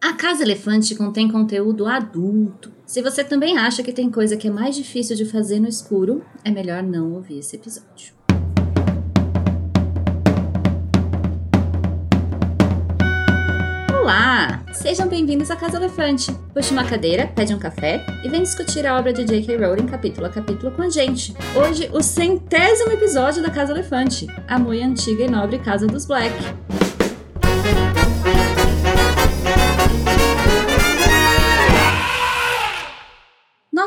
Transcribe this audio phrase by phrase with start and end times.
[0.00, 2.70] A Casa Elefante contém conteúdo adulto.
[2.86, 6.24] Se você também acha que tem coisa que é mais difícil de fazer no escuro,
[6.44, 8.14] é melhor não ouvir esse episódio.
[14.00, 14.62] Olá!
[14.72, 16.32] Sejam bem-vindos à Casa Elefante.
[16.54, 19.56] Puxe uma cadeira, pede um café e vem discutir a obra de J.K.
[19.56, 21.34] Rowling capítulo a capítulo com a gente.
[21.56, 26.36] Hoje, o centésimo episódio da Casa Elefante, a muito antiga e nobre Casa dos Black.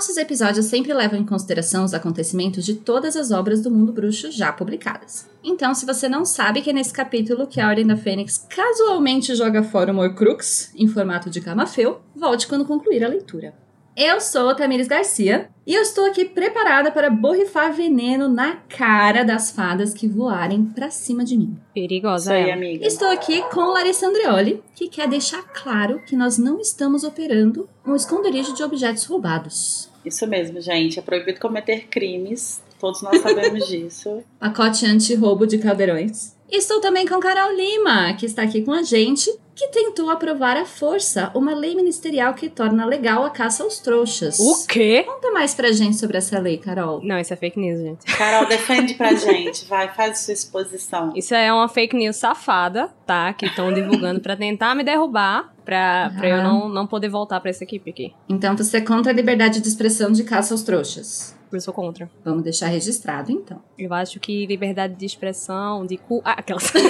[0.01, 4.31] Nossos episódios sempre levam em consideração os acontecimentos de todas as obras do mundo bruxo
[4.31, 5.29] já publicadas.
[5.43, 9.35] Então, se você não sabe que é nesse capítulo que a Ordem da Fênix casualmente
[9.35, 13.53] joga fora o Morcrux em formato de camafeu, volte quando concluir a leitura.
[13.95, 19.23] Eu sou a Tamires Garcia e eu estou aqui preparada para borrifar veneno na cara
[19.23, 21.55] das fadas que voarem para cima de mim.
[21.75, 22.53] Perigosa Isso aí, ela.
[22.53, 22.87] amiga.
[22.87, 27.95] Estou aqui com Larissa Andreoli, que quer deixar claro que nós não estamos operando um
[27.95, 29.90] esconderijo de objetos roubados.
[30.05, 30.99] Isso mesmo, gente.
[30.99, 32.61] É proibido cometer crimes.
[32.79, 34.23] Todos nós sabemos disso.
[34.39, 36.35] Pacote anti-roubo de caldeirões.
[36.49, 40.65] Estou também com Carol Lima, que está aqui com a gente, que tentou aprovar à
[40.65, 44.39] força uma lei ministerial que torna legal a caça aos trouxas.
[44.39, 45.03] O quê?
[45.05, 47.01] Conta mais pra gente sobre essa lei, Carol.
[47.03, 48.05] Não, isso é fake news, gente.
[48.17, 49.65] Carol, defende pra gente.
[49.65, 51.13] Vai, faz sua exposição.
[51.15, 53.33] Isso é uma fake news safada, tá?
[53.33, 57.49] Que estão divulgando pra tentar me derrubar, pra, pra eu não, não poder voltar pra
[57.49, 58.13] essa equipe aqui.
[58.27, 61.35] Então você é contra a liberdade de expressão de caça aos trouxas.
[61.51, 62.09] Eu sou contra.
[62.23, 63.61] Vamos deixar registrado, então.
[63.77, 66.21] Eu acho que liberdade de expressão, de cu...
[66.23, 66.71] Ah, aquelas...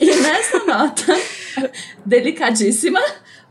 [0.00, 1.12] E nessa nota
[2.06, 3.00] delicadíssima,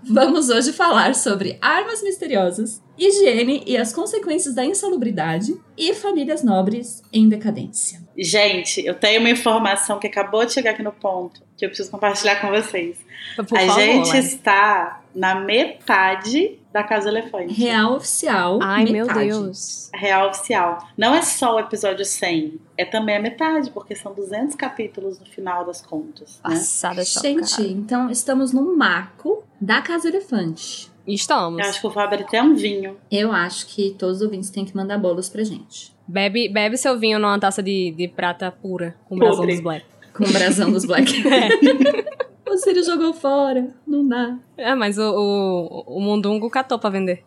[0.02, 7.04] vamos hoje falar sobre armas misteriosas, higiene e as consequências da insalubridade e famílias nobres
[7.14, 8.02] em decadência.
[8.18, 11.92] Gente, eu tenho uma informação que acabou de chegar aqui no ponto, que eu preciso
[11.92, 12.98] compartilhar com vocês.
[13.36, 17.54] Por a favor, gente está na metade da Casa Elefante.
[17.54, 18.60] Real oficial.
[18.62, 19.28] Ai, meu metade.
[19.28, 19.90] Deus.
[19.94, 20.88] Real oficial.
[20.98, 25.26] Não é só o episódio 100, é também a metade, porque são 200 capítulos no
[25.26, 26.40] final das contas.
[26.44, 26.56] Né?
[26.56, 27.68] Passada Gente, chocada.
[27.68, 30.90] então estamos num marco da Casa Elefante.
[31.08, 31.60] Estamos.
[31.60, 32.98] Eu acho que eu vou abrir até um vinho.
[33.10, 35.92] Eu acho que todos os ouvintes têm que mandar bolos pra gente.
[36.08, 39.86] Bebe, bebe seu vinho numa taça de, de prata pura, com brasão dos black.
[40.14, 41.14] Com o brasão dos Black.
[42.54, 43.70] o Círio jogou fora.
[43.86, 44.38] Não dá.
[44.58, 47.24] É, mas o, o, o Mundungo catou pra vender.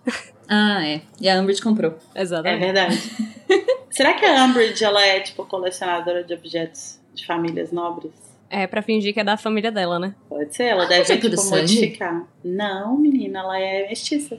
[0.49, 1.03] Ah, é.
[1.21, 1.95] E a Umbridge comprou.
[2.15, 2.61] É Exatamente.
[2.61, 2.97] verdade.
[3.91, 8.13] Será que a Umbridge ela é tipo colecionadora de objetos de famílias nobres?
[8.51, 10.15] É, pra fingir que é da família dela, né?
[10.29, 11.61] Pode ser, ela é deve de tipo, sangue?
[11.63, 12.29] modificar.
[12.45, 14.39] Não, menina, ela é mestiça.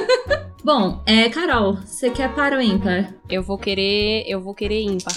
[0.63, 3.13] Bom, é, Carol, você quer para o ímpar?
[3.29, 4.25] Eu vou querer.
[4.27, 5.15] Eu vou querer ímpar.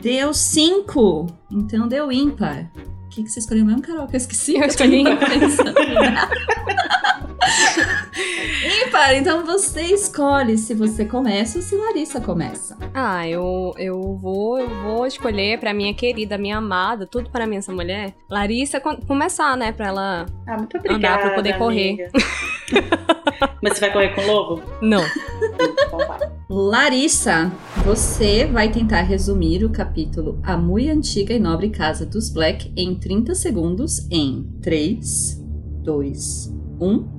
[0.00, 1.26] Deu 5.
[1.50, 2.70] Então deu ímpar.
[3.06, 4.06] O que, que você escolheu mesmo, Carol?
[4.06, 4.56] Que eu esqueci.
[4.56, 5.74] Eu escolhi pensando.
[8.86, 12.76] ímpar, então você escolhe se você começa ou se Larissa começa.
[12.94, 17.56] Ah, eu, eu vou eu vou escolher pra minha querida, minha amada, tudo pra mim
[17.56, 18.14] essa mulher.
[18.30, 19.72] Larissa co- começar, né?
[19.72, 20.26] Pra ela.
[20.46, 21.22] Ah, muito Andar obrigada.
[21.22, 21.88] pra poder correr.
[21.92, 22.10] amiga.
[23.62, 24.62] Mas você vai correr com o lobo?
[24.80, 25.02] Não.
[25.04, 26.36] Então.
[26.48, 27.52] Larissa,
[27.84, 32.94] você vai tentar resumir o capítulo A Muito Antiga e Nobre Casa dos Black em
[32.94, 35.42] 30 segundos em 3,
[35.82, 37.15] 2, 1,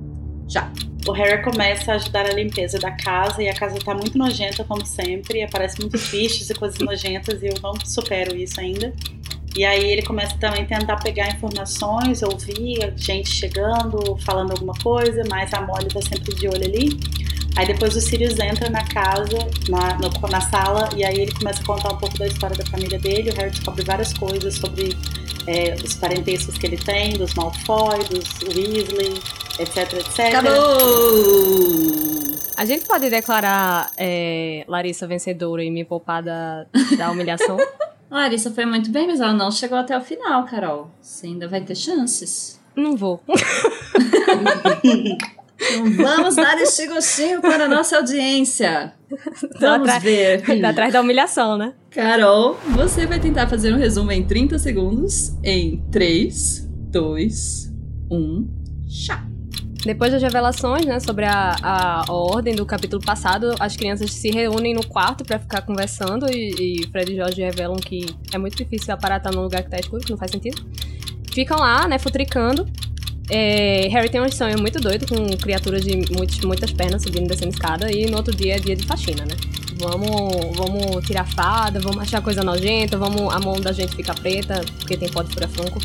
[0.48, 0.70] já.
[1.06, 4.64] O Harry começa a ajudar a limpeza da casa e a casa tá muito nojenta,
[4.64, 5.42] como sempre.
[5.42, 8.92] Aparecem muitos bichos e coisas nojentas e eu não supero isso ainda.
[9.56, 15.22] E aí ele começa também a tentar pegar informações, ouvir gente chegando, falando alguma coisa,
[15.28, 17.00] mas a Molly tá sempre de olho ali.
[17.56, 19.36] Aí depois o Sirius entra na casa,
[19.68, 22.64] na, no- na sala, e aí ele começa a contar um pouco da história da
[22.66, 23.30] família dele.
[23.30, 24.96] O Harry descobre várias coisas sobre
[25.46, 29.14] é, os parentescos que ele tem, dos Malfoy, dos Weasley,
[29.58, 30.18] etc, etc.
[30.28, 30.58] Acabou!
[32.56, 36.66] A gente pode declarar é, Larissa vencedora e me poupar da,
[36.96, 37.56] da humilhação?
[38.10, 40.90] Larissa foi muito bem, mas ela não chegou até o final, Carol.
[41.00, 42.58] Você ainda vai ter chances.
[42.74, 43.20] Não vou.
[45.60, 48.92] Então vamos dar este gostinho para a nossa audiência.
[49.60, 50.42] Vamos atrás- ver.
[50.60, 51.74] Tá atrás da humilhação, né?
[51.90, 57.72] Carol, você vai tentar fazer um resumo em 30 segundos em 3, 2,
[58.10, 58.48] 1,
[58.86, 59.27] já.
[59.84, 64.74] Depois das revelações, né, sobre a, a ordem do capítulo passado, as crianças se reúnem
[64.74, 68.92] no quarto pra ficar conversando e, e Fred e Jorge revelam que é muito difícil
[68.92, 70.66] a parada estar num lugar que tá escuro, que não faz sentido.
[71.32, 72.66] Ficam lá, né, futricando.
[73.30, 77.28] É, Harry tem um sonho muito doido com criaturas de muitos, muitas pernas subindo e
[77.28, 79.34] descendo escada e no outro dia é dia de faxina, né?
[79.80, 84.60] Vamos, vamos tirar fada, vamos achar coisa nojenta, vamos a mão da gente ficar preta,
[84.78, 85.78] porque tem pó de fura-franco.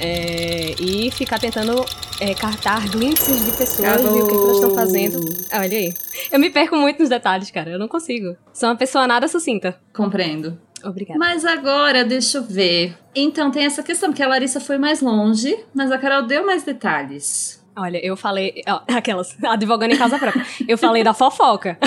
[0.00, 1.84] É, e ficar tentando
[2.20, 5.20] é, cartar glimpses de pessoas e o que, que elas estão fazendo.
[5.50, 5.92] Ah, Olha aí.
[6.30, 7.70] Eu me perco muito nos detalhes, cara.
[7.70, 8.36] Eu não consigo.
[8.52, 9.78] Sou uma pessoa nada sucinta.
[9.92, 10.58] Compreendo.
[10.84, 11.18] Obrigada.
[11.18, 12.96] Mas agora, deixa eu ver.
[13.14, 16.62] Então, tem essa questão, porque a Larissa foi mais longe, mas a Carol deu mais
[16.62, 17.57] detalhes.
[17.80, 18.62] Olha, eu falei.
[18.66, 19.36] ó, aquelas.
[19.44, 20.44] Advogando em casa própria.
[20.66, 21.78] Eu falei da fofoca.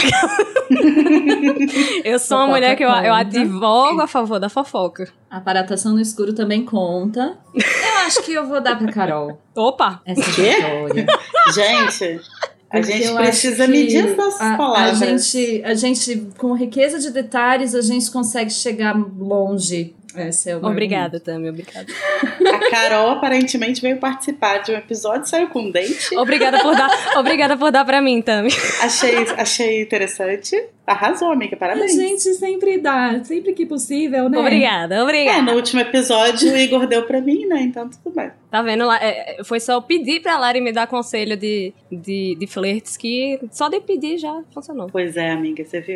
[2.04, 5.12] eu sou uma Fofoca mulher que eu, eu advogo a favor da fofoca.
[5.30, 7.38] A aparatação no escuro também conta.
[7.54, 10.02] Eu acho que eu vou dar pra Carol Opa!
[10.06, 10.56] essa Quê?
[10.56, 11.06] vitória.
[11.54, 12.22] Gente,
[12.70, 15.02] a Porque gente eu precisa medir as nossas a, palavras.
[15.02, 19.94] A gente, a gente, com riqueza de detalhes, a gente consegue chegar longe.
[20.16, 21.86] Esse é o Obrigada, Tami, obrigada.
[22.54, 26.16] A Carol aparentemente veio participar de um episódio, saiu com um dente.
[26.18, 28.50] Obrigada por dar, obrigada por dar pra mim, Tami.
[28.81, 30.56] Achei, achei interessante.
[30.86, 31.94] Arrasou, amiga, A parabéns.
[31.94, 34.38] gente sempre dá, sempre que possível, né?
[34.38, 35.42] Obrigada, É, obrigada.
[35.44, 37.62] no último episódio o Igor deu pra mim, né?
[37.62, 38.31] Então tudo bem.
[38.50, 38.98] Tá vendo lá?
[39.02, 42.98] É, é, foi só eu pedir pra Lari me dar conselho de, de, de flertes
[42.98, 44.90] que só de pedir já funcionou.
[44.92, 45.96] Pois é, amiga, você viu?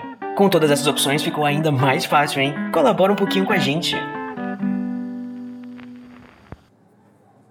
[0.41, 2.55] Com todas essas opções ficou ainda mais fácil, hein?
[2.73, 3.95] Colabora um pouquinho com a gente.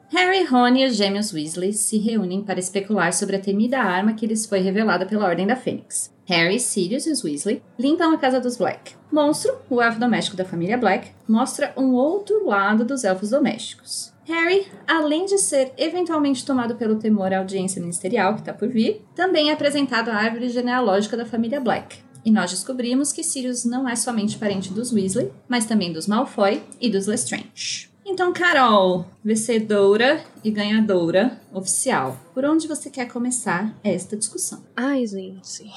[0.08, 4.26] Harry, Rony e os gêmeos Weasley se reúnem para especular sobre a temida arma que
[4.26, 6.12] lhes foi revelada pela Ordem da Fênix.
[6.26, 8.96] Harry, Sirius e os Weasley limpam a casa dos Black.
[9.12, 14.12] Monstro, o elfo doméstico da família Black, mostra um outro lado dos elfos domésticos.
[14.24, 19.04] Harry, além de ser eventualmente tomado pelo temor à audiência ministerial que está por vir,
[19.14, 22.09] também é apresentado à árvore genealógica da família Black.
[22.24, 26.62] E nós descobrimos que Sirius não é somente parente dos Weasley, mas também dos Malfoy
[26.80, 27.88] e dos Lestrange.
[28.04, 34.62] Então, Carol, vencedora e ganhadora oficial, por onde você quer começar esta discussão?
[34.76, 35.70] Ai, gente.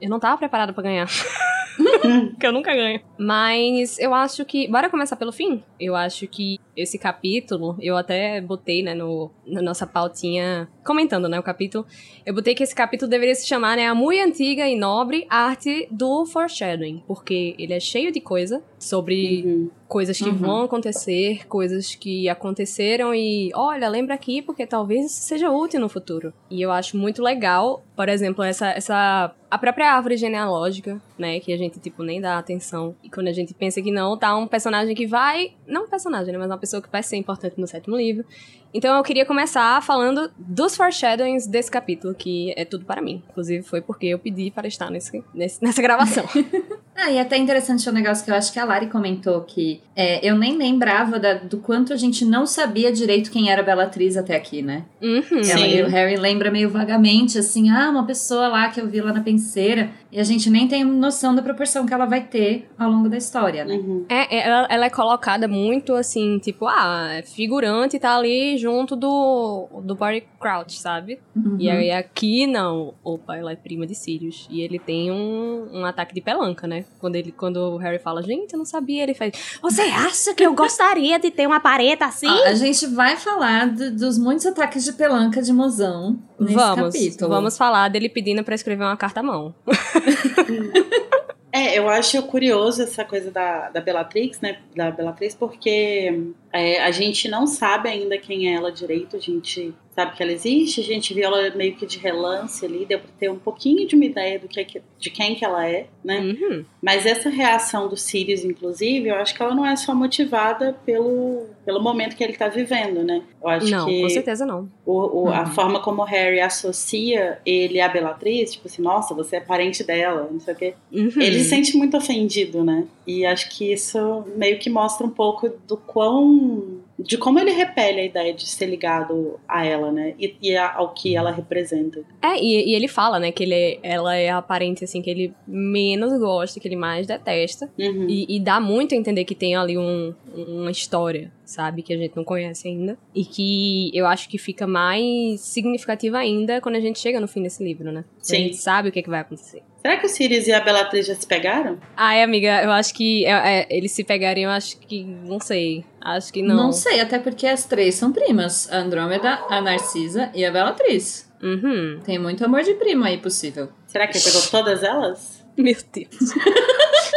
[0.00, 1.08] Eu não tava preparada pra ganhar.
[2.30, 3.00] Porque eu nunca ganho.
[3.18, 4.68] Mas eu acho que.
[4.68, 5.62] Bora começar pelo fim?
[5.78, 11.38] Eu acho que esse capítulo, eu até botei, né, no, na nossa pautinha, comentando, né,
[11.38, 11.86] o capítulo.
[12.26, 15.86] Eu botei que esse capítulo deveria se chamar, né, A Muito Antiga e Nobre Arte
[15.90, 17.02] do Foreshadowing.
[17.06, 19.70] Porque ele é cheio de coisa sobre Uhum.
[19.88, 20.34] coisas que Uhum.
[20.36, 25.88] vão acontecer, coisas que aconteceram e olha, lembra aqui porque talvez isso seja útil no
[25.88, 26.32] futuro.
[26.50, 31.52] E eu acho muito legal, por exemplo, essa essa a própria árvore genealógica, né, que
[31.52, 32.96] a gente tipo nem dá atenção.
[33.04, 36.32] E quando a gente pensa que não, tá um personagem que vai, não um personagem,
[36.32, 38.24] né, mas uma pessoa que vai ser importante no sétimo livro.
[38.74, 43.22] Então eu queria começar falando dos foreshadowings desse capítulo, que é tudo para mim.
[43.30, 46.24] Inclusive foi porque eu pedi para estar nesse, nesse- nessa gravação.
[46.96, 50.24] Ah, e até interessante o negócio que eu acho que a Lari comentou que é,
[50.24, 54.16] eu nem lembrava da- do quanto a gente não sabia direito quem era a Bellatriz
[54.16, 54.84] até aqui, né?
[55.02, 55.22] uhum.
[55.38, 55.76] Ela, Sim.
[55.76, 59.12] e o Harry lembra meio vagamente, assim, ah, uma pessoa lá que eu vi lá
[59.12, 62.88] na penseira, e a gente nem tem noção da proporção que ela vai ter ao
[62.88, 63.74] longo da história, né?
[63.74, 64.06] Uhum.
[64.08, 68.96] É, é, ela, ela é colocada muito assim, tipo, ah, é figurante tá ali junto
[68.96, 71.20] do, do Barry Crouch, sabe?
[71.36, 71.56] Uhum.
[71.58, 72.94] E aí aqui não.
[73.04, 74.46] Opa, ela é prima de Sirius.
[74.50, 76.86] E ele tem um, um ataque de pelanca, né?
[76.98, 79.58] Quando, ele, quando o Harry fala, gente, eu não sabia, ele faz.
[79.60, 82.26] Você acha que eu gostaria de ter uma parede assim?
[82.26, 86.94] Ah, a gente vai falar do- dos muitos ataques de pelanca de mozão nesse vamos,
[86.94, 87.30] capítulo.
[87.30, 89.54] vamos falar dele pedindo pra escrever uma carta à mão.
[91.56, 94.58] É, eu acho curioso essa coisa da, da Bellatrix, né?
[94.74, 99.72] Da Bellatrix, porque é, a gente não sabe ainda quem é ela direito, a gente
[99.94, 103.08] sabe que ela existe, a gente viu ela meio que de relance ali, deu pra
[103.18, 105.86] ter um pouquinho de uma ideia do que, é que- de quem que ela é,
[106.04, 106.18] né?
[106.20, 106.64] Uhum.
[106.82, 111.46] Mas essa reação do Sirius, inclusive, eu acho que ela não é só motivada pelo,
[111.64, 113.22] pelo momento que ele tá vivendo, né?
[113.42, 114.68] Eu acho Não, que com certeza não.
[114.84, 115.46] o, o- a Uhum.
[115.52, 120.28] forma como o Harry associa ele à Bellatrix, tipo assim, nossa, você é parente dela,
[120.30, 120.74] não sei o quê.
[120.92, 121.10] Uhum.
[121.20, 122.84] Ele se sente muito ofendido, né?
[123.06, 126.80] E acho que isso meio que mostra um pouco do quão.
[126.98, 130.14] De como ele repele a ideia de ser ligado a ela, né?
[130.18, 132.00] E, e a- ao que ela representa.
[132.22, 135.34] É, e, e ele fala, né, que ele, ela é a parente, assim, que ele
[135.46, 137.68] menos gosta, que ele mais detesta.
[137.78, 138.06] Uhum.
[138.08, 141.82] E, e dá muito a entender que tem ali um, uma história, sabe?
[141.82, 142.98] Que a gente não conhece ainda.
[143.14, 147.42] E que eu acho que fica mais significativa ainda quando a gente chega no fim
[147.42, 148.04] desse livro, né?
[148.20, 148.36] A Sim.
[148.36, 149.62] gente sabe o que, é que vai acontecer.
[149.80, 151.78] Será que o Sirius e a Bellatrix já se pegaram?
[151.94, 155.04] Ai, amiga, eu acho que é, é, eles se pegariam, eu acho que.
[155.04, 155.84] Não sei.
[156.00, 156.56] Acho que não.
[156.56, 156.72] Não.
[156.72, 161.30] sei, até porque as três são primas: a Andrômeda, a Narcisa e a Bellatriz.
[161.42, 162.00] Uhum.
[162.02, 163.68] Tem muito amor de prima aí possível.
[163.86, 165.43] Será que ele pegou todas elas?
[165.56, 166.32] Meu Deus.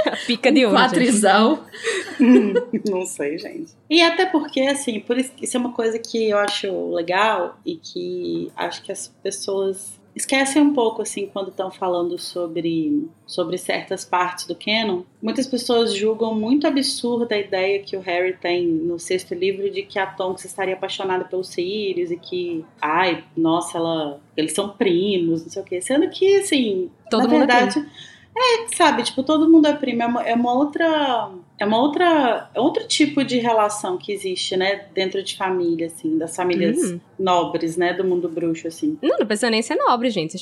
[0.06, 0.76] a pica de hoje.
[0.76, 1.66] Quatrizal.
[2.90, 3.74] Não sei, gente.
[3.90, 7.76] E até porque, assim, por isso, isso é uma coisa que eu acho legal e
[7.76, 14.04] que acho que as pessoas esquecem um pouco, assim, quando estão falando sobre, sobre certas
[14.04, 15.04] partes do canon.
[15.22, 19.84] Muitas pessoas julgam muito absurda a ideia que o Harry tem no sexto livro de
[19.84, 25.44] que a Tonks estaria apaixonada pelo Sirius e que, ai, nossa, ela, eles são primos,
[25.44, 25.80] não sei o quê.
[25.82, 27.86] Sendo que, assim, Todo na mundo é verdade,
[28.40, 31.30] é, sabe, tipo, todo mundo é primo, é uma, é uma outra.
[31.60, 32.50] É uma outra.
[32.54, 34.86] É outro tipo de relação que existe, né?
[34.94, 37.00] Dentro de família, assim, das famílias Uhum.
[37.18, 37.94] nobres, né?
[37.94, 38.98] Do mundo bruxo, assim.
[39.02, 40.38] Não, não precisa nem ser nobre, gente.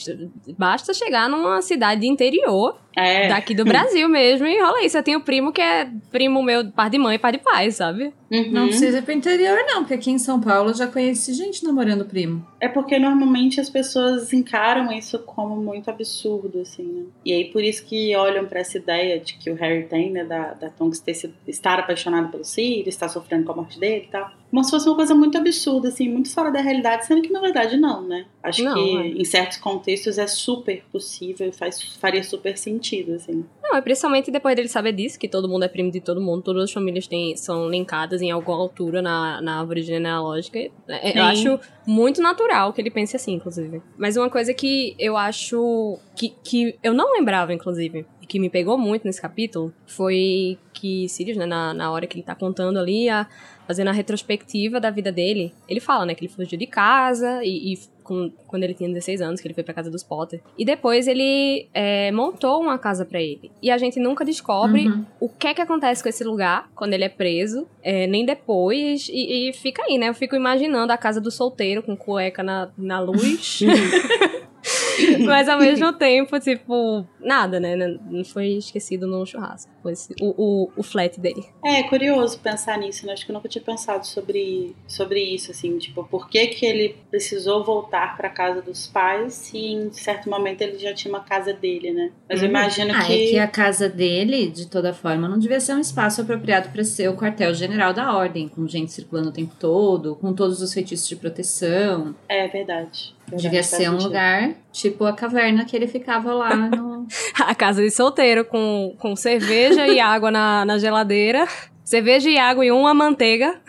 [0.57, 3.27] Basta chegar numa cidade interior É.
[3.29, 3.63] daqui do
[3.99, 4.97] Brasil mesmo e rola isso.
[4.97, 8.13] Eu tenho primo que é primo meu, par de mãe e par de pai, sabe?
[8.31, 8.51] Uhum.
[8.51, 11.63] Não precisa ir pro interior, não, porque aqui em São Paulo eu já conheci gente
[11.63, 12.45] namorando primo.
[12.59, 17.03] É porque normalmente as pessoas encaram isso como muito absurdo, assim, né?
[17.23, 20.23] E aí por isso que olham pra essa ideia de que o Harry tem, né?
[20.25, 24.11] Da, da Tonks ter estar apaixonado pelo Sirius, estar sofrendo com a morte dele e
[24.11, 24.31] tal.
[24.49, 27.41] Como se fosse uma coisa muito absurda, assim, muito fora da realidade, sendo que na
[27.41, 28.25] verdade não, né?
[28.41, 29.07] Acho Não, que é.
[29.07, 33.43] em certos contextos é super possível e faz, faria super sentido, assim.
[33.61, 36.41] Não, é principalmente depois dele saber disso, que todo mundo é primo de todo mundo,
[36.41, 40.57] todas as famílias têm, são linkadas em alguma altura na, na árvore genealógica.
[40.87, 41.17] É, Sim.
[41.17, 43.81] Eu acho muito natural que ele pense assim, inclusive.
[43.97, 48.49] Mas uma coisa que eu acho que, que eu não lembrava, inclusive, e que me
[48.49, 52.77] pegou muito nesse capítulo, foi que Sirius, né, na, na hora que ele tá contando
[52.77, 53.25] ali, a,
[53.65, 57.73] fazendo a retrospectiva da vida dele, ele fala, né, que ele fugiu de casa e,
[57.73, 60.39] e com- quando ele tinha 16 anos, que ele foi pra casa dos Potter.
[60.57, 63.49] E depois ele é, montou uma casa pra ele.
[63.61, 65.05] E a gente nunca descobre Uhum.
[65.19, 69.07] o que é que acontece com esse lugar quando ele é preso, é, nem depois.
[69.09, 70.09] E, e fica aí, né?
[70.09, 73.59] Eu fico imaginando a casa do solteiro com cueca na, na luz.
[75.25, 77.75] Mas ao mesmo tempo, tipo, nada, né?
[78.09, 79.71] Não foi esquecido no churrasco.
[79.81, 81.43] Foi esse, o, o, o flat dele.
[81.63, 83.13] É, é curioso pensar nisso, né?
[83.13, 86.95] Acho que eu nunca tinha pensado sobre, sobre isso, assim, tipo, por que, que ele
[87.09, 91.53] precisou voltar para casa dos pais se em certo momento ele já tinha uma casa
[91.53, 92.11] dele, né?
[92.29, 93.13] Mas eu imagino Ah, que.
[93.13, 96.83] é que a casa dele, de toda forma, não devia ser um espaço apropriado para
[96.83, 101.07] ser o quartel-general da ordem, com gente circulando o tempo todo, com todos os feitiços
[101.07, 102.15] de proteção.
[102.27, 103.14] É verdade.
[103.27, 107.07] Devia faz ser um lugar tipo a caverna que ele ficava lá no.
[107.39, 111.47] A casa de solteiro com, com cerveja e água na, na geladeira.
[111.83, 113.61] Cerveja e água e uma manteiga.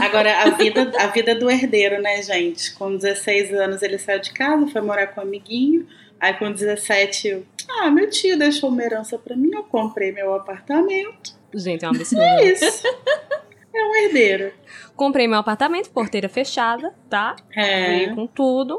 [0.00, 2.72] Agora, a vida, a vida do herdeiro, né, gente?
[2.74, 5.86] Com 16 anos ele saiu de casa, foi morar com um amiguinho.
[6.20, 10.32] Aí com 17, eu, ah, meu tio deixou uma herança pra mim, eu comprei meu
[10.34, 11.34] apartamento.
[11.52, 12.22] Gente, é um absurdo.
[12.22, 12.82] É isso.
[13.74, 14.52] É um herdeiro.
[14.94, 17.34] Comprei meu apartamento, porteira fechada, tá?
[17.56, 17.88] É.
[17.98, 18.78] Veio com tudo.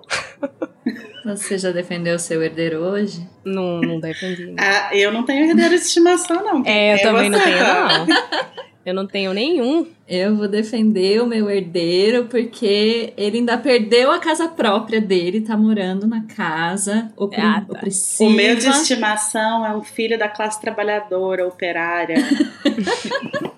[1.25, 3.27] Você já defendeu seu herdeiro hoje?
[3.43, 4.45] Não, não defendi.
[4.47, 4.55] né?
[4.59, 6.63] Ah, eu não tenho herdeiro de estimação, não.
[6.65, 8.05] É, eu também não você, tenho, tá?
[8.05, 8.53] não.
[8.85, 9.87] Eu não tenho nenhum.
[10.05, 15.55] Eu vou defender o meu herdeiro porque ele ainda perdeu a casa própria dele, tá
[15.55, 17.65] morando na casa Ah, tá.
[17.69, 18.29] opressiva.
[18.29, 22.15] O meu de estimação é um filho da classe trabalhadora, operária.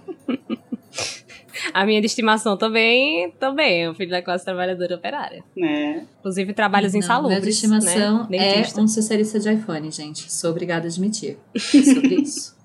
[1.73, 5.43] A minha de estimação também, também é o filho da classe trabalhadora operária.
[5.55, 6.05] né?
[6.19, 8.61] Inclusive trabalhos Não, insalubres, Meu de estimação né?
[8.61, 10.31] é um socialista de iPhone, gente.
[10.31, 11.37] Sou obrigada a admitir.
[11.55, 11.59] É
[11.93, 12.55] sobre isso.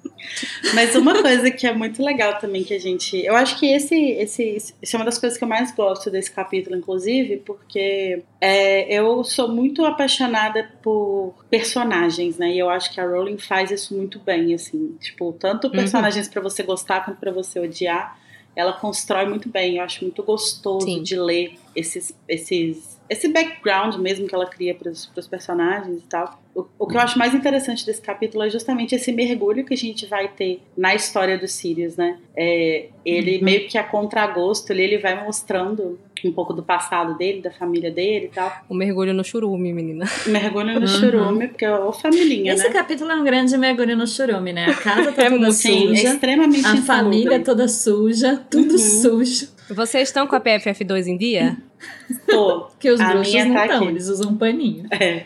[0.74, 3.16] Mas uma coisa que é muito legal também que a gente.
[3.18, 6.30] Eu acho que esse, esse, isso é uma das coisas que eu mais gosto desse
[6.30, 12.52] capítulo, inclusive, porque é, eu sou muito apaixonada por personagens, né?
[12.52, 14.96] E eu acho que a Rowling faz isso muito bem, assim.
[15.00, 18.18] Tipo, tanto personagens pra você gostar quanto pra você odiar.
[18.54, 19.76] Ela constrói muito bem.
[19.76, 21.02] Eu acho muito gostoso Sim.
[21.02, 26.40] de ler esses, esses, esse background mesmo que ela cria para os personagens e tal.
[26.54, 29.76] O, o que eu acho mais interessante desse capítulo é justamente esse mergulho que a
[29.76, 32.18] gente vai ter na história dos Sirius, né?
[32.36, 33.44] É, ele Uhum.
[33.44, 37.90] meio que a contragosto, ele, ele vai mostrando um pouco do passado dele, da família
[37.90, 38.52] dele e tal.
[38.68, 40.04] O mergulho no churume, menina.
[40.26, 40.86] Mergulho no Uhum.
[40.86, 42.70] churume, porque é o família, Esse né?
[42.74, 44.66] capítulo é um grande mergulho no churume, né?
[44.66, 46.84] A casa tá É toda muito- Sim, é suja, extremamente a insalubre.
[46.86, 48.78] família toda suja, tudo Uhum.
[48.78, 49.48] sujo.
[49.74, 51.56] Vocês estão com a PFF2 em dia?
[52.26, 52.68] Tô.
[52.78, 53.88] Que os A bruxos minha não tá estão, aqui.
[53.88, 54.86] eles usam um paninho.
[54.90, 55.24] É.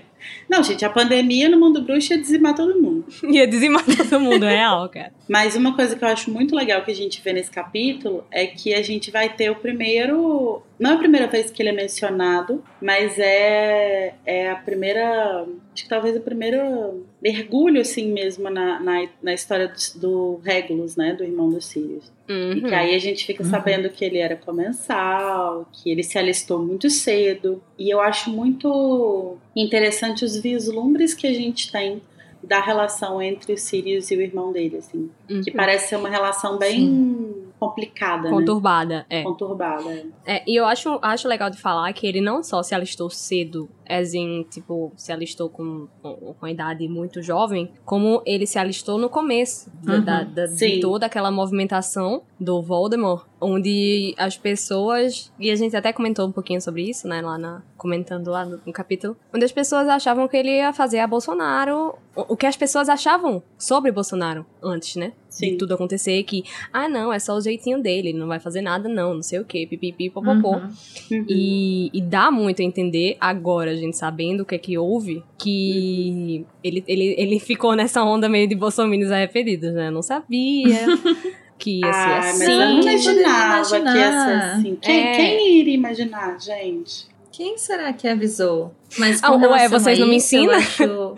[0.48, 3.04] Não, gente, a pandemia no mundo bruxo ia dizimar todo mundo.
[3.28, 5.12] Ia dizimar todo mundo, é real, cara.
[5.28, 8.46] Mas uma coisa que eu acho muito legal que a gente vê nesse capítulo é
[8.46, 10.62] que a gente vai ter o primeiro.
[10.78, 15.46] Não é a primeira vez que ele é mencionado, mas é, é a primeira.
[15.72, 20.96] Acho que talvez o primeiro mergulho, assim mesmo, na, na, na história do, do Regulus,
[20.96, 21.12] né?
[21.14, 22.10] Do irmão dos Sirius.
[22.28, 22.60] E Uhum.
[22.68, 23.50] que aí a gente fica Uhum.
[23.50, 27.62] sabendo que ele era comensal, que ele se alistou muito cedo.
[27.78, 32.00] E eu acho muito interessante os vislumbres que a gente tem
[32.42, 35.10] da relação entre o Sirius e o irmão dele, assim.
[35.26, 35.56] Que Uhum.
[35.56, 38.30] parece ser uma relação bem complicada, né?
[38.30, 39.22] Conturbada, é.
[39.22, 40.04] Conturbada.
[40.26, 43.68] É, e eu acho, acho legal de falar que ele não só se alistou cedo,
[43.88, 49.08] as in, tipo, se alistou com, com, idade muito jovem, como ele se alistou no
[49.08, 55.50] começo da- Uhum, da- da- de toda aquela movimentação do Voldemort, onde as pessoas, e
[55.50, 58.72] a gente até comentou um pouquinho sobre isso, né, lá na, comentando lá no, no
[58.72, 62.56] capítulo, onde as pessoas achavam que ele ia fazer a Bolsonaro, o, o que as
[62.56, 65.12] pessoas achavam sobre Bolsonaro antes, né?
[65.28, 65.50] Sim.
[65.50, 68.60] De tudo acontecer, que, ah, não, é só o jeitinho dele, ele não vai fazer
[68.62, 70.52] nada, não, não sei o que, pipipi, popopô.
[70.52, 70.70] Uhum.
[71.10, 71.26] Uhum.
[71.28, 75.22] E, e dá muito a entender, agora, a gente sabendo o que é que houve,
[75.38, 79.88] que ele, ele, ele ficou nessa onda meio de bolsominions arrependidos, né?
[79.88, 80.86] Eu não sabia
[81.58, 82.38] que ia ser Ah, assim.
[82.38, 84.78] mas eu não imaginava que ia ser assim.
[84.80, 85.12] Quem, É.
[85.16, 87.06] quem iria imaginar, gente?
[87.32, 88.72] Quem será que avisou?
[88.98, 90.54] Mas Ah, com ué, relação vocês a não me ensinam?
[90.54, 91.14] acho-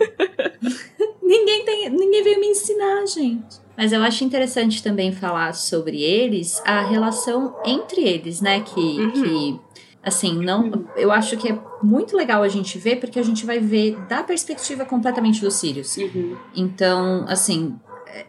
[1.21, 3.57] ninguém, tem, ninguém veio me ensinar, gente.
[3.77, 8.61] Mas eu acho interessante também falar sobre eles, a relação entre eles, né?
[8.61, 9.11] Que, Uhum.
[9.11, 9.59] que
[10.03, 10.85] assim, não.
[10.95, 14.23] Eu acho que é muito legal a gente ver, porque a gente vai ver da
[14.23, 15.97] perspectiva completamente dos Sirius.
[15.97, 16.35] Uhum.
[16.55, 17.75] Então, assim,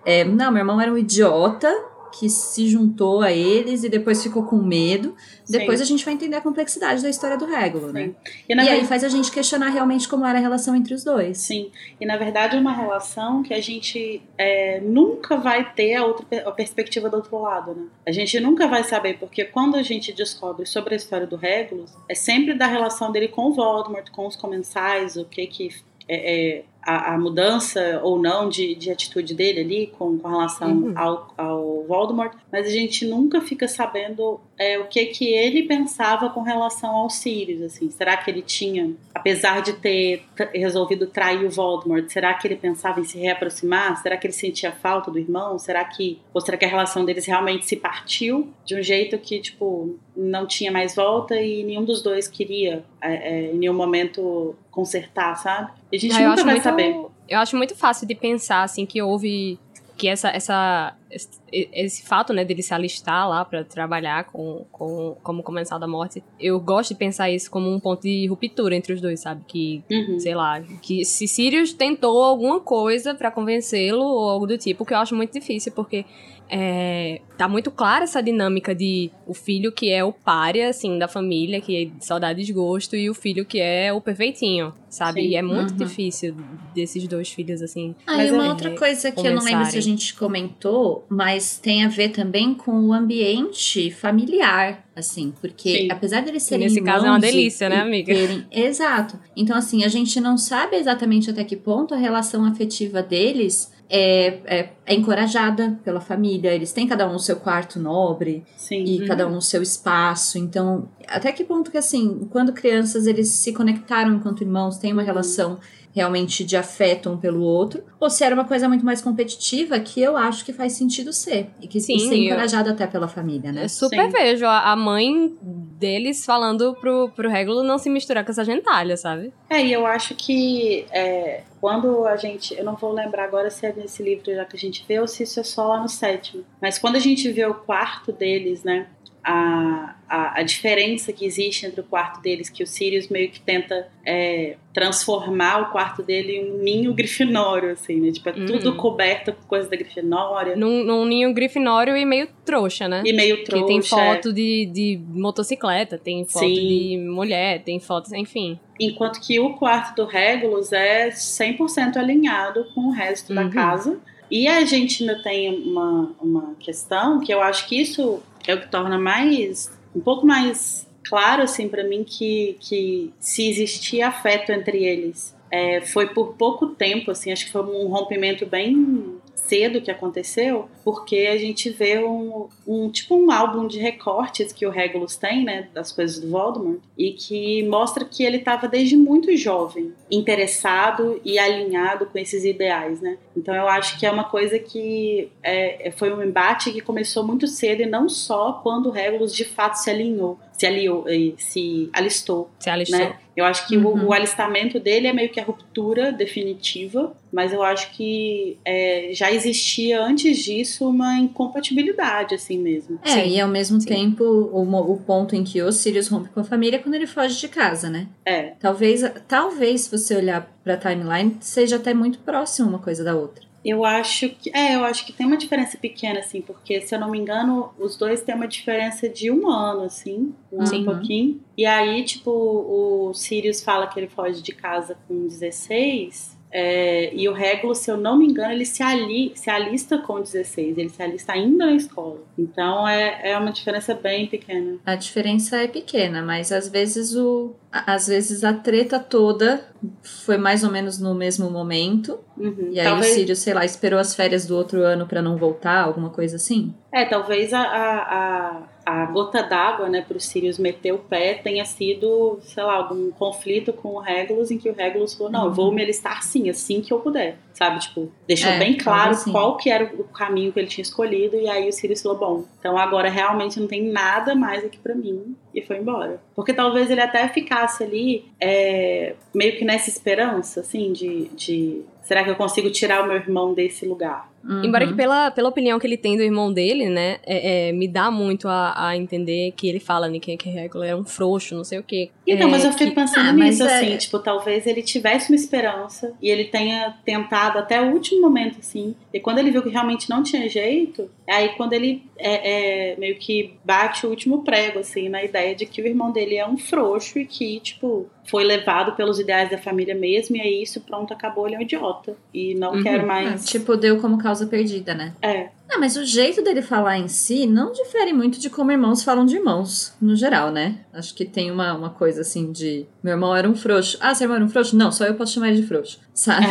[0.04, 1.72] é, não, meu irmão era um idiota
[2.18, 5.14] que se juntou a eles e depois ficou com medo.
[5.48, 5.84] Depois Sim.
[5.84, 8.10] a gente vai entender a complexidade da história do Regulo, né?
[8.48, 11.04] E, E aí verdade- faz a gente questionar realmente como era a relação entre os
[11.04, 11.38] dois.
[11.38, 16.04] Sim, e na verdade é uma relação que a gente é, nunca vai ter a
[16.04, 17.86] outra a perspectiva do outro lado, né?
[18.06, 21.92] A gente nunca vai saber, porque quando a gente descobre sobre a história do Regulus,
[22.08, 25.68] é sempre da relação dele com o Voldemort, com os comensais, o que que
[26.08, 30.68] é, é, a, a mudança ou não de, de atitude dele ali com, com relação
[30.68, 30.92] Uhum.
[30.98, 36.30] ao, ao Voldemort, mas a gente nunca fica sabendo é, o que que ele pensava
[36.30, 37.88] com relação aos Sirius, assim.
[37.90, 43.00] Será que ele tinha, apesar de ter resolvido trair o Voldemort, será que ele pensava
[43.00, 43.96] em se reaproximar?
[44.02, 45.58] Será que ele sentia falta do irmão?
[45.58, 49.40] Será que, ou será que a relação deles realmente se partiu de um jeito que,
[49.40, 53.12] tipo, não tinha mais volta e nenhum dos dois queria, é,
[53.48, 55.70] é, em nenhum momento, consertar, sabe?
[55.92, 56.96] E a gente Ah, nunca vai muito- saber.
[57.28, 59.58] Eu acho muito fácil de pensar, assim, que houve.
[59.96, 65.16] Que essa, essa, esse, esse fato, né, dele se alistar lá pra trabalhar com, com,
[65.22, 68.92] como comensal da morte, eu gosto de pensar isso como um ponto de ruptura entre
[68.92, 69.42] os dois, sabe?
[69.46, 70.18] Que, Uhum.
[70.20, 74.92] sei lá, que se Sirius tentou alguma coisa pra convencê-lo ou algo do tipo, que
[74.94, 76.04] eu acho muito difícil, porque
[76.50, 81.06] é, tá muito clara essa dinâmica de o filho que é o párea, assim, da
[81.06, 85.20] família, que só dá desgosto, e o filho que é o perfeitinho, sabe?
[85.20, 85.28] Sim.
[85.28, 85.76] E é muito Uhum.
[85.76, 86.34] difícil
[86.74, 87.94] desses dois filhos, assim.
[88.06, 91.58] Ah, e uma é- outra coisa que eu não lembro se a gente comentou, mas
[91.58, 95.88] tem a ver também com o ambiente familiar, assim, porque Sim.
[95.90, 98.14] apesar deles serem Nesse caso é uma e- delícia, né, e amiga?
[98.14, 99.18] terem- Exato.
[99.36, 104.38] Então, assim, a gente não sabe exatamente até que ponto a relação afetiva deles é,
[104.44, 106.54] é, é encorajada pela família.
[106.54, 108.84] Eles têm cada um o seu quarto nobre, Sim.
[108.84, 109.06] e Uhum.
[109.06, 110.36] cada um o seu espaço.
[110.36, 115.02] Então, até que ponto que assim, quando crianças eles se conectaram enquanto irmãos, têm uma
[115.02, 115.58] relação
[115.94, 120.00] realmente de afeto um pelo outro, ou se era uma coisa muito mais competitiva, que
[120.00, 121.48] eu acho que faz sentido ser.
[121.60, 123.64] E que Sim, e ser eu- encorajado até pela família, né?
[123.64, 124.10] Eu super Sim.
[124.10, 128.96] vejo a a mãe deles falando pro, pro Regulo não se misturar com essa gentalha,
[128.96, 129.32] sabe?
[129.48, 132.54] É, e eu acho que é, quando a gente.
[132.56, 135.06] Eu não vou lembrar agora se é nesse livro já que a gente vê ou
[135.08, 136.44] se isso é só lá no sétimo.
[136.60, 138.88] Mas quando a gente vê o quarto deles, né?
[139.30, 143.40] A, a, a diferença que existe entre o quarto deles, que o Sirius meio que
[143.40, 148.10] tenta é, transformar o quarto dele em um ninho grifinório, assim, né?
[148.10, 148.76] Tipo, é tudo Uhum.
[148.78, 150.56] coberto com coisa da grifinória.
[150.56, 153.02] Num, num ninho grifinório e meio trouxa, né?
[153.04, 153.66] E meio Porque trouxa.
[153.66, 153.82] tem é.
[153.82, 156.54] foto de, de motocicleta, tem foto Sim.
[156.54, 158.58] de mulher, tem fotos, enfim.
[158.80, 163.50] Enquanto que o quarto do Regulus é 100% alinhado com o resto da Uhum.
[163.50, 164.00] casa.
[164.30, 168.60] E a gente ainda tem uma, uma questão que eu acho que isso é o
[168.60, 174.52] que torna mais um pouco mais claro assim para mim que, que se existia afeto
[174.52, 175.36] entre eles.
[175.50, 180.68] É, foi por pouco tempo assim acho que foi um rompimento bem cedo que aconteceu
[180.88, 185.44] porque a gente vê um, um tipo um álbum de recortes que o Regulus tem
[185.44, 191.20] né das coisas do Voldemort e que mostra que ele estava desde muito jovem interessado
[191.22, 195.92] e alinhado com esses ideais né então eu acho que é uma coisa que é,
[195.94, 199.74] foi um embate que começou muito cedo e não só quando o Regulus de fato
[199.74, 202.98] se alinhou se aliou eh, se alistou Se alistou.
[202.98, 203.16] né?
[203.36, 204.06] Eu acho que Uhum.
[204.06, 209.10] o, o alistamento dele é meio que a ruptura definitiva, mas eu acho que é,
[209.12, 212.98] já existia antes disso uma incompatibilidade, assim mesmo.
[213.04, 213.88] É, Sim, e ao mesmo sim.
[213.88, 217.06] tempo, o, o ponto em que o Sirius rompe com a família é quando ele
[217.06, 218.06] foge de casa, né?
[218.24, 223.14] É, Talvez, talvez se você olhar pra timeline, seja até muito próximo uma coisa da
[223.16, 223.46] outra.
[223.64, 227.00] eu acho que é, eu acho que tem uma diferença pequena, assim, porque se eu
[227.00, 231.40] não me engano, os dois têm uma diferença de um ano, assim, um ano pouquinho.
[231.56, 236.37] E aí, tipo, o Sirius fala que ele foge de casa com 16.
[236.50, 240.20] É, e o Regulus, se eu não me engano, ele se, ali, se alista com
[240.20, 242.18] 16, ele se alista ainda na escola.
[242.38, 244.76] Então é, é uma diferença bem pequena.
[244.84, 249.62] A diferença é pequena, mas às vezes o às vezes a treta toda
[250.02, 252.18] foi mais ou menos no mesmo momento.
[252.36, 252.70] Uhum.
[252.72, 255.36] E aí Talvez- o Sirius, sei lá, esperou as férias do outro ano pra não
[255.36, 256.74] voltar, alguma coisa assim.
[256.90, 261.64] É, talvez a, a, a, a gota d'água, né, pro Sirius meter o pé tenha
[261.66, 265.52] sido, sei lá, algum conflito com o Regulus, em que o Regulus falou, não, eu
[265.52, 267.80] vou me alistar sim, assim que eu puder, sabe?
[267.80, 269.30] Tipo, deixou É, bem claro algo assim.
[269.30, 272.44] qual que era o caminho que ele tinha escolhido, e aí o Sirius falou, bom,
[272.58, 276.22] então agora realmente não tem nada mais aqui pra mim, e foi embora.
[276.34, 282.24] Porque talvez ele até ficasse ali, é, meio que nessa esperança, assim, de, de, será
[282.24, 284.30] que eu consigo tirar o meu irmão desse lugar?
[284.64, 284.90] Embora Uhum.
[284.90, 288.10] que pela, pela opinião que ele tem do irmão dele, né, é, é, me dá
[288.10, 291.64] muito a, a entender que ele fala né, que, que Regular é um frouxo, não
[291.64, 292.10] sei o quê.
[292.26, 294.82] Então, É, mas eu fico que- pensando Ah, mas nisso, é- assim, tipo, talvez ele
[294.82, 298.94] tivesse uma esperança e ele tenha tentado até o último momento, assim.
[299.12, 302.96] E quando ele viu que realmente não tinha jeito, é aí quando ele é, é,
[302.96, 306.46] meio que bate o último prego, assim, na ideia de que o irmão dele é
[306.46, 310.80] um frouxo e que, tipo, foi levado pelos ideais da família mesmo, e é isso,
[310.82, 312.16] pronto, acabou, ele é um idiota.
[312.34, 312.82] E não Uhum.
[312.82, 313.46] quero mais.
[313.46, 315.14] tipo, deu como causa perdida, né?
[315.22, 315.50] É.
[315.70, 319.26] Ah, mas o jeito dele falar em si não difere muito de como irmãos falam
[319.26, 320.78] de irmãos, no geral, né?
[320.92, 322.86] Acho que tem uma, uma coisa assim de.
[323.02, 323.98] Meu irmão era um frouxo.
[324.00, 324.74] Ah, seu irmão era um frouxo?
[324.76, 326.46] Não, só eu posso chamar ele de frouxo, sabe?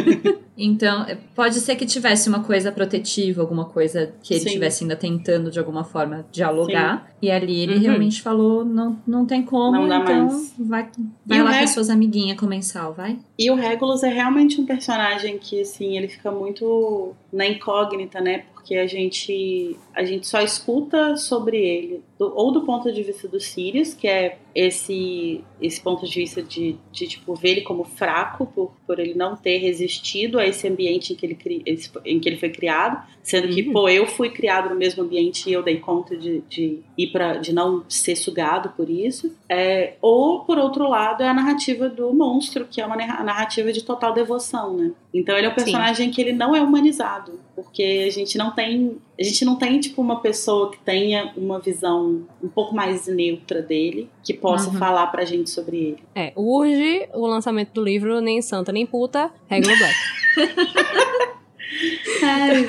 [0.56, 4.46] então, é, pode ser que tivesse uma coisa protetiva, alguma coisa que ele Sim.
[4.48, 7.10] estivesse ainda tentando de alguma forma dialogar.
[7.20, 7.80] E ali ele Uhum.
[7.82, 10.54] realmente falou: não, não tem como, Não dá então mais.
[10.58, 10.88] vai,
[11.26, 13.18] vai lá com Reg- as suas amiguinhas comensal, vai.
[13.38, 18.44] E o Regulus é realmente um personagem que, assim, ele fica muito na incógnita, né?
[18.62, 23.26] Porque a gente, a gente só escuta sobre ele, do- ou do ponto de vista
[23.28, 27.84] do Sirius, que é esse, esse ponto de vista de, de tipo, ver ele como
[27.84, 31.38] fraco, por, por ele não ter resistido a esse ambiente em que ele,
[32.04, 33.72] em que ele foi criado, sendo que, Uhum.
[33.72, 37.36] pô, eu fui criado no mesmo ambiente e eu dei conta de, de ir para
[37.36, 39.32] de não ser sugado por isso.
[39.48, 43.72] É, ou, por outro lado, é a narrativa do monstro, que é uma narra- narrativa
[43.72, 44.90] de total devoção, né?
[45.14, 45.56] Então ele é um Sim.
[45.64, 49.78] personagem que ele não é humanizado, porque a gente não tem, a gente não tem
[49.80, 52.11] tipo uma pessoa que tenha uma visão
[52.42, 54.78] um pouco mais neutra dele, que possa Uhum.
[54.78, 55.98] falar pra gente sobre ele.
[56.14, 59.94] É, urge o lançamento do livro Nem Santa Nem Puta, Regular Black.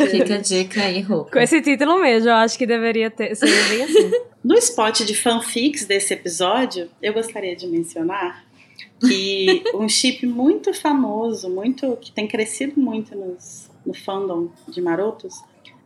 [0.10, 1.26] Fica a dica aí, Rô.
[1.26, 4.12] Com esse título mesmo, eu acho que deveria ter, ser bem assim.
[4.44, 8.44] No spot de fanfics desse episódio, eu gostaria de mencionar
[9.00, 15.36] que um chip muito famoso, muito que tem crescido muito nos, no fandom de Marotos,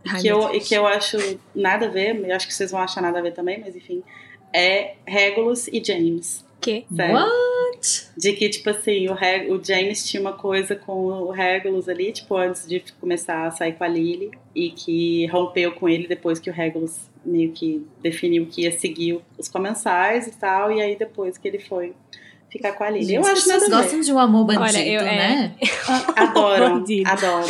[0.05, 1.17] Ai, que eu, e que eu acho
[1.55, 4.03] nada a ver, eu acho que vocês vão achar nada a ver também, mas enfim,
[4.53, 6.45] é Regulus e James.
[6.60, 6.86] Que?
[6.93, 7.15] Sério.
[7.15, 8.07] What?
[8.17, 12.12] De que, tipo assim, o, Reg- o James tinha uma coisa com o Regulus ali,
[12.12, 16.39] tipo, antes de começar a sair com a Lily, e que rompeu com ele depois
[16.39, 20.95] que o Regulus meio que definiu que ia seguir os comensais e tal, e aí
[20.95, 21.93] depois que ele foi
[22.49, 23.13] ficar com a Lily.
[23.15, 23.83] eu Gente, acho nada vocês a ver.
[23.83, 25.55] gostam de um amor bandido, Olha, eu- é- né?
[26.15, 27.07] Adoram, Bandido.
[27.10, 27.47] adoram.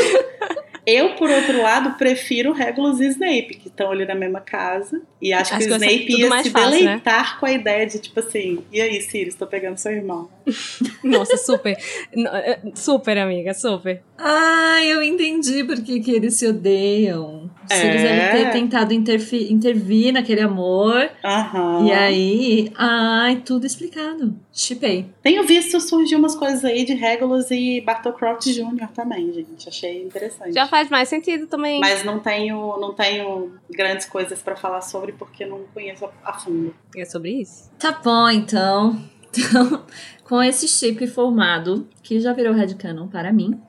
[0.89, 5.01] Eu, por outro lado, prefiro Regulus e Snape, que estão ali na mesma casa.
[5.21, 6.77] E acho As que o coisas Snape ia mais se fácil, né?
[6.77, 10.29] deleitar com a ideia de, tipo assim, e aí, Sirius, tô pegando seu irmão.
[11.03, 11.77] Nossa, super.
[12.15, 14.01] É, Super, amiga, super.
[14.17, 17.51] Ah, eu entendi por que, que eles se odeiam.
[17.69, 17.75] É.
[17.75, 21.09] Sirius deve ter tentado intervir naquele amor.
[21.23, 21.85] Aham.
[21.85, 24.35] E aí, ai, tudo explicado.
[24.51, 25.09] Chipei.
[25.21, 28.87] Tenho visto surgir umas coisas aí de Regulus e Bartol Croft Jr.
[28.93, 29.67] também, gente.
[29.67, 30.53] Achei interessante.
[30.53, 31.79] Já faz mais sentido também.
[31.79, 36.73] Mas não tenho, não tenho grandes coisas pra falar sobre porque não conheço a, fundo.
[36.95, 37.69] É sobre isso.
[37.79, 38.99] Tá bom, então.
[39.39, 39.85] Então,
[40.23, 43.59] com esse chip formado, que já virou headcanon para mim,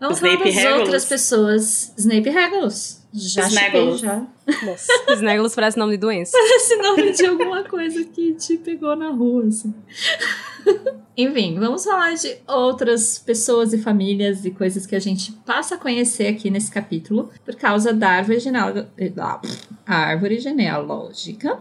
[0.00, 0.80] vamos Snape falar das Regulus.
[0.80, 1.94] outras pessoas.
[1.98, 2.97] Snape Regulus.
[3.12, 4.00] Já chipei, Snuggles.
[4.00, 4.26] já.
[4.64, 6.36] Nossa, Snuggles parece nome de doença.
[6.36, 9.74] Esse nome de alguma coisa que te pegou na rua, assim.
[11.16, 15.78] Enfim, vamos falar de outras pessoas e famílias e coisas que a gente passa a
[15.78, 18.72] conhecer aqui nesse capítulo por causa da árvore, geneal...
[19.14, 19.40] da
[19.86, 21.58] árvore genealógica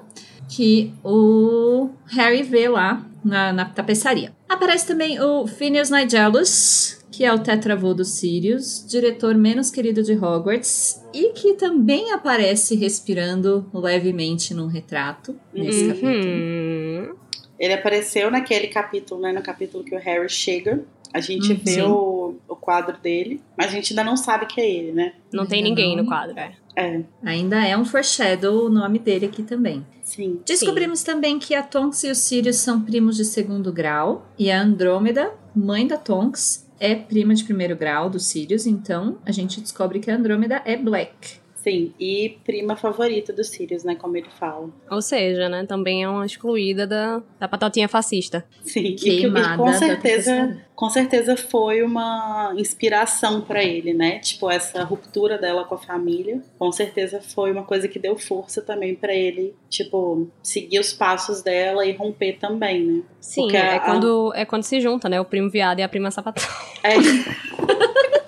[0.47, 4.31] que o Harry vê lá na, na tapeçaria.
[4.47, 10.13] Aparece também o Phineas Nigellus, que é o tetravô do Sirius, diretor menos querido de
[10.13, 16.11] Hogwarts, e que também aparece respirando levemente num retrato nesse capítulo.
[16.31, 17.15] Uhum.
[17.59, 19.33] Ele apareceu naquele capítulo, né?
[19.33, 20.83] No capítulo que o Harry chega.
[21.11, 21.81] A gente Hum, vê sim.
[21.81, 25.13] o, o quadro dele, mas a gente ainda não sabe que é ele, né?
[25.33, 26.03] Não tem ninguém não.
[26.03, 26.51] no quadro, é.
[26.75, 29.83] É, Ainda é um foreshadow o nome dele aqui também.
[30.03, 30.39] sim.
[30.45, 34.61] Descobrimos também que a Tonks e o Sirius são primos de segundo grau, e a
[34.61, 39.99] Andrômeda, mãe da Tonks, é prima de primeiro grau do Sirius, então a gente descobre
[39.99, 41.39] que a Andrômeda é Black.
[41.67, 43.93] Sim, e prima favorita do Sirius, né?
[43.93, 44.69] Como ele fala.
[44.89, 48.45] Ou seja, né, também é uma excluída da, da patotinha fascista.
[48.63, 54.19] Sim, e, que, e com da certeza, com certeza foi uma inspiração pra ele, né?
[54.19, 58.61] Tipo, essa ruptura dela com a família, com certeza foi uma coisa que deu força
[58.61, 63.01] também pra ele, tipo, seguir os passos dela e romper também, né?
[63.19, 65.89] Sim, Porque é, a- quando, é quando se junta, né, o primo viado e a
[65.89, 66.45] prima sapatão.
[66.81, 66.95] É.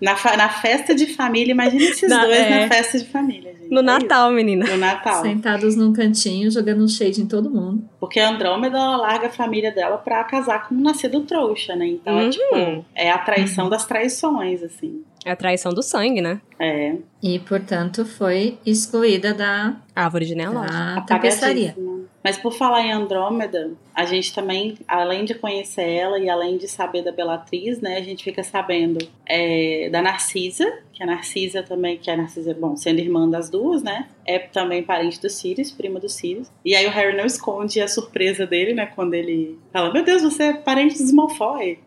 [0.00, 2.60] na, na festa de família, imagina esses Na- dois é.
[2.62, 3.70] na festa de família, gente.
[3.70, 4.64] No É Natal, menina.
[4.64, 4.72] isso.
[4.74, 5.22] No Natal.
[5.22, 7.88] Sentados num cantinho, jogando um shade em todo mundo.
[7.98, 11.86] Porque a Andrômeda ela larga a família dela pra casar com um nascido trouxa, né?
[11.86, 12.30] Então é Uhum.
[12.30, 15.02] tipo, é a traição das traições, assim.
[15.24, 16.40] É a traição do sangue, né?
[16.58, 16.96] É.
[17.22, 20.72] E, portanto, foi excluída da, Árvore genealógica.
[20.72, 21.74] da tapeçaria.
[22.22, 26.66] Mas por falar em Andrômeda, a gente também, além de conhecer ela e além de
[26.66, 31.98] saber da Bellatriz, né, a gente fica sabendo é, da Narcisa, que a Narcisa também,
[31.98, 36.00] que a Narcisa, bom, sendo irmã das duas, né, é também parente do Sirius, prima
[36.00, 36.50] do Sirius.
[36.64, 40.22] E aí o Harry não esconde a surpresa dele, né, quando ele fala, meu Deus,
[40.22, 41.78] você é parente dos Malfoy.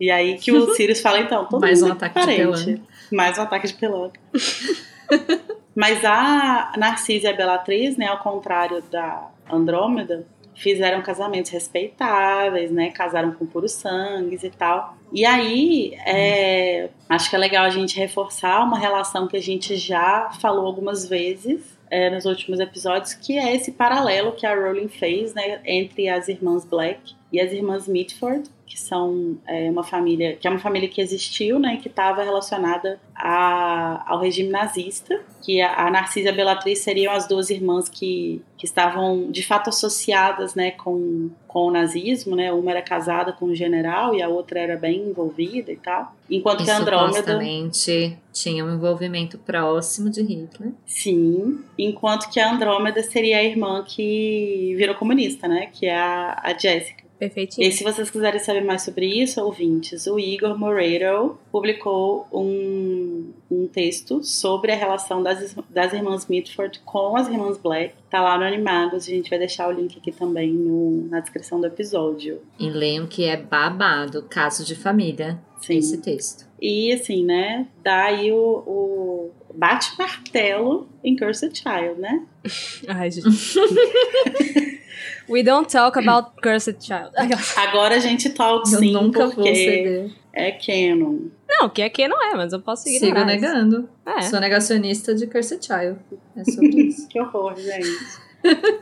[0.00, 2.64] E aí que o Sirius fala, então, todo Mais mundo um é ataque de parente.
[2.64, 2.82] pelanca.
[3.12, 4.20] Mais um ataque de pelanca.
[5.74, 10.26] Mas a Narcisa e a Bellatriz, né, ao contrário da Andrômeda,
[10.58, 12.90] fizeram casamentos respeitáveis, né?
[12.90, 14.96] Casaram com puros sangues e tal.
[15.12, 19.76] E aí, é, acho que é legal a gente reforçar uma relação que a gente
[19.76, 24.88] já falou algumas vezes é, nos últimos episódios, que é esse paralelo que a Rowling
[24.88, 30.36] fez, né, entre as irmãs Black e as irmãs Mitford, que são é, uma família
[30.36, 35.60] que é uma família que existiu, né, que estava relacionada a, ao regime nazista, que
[35.60, 39.70] a, a Narcisa e a Bellatriz seriam as duas irmãs que, que estavam de fato
[39.70, 44.28] associadas, né, com, com o nazismo, né, uma era casada com um general e a
[44.28, 49.38] outra era bem envolvida e tal, enquanto e que a Andrômeda supostamente tinha um envolvimento
[49.38, 50.72] próximo de Hitler.
[50.86, 56.40] Sim, enquanto que a Andrômeda seria a irmã que virou comunista, né, que é a,
[56.42, 57.07] a Jessica.
[57.18, 57.66] Perfeitinho.
[57.66, 63.66] E se vocês quiserem saber mais sobre isso, ouvintes, o Igor Moreiro publicou um, um
[63.66, 67.94] texto sobre a relação das, das irmãs Mitford com as irmãs Black.
[68.08, 71.60] Tá lá no Animagos, a gente vai deixar o link aqui também no, na descrição
[71.60, 72.40] do episódio.
[72.58, 75.78] E leiam que é babado, caso de família, Sim.
[75.78, 76.46] esse texto.
[76.60, 82.24] E assim, né, dá aí o, o bate-martelo em Cursed Child, né?
[82.86, 83.28] Ai, gente.
[85.28, 87.12] We don't talk about Cursed Child.
[87.56, 91.28] Agora a gente talk Eu sim, nunca porque é canon.
[91.48, 93.88] Não, que aqui não é, mas eu posso seguir Sigo negando.
[94.06, 94.22] É.
[94.22, 95.98] Sou negacionista de Cursed Child.
[96.36, 97.08] É sobre isso.
[97.08, 98.28] Que horror, gente.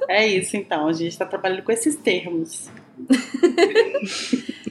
[0.09, 2.71] é isso então, a gente tá trabalhando com esses termos.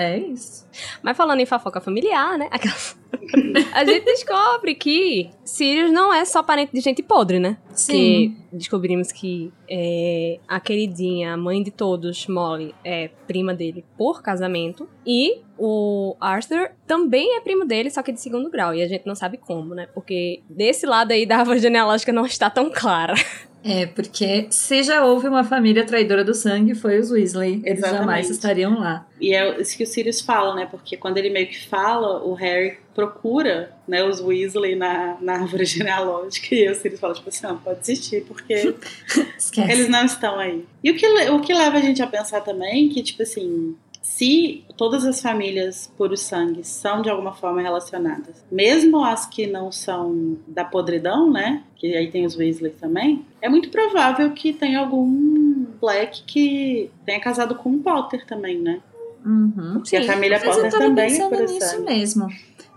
[0.00, 0.66] É isso.
[1.02, 2.48] Mas falando em fofoca familiar, né?
[3.74, 7.58] A gente descobre que Sirius não é só parente de gente podre, né?
[7.74, 7.92] Sim.
[8.50, 14.22] Que descobrimos que é, a queridinha, a mãe de todos, Molly, é prima dele por
[14.22, 14.88] casamento.
[15.06, 18.74] E o Arthur também é primo dele, só que de segundo grau.
[18.74, 19.86] E a gente não sabe como, né?
[19.92, 23.12] Porque desse lado aí da árvore genealógica não está tão clara.
[23.62, 27.60] É, porque se já houve uma família traidora do sangue, foi os Weasley.
[27.64, 27.98] Eles Exatamente.
[27.98, 29.06] jamais estariam lá.
[29.20, 30.66] E é isso que o Sirius fala, né?
[30.70, 35.64] Porque quando ele meio que fala, o Harry procura né, os Weasley na, na árvore
[35.66, 38.54] genealógica e o Sirius fala, tipo assim, não, pode desistir, porque
[39.68, 40.64] eles não estão aí.
[40.82, 44.64] E o que, o que leva a gente a pensar também que, tipo assim, se
[44.76, 50.38] todas as famílias por sangue são de alguma forma relacionadas, mesmo as que não são
[50.46, 51.62] da podridão, né?
[51.76, 57.20] Que aí tem os Weasley também, é muito provável que tenha algum Black que tenha
[57.20, 58.80] casado com um Potter também, né?
[59.24, 59.74] Uhum.
[59.74, 61.84] Porque a família Mas eu Potter tava também é pensando por nisso sangue.
[61.84, 62.28] mesmo.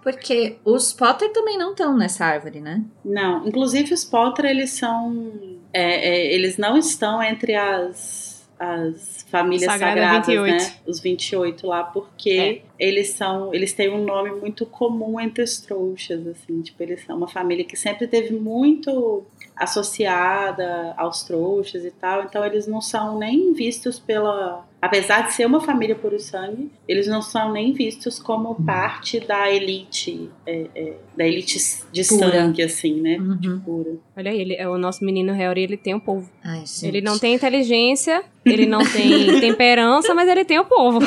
[0.01, 2.83] Porque os Potter também não estão nessa árvore, né?
[3.05, 5.31] Não, inclusive os Potter, eles são.
[5.71, 10.63] é, é, eles não estão entre as, as famílias Sagrada sagradas, 28.
[10.63, 10.73] né?
[10.87, 13.53] Os 28 lá, porque eles são.
[13.53, 16.61] Eles têm um nome muito comum entre os trouxas, assim.
[16.61, 22.23] Tipo, eles são uma família que sempre teve muito associada aos trouxas e tal.
[22.23, 24.65] Então eles não são nem vistos pela.
[24.83, 29.49] Apesar de ser uma família por sangue, eles não são nem vistos como parte da
[29.49, 31.57] elite, é, é, da elite
[31.89, 32.29] de Pura.
[32.29, 33.15] sangue, assim, né?
[33.17, 33.61] Uhum.
[33.63, 33.91] Pura.
[34.17, 36.29] Olha aí, ele, é o nosso menino Harry, ele tem o povo.
[36.43, 36.65] Ai.
[36.83, 40.99] Ele não tem inteligência, ele não tem temperança, mas ele tem o povo.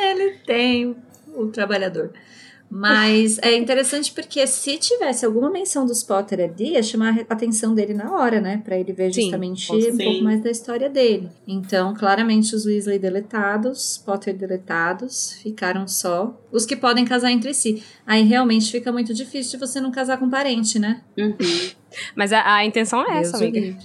[0.00, 0.96] Ele tem
[1.36, 2.10] o trabalhador.
[2.76, 7.72] Mas é interessante porque se tivesse alguma menção dos Potter ali, ia chamar a atenção
[7.72, 8.60] dele na hora, né?
[8.64, 9.96] Pra ele ver Sim, justamente com- um sim.
[9.96, 11.28] pouco mais da história dele.
[11.46, 17.80] Então, claramente, os Weasley deletados, Potter deletados, ficaram só os que podem casar entre si.
[18.04, 21.00] Aí realmente fica muito difícil de você não casar com parente, né?
[21.16, 21.36] Uhum.
[22.16, 23.78] Mas a, a intenção é Deus essa, amiga.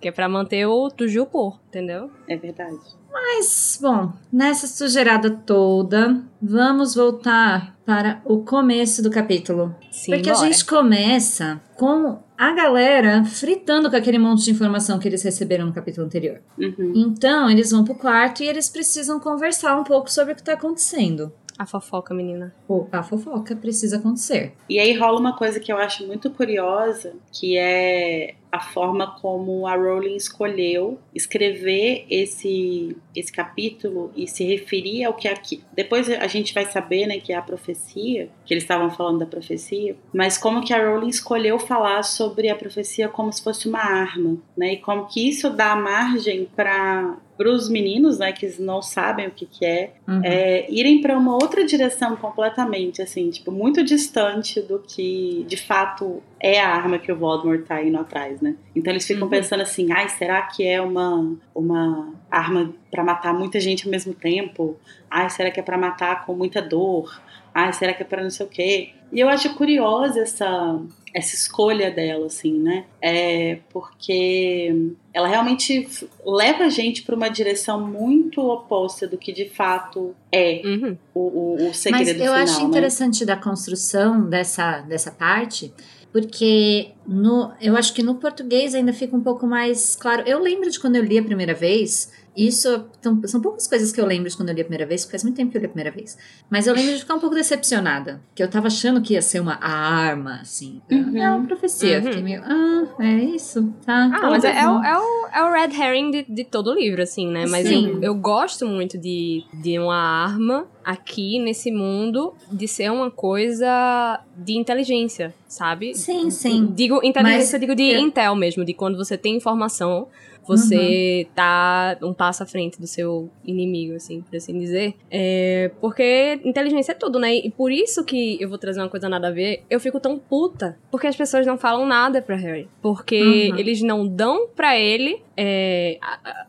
[0.00, 2.10] Que é pra manter o Tujupor, entendeu?
[2.28, 2.76] É verdade.
[3.12, 9.74] Mas, bom, nessa sujeirada toda, vamos voltar para o começo do capítulo.
[9.90, 10.46] Sim, Porque a bora.
[10.46, 15.72] gente começa com a galera fritando com aquele monte de informação que eles receberam no
[15.72, 16.40] capítulo anterior.
[16.58, 16.92] Uhum.
[16.96, 20.54] Então, eles vão pro quarto e eles precisam conversar um pouco sobre o que tá
[20.54, 21.32] acontecendo.
[21.58, 22.54] A fofoca, menina.
[22.90, 24.54] A fofoca precisa acontecer.
[24.68, 29.66] E aí rola uma coisa que eu acho muito curiosa, que é a forma como
[29.66, 35.64] a Rowling escolheu escrever esse, esse capítulo e se referir ao que é aqui.
[35.72, 39.26] Depois a gente vai saber, né, que é a profecia, que eles estavam falando da
[39.26, 43.80] profecia, mas como que a Rowling escolheu falar sobre a profecia como se fosse uma
[43.80, 44.74] arma, né?
[44.74, 49.46] E como que isso dá margem para os meninos, né, que não sabem o que,
[49.46, 50.20] que é, Uhum.
[50.24, 56.22] é, irem para uma outra direção completamente, assim, tipo, muito distante do que de fato
[56.38, 58.54] é a arma que o Voldemort tá indo atrás, né?
[58.76, 59.30] Então eles ficam Uhum.
[59.30, 64.12] pensando assim, ai, será que é uma, uma arma para matar muita gente ao mesmo
[64.14, 64.76] tempo?
[65.10, 67.20] Ai, será que é para matar com muita dor?
[67.54, 68.90] Ai, será que é para não sei o quê?
[69.12, 70.80] E eu acho curiosa essa,
[71.14, 72.84] essa escolha dela, assim, né?
[73.00, 75.86] É porque ela realmente
[76.24, 80.96] leva a gente para uma direção muito oposta do que de fato é Uhum.
[81.14, 82.64] o, o, o segredo Mas eu final, acho né?
[82.68, 85.72] interessante da construção dessa, dessa parte,
[86.10, 90.22] porque no, eu acho que no português ainda fica um pouco mais claro.
[90.26, 92.10] Eu lembro de quando eu li a primeira vez.
[92.36, 95.02] Isso então, são poucas coisas que eu lembro de quando eu li a primeira vez,
[95.04, 96.16] porque faz muito tempo que eu li a primeira vez.
[96.48, 98.22] Mas eu lembro de ficar um pouco decepcionada.
[98.34, 100.80] Que eu tava achando que ia ser uma arma, assim.
[100.90, 101.16] Uhum.
[101.16, 101.98] É uma profecia.
[101.98, 102.04] Uhum.
[102.04, 104.10] Fiquei meio, ah, é isso, tá.
[104.12, 106.74] Ah, mas é, é o, é, o, é o red herring de, de todo o
[106.74, 107.44] livro, assim, né?
[107.46, 107.96] Mas Sim.
[107.96, 114.20] eu, eu gosto muito de, de uma arma aqui nesse mundo de ser uma coisa
[114.36, 115.94] de inteligência, sabe?
[115.94, 116.72] Sim, sim.
[116.74, 120.08] Digo inteligência, Mas eu digo de eu- intel mesmo, de quando você tem informação,
[120.46, 124.94] você tá um passo à frente do seu inimigo, assim, por assim dizer.
[125.10, 127.34] É, porque inteligência é tudo, né?
[127.34, 130.18] E por isso que eu vou trazer uma coisa nada a ver, eu fico tão
[130.18, 130.76] puta.
[130.90, 132.68] Porque as pessoas não falam nada pra Harry.
[132.80, 133.58] Porque Uhum.
[133.58, 135.98] eles não dão pra ele é,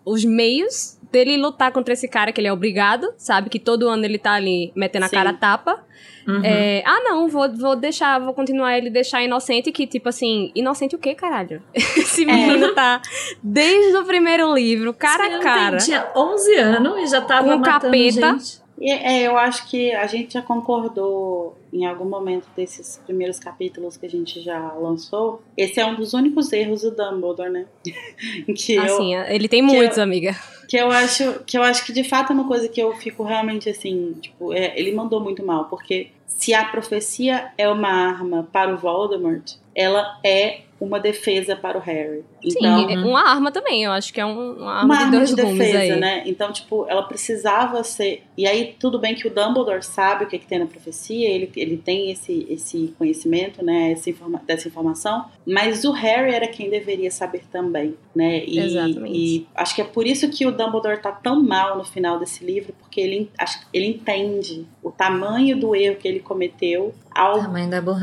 [0.06, 3.48] os meios dele lutar contra esse cara que ele é obrigado, sabe?
[3.50, 5.16] Que todo ano ele tá ali metendo a Sim.
[5.16, 5.80] cara a tapa.
[6.28, 6.42] Uhum.
[6.44, 10.96] É, ah, não, vou, vou deixar, vou continuar ele deixar inocente, que tipo assim, inocente
[10.96, 11.62] o quê, caralho?
[11.76, 13.02] Esse menino tá
[13.44, 15.78] desde o primeiro livro, cara Esse a cara.
[15.78, 18.38] tem- Tinha 11 anos e já tava Com matando capeta.
[18.40, 18.64] gente.
[18.80, 23.98] E, é, eu acho que a gente já concordou em algum momento desses primeiros capítulos
[23.98, 25.42] que a gente já lançou.
[25.58, 27.66] Esse é um dos únicos erros do Dumbledore, né?
[28.56, 30.36] que, eu, Assim, ele tem muitos, eu- amiga.
[30.68, 33.24] que eu acho que eu acho que de fato é uma coisa que eu fico
[33.24, 38.48] realmente assim, tipo, é, ele mandou muito mal, porque se a profecia é uma arma
[38.52, 42.24] para o Voldemort, ela é uma defesa para o Harry.
[42.44, 45.16] Então, Sim, é uma arma também, eu acho que é um- uma arma uma de
[45.16, 46.00] arma de defesa, aí.
[46.00, 46.24] né?
[46.26, 48.24] Então, tipo, ela precisava ser.
[48.38, 51.50] E aí, tudo bem que o Dumbledore sabe o que, que tem na profecia, ele,
[51.56, 53.92] ele tem esse, esse conhecimento, né?
[53.92, 58.44] Essa informa dessa informação, mas o Harry era quem deveria saber também, né?
[58.46, 59.18] E, Exatamente.
[59.18, 62.44] e acho que é por isso que o Dumbledore tá tão mal no final desse
[62.44, 67.40] livro, porque ele, acho, que ele entende o tamanho do erro que ele cometeu ao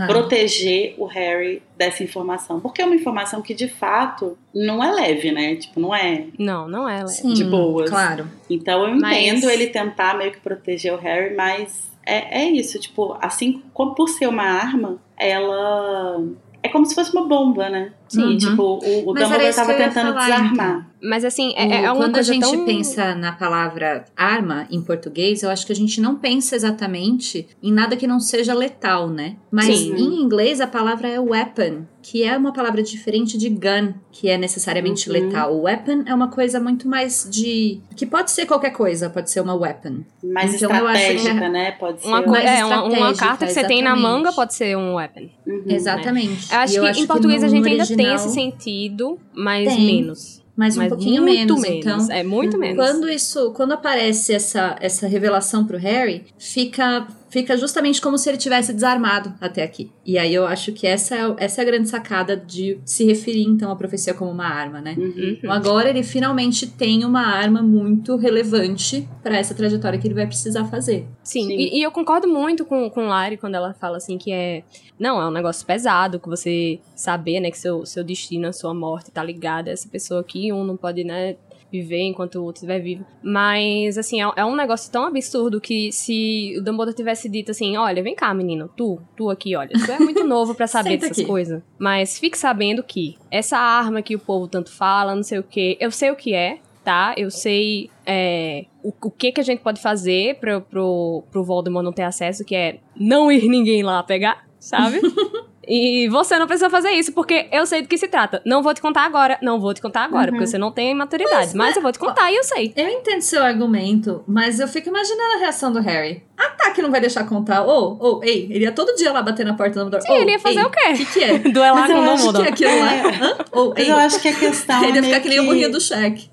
[0.07, 2.61] proteger o Harry dessa informação.
[2.61, 5.57] Porque é uma informação que, de fato, não é leve, né?
[5.57, 6.27] Tipo, não é.
[6.39, 7.09] Não, não é, Léo.
[7.09, 7.89] Sim, de boas.
[7.91, 8.27] Claro.
[8.49, 12.79] Então eu Mas- entendo ele tentar meio que proteger o Harry, mas é, é isso,
[12.79, 16.23] tipo, assim como por ser uma arma, ela.
[16.63, 17.91] É como se fosse uma bomba, né?
[18.07, 18.33] Sim.
[18.33, 20.91] E, tipo, o, o Mas Dumbledore isso tava que eu ia tentando falar, desarmar.
[21.03, 22.67] Mas assim, é, O- é uma Quando a gente tão...
[22.67, 27.73] pensa na palavra arma em português, eu acho que a gente não pensa exatamente em
[27.73, 29.37] nada que não seja letal, né?
[29.51, 29.95] Mas Sim.
[29.97, 34.37] em inglês a palavra é weapon, que é uma palavra diferente de gun, que é
[34.37, 35.13] necessariamente Uhum.
[35.13, 35.55] letal.
[35.55, 37.81] O weapon é uma coisa muito mais de.
[37.95, 40.01] que pode ser qualquer coisa, pode ser uma weapon.
[40.25, 41.71] Mais Então, eu acho que estratégica, é né?
[41.73, 42.09] Pode ser.
[42.09, 44.03] Uma, co- é, uma, uma carta que você tem na exatamente.
[44.03, 45.29] manga pode ser um weapon.
[45.47, 45.63] Uhum.
[45.69, 46.53] Exatamente.
[46.53, 49.69] Eu acho eu que acho em português no- a gente ainda tem esse sentido, mas
[49.69, 50.41] Tem, menos.
[50.57, 51.61] Mas um mas pouquinho muito menos.
[51.63, 52.05] menos.
[52.05, 52.77] Então, É muito menos.
[52.77, 58.37] Quando isso, quando aparece essa, essa revelação pro Harry, fica fica justamente como se ele
[58.37, 59.91] tivesse desarmado até aqui.
[60.05, 63.45] E aí eu acho que essa é, essa é a grande sacada de se referir
[63.45, 64.97] então à profecia como uma arma, né?
[64.99, 65.37] Uhum.
[65.39, 70.27] Então agora ele finalmente tem uma arma muito relevante para essa trajetória que ele vai
[70.27, 71.07] precisar fazer.
[71.23, 71.53] Sim, Sim.
[71.53, 74.65] E, e eu concordo muito com, com Lari quando ela fala assim que é.
[74.99, 78.75] Não, é um negócio pesado que você saber, né, que seu, seu destino, a sua
[78.75, 81.37] morte tá ligada a essa pessoa aqui, um não pode, né,
[81.71, 83.05] viver enquanto o outro estiver vivo.
[83.23, 87.77] Mas, assim, é, é um negócio tão absurdo que se o Dumbledore tivesse dito assim,
[87.77, 91.25] olha, vem cá, menino, tu, tu aqui, olha, tu é muito novo pra saber dessas
[91.25, 91.63] coisas.
[91.79, 95.77] Mas fique sabendo que essa arma que o povo tanto fala, não sei o que,
[95.81, 97.15] eu sei o que é, tá?
[97.17, 101.85] Eu sei é, o, o que que a gente pode fazer pro, pro, pro Voldemort
[101.85, 105.01] não ter acesso, que é não ir ninguém lá pegar, sabe?
[105.73, 108.43] E você não precisa fazer isso, porque eu sei do que se trata.
[108.45, 111.55] Não vou te contar agora, não vou te contar agora, porque você não tem maturidade.
[111.55, 112.73] Mas, eu vou te contar e eu sei.
[112.77, 116.25] Eu entendo seu argumento, mas eu fico imaginando a reação do Harry.
[116.37, 117.63] Ah, tá, que não vai deixar contar.
[117.65, 120.13] Ô, ô, ei, ele ia todo dia lá bater na porta do Dumbledore.
[120.13, 120.89] Sim, ele ia fazer o quê?
[120.91, 121.39] O que que é?
[121.51, 122.49] Duelar Mas com o O que é Dumbledore.
[122.49, 122.95] aquilo lá?
[122.95, 123.01] É.
[123.23, 123.37] Hã?
[123.77, 123.93] Mas ei.
[123.93, 124.83] eu acho que a questão.
[124.85, 126.29] Ele ia é ficar que nem o burrinho do Shrek.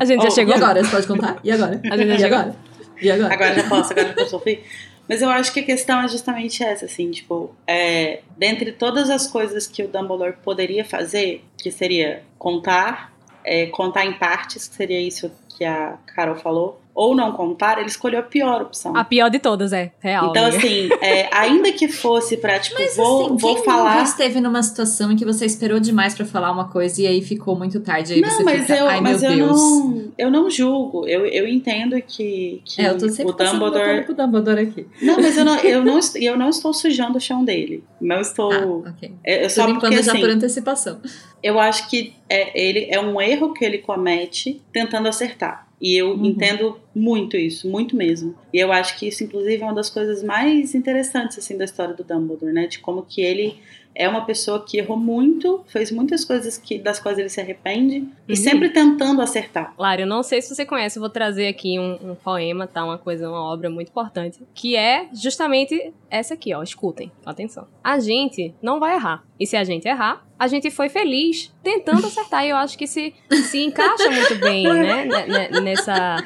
[0.00, 0.54] A gente já Oh, chegou?
[0.54, 0.82] E agora?
[0.82, 1.36] Você pode contar?
[1.44, 1.80] E agora?
[1.90, 2.38] A gente já e chegou?
[2.38, 2.56] agora?
[3.02, 3.34] E agora?
[3.34, 4.64] Agora já posso, agora já posso sofrer.
[5.08, 9.26] Mas eu acho que a questão é justamente essa, assim, tipo, é, dentre todas as
[9.26, 13.12] coisas que o Dumbledore poderia fazer, que seria contar,
[13.44, 17.88] é, contar em partes, que seria isso que a Carol falou, ou não contar, ele
[17.88, 18.96] escolheu a pior opção.
[18.96, 19.92] A pior de todas, é.
[20.00, 20.30] Real.
[20.30, 20.56] Então, amiga.
[20.58, 23.90] assim, é, ainda que fosse pra, tipo, Mas vou, assim, vou quem falar.
[23.96, 27.20] nunca esteve numa situação em que você esperou demais pra falar uma coisa e aí
[27.20, 29.60] ficou muito tarde, aí você Não, mas fica, eu, ai mas meu eu Deus.
[29.60, 31.06] não, eu não julgo.
[31.06, 34.04] Eu, eu entendo que, que É, eu tô sempre o Dumbledore.
[34.04, 34.86] pro Dumbledore aqui.
[35.02, 37.84] Não, mas eu não, eu não, eu não estou sujando o chão dele.
[38.00, 38.50] Não estou.
[38.52, 39.12] Ah, ok.
[39.22, 40.98] eu, eu só porque já assim, por antecipação.
[41.42, 45.65] eu acho que é, ele é um erro que ele comete tentando acertar.
[45.80, 46.24] E eu Uhum.
[46.26, 48.34] entendo muito isso, muito mesmo.
[48.52, 51.94] E eu acho que isso, inclusive, é uma das coisas mais interessantes assim da história
[51.94, 52.66] do Dumbledore, né?
[52.66, 53.56] De como que ele
[53.98, 58.06] é uma pessoa que errou muito, fez muitas coisas que, das quais ele se arrepende,
[58.28, 58.36] e Uhum.
[58.36, 59.74] sempre tentando acertar.
[59.76, 62.84] Claro, eu não sei se você conhece, eu vou trazer aqui um, um poema, tá?
[62.84, 66.62] Uma coisa, uma obra muito importante, que é justamente essa aqui, ó.
[66.62, 67.66] Escutem, atenção.
[67.82, 69.24] A gente não vai errar.
[69.40, 72.44] E se a gente errar, a gente foi feliz tentando acertar.
[72.44, 73.14] E eu acho que se,
[73.50, 75.04] se encaixa muito bem, né?
[75.06, 76.16] ne- ne- Nessa.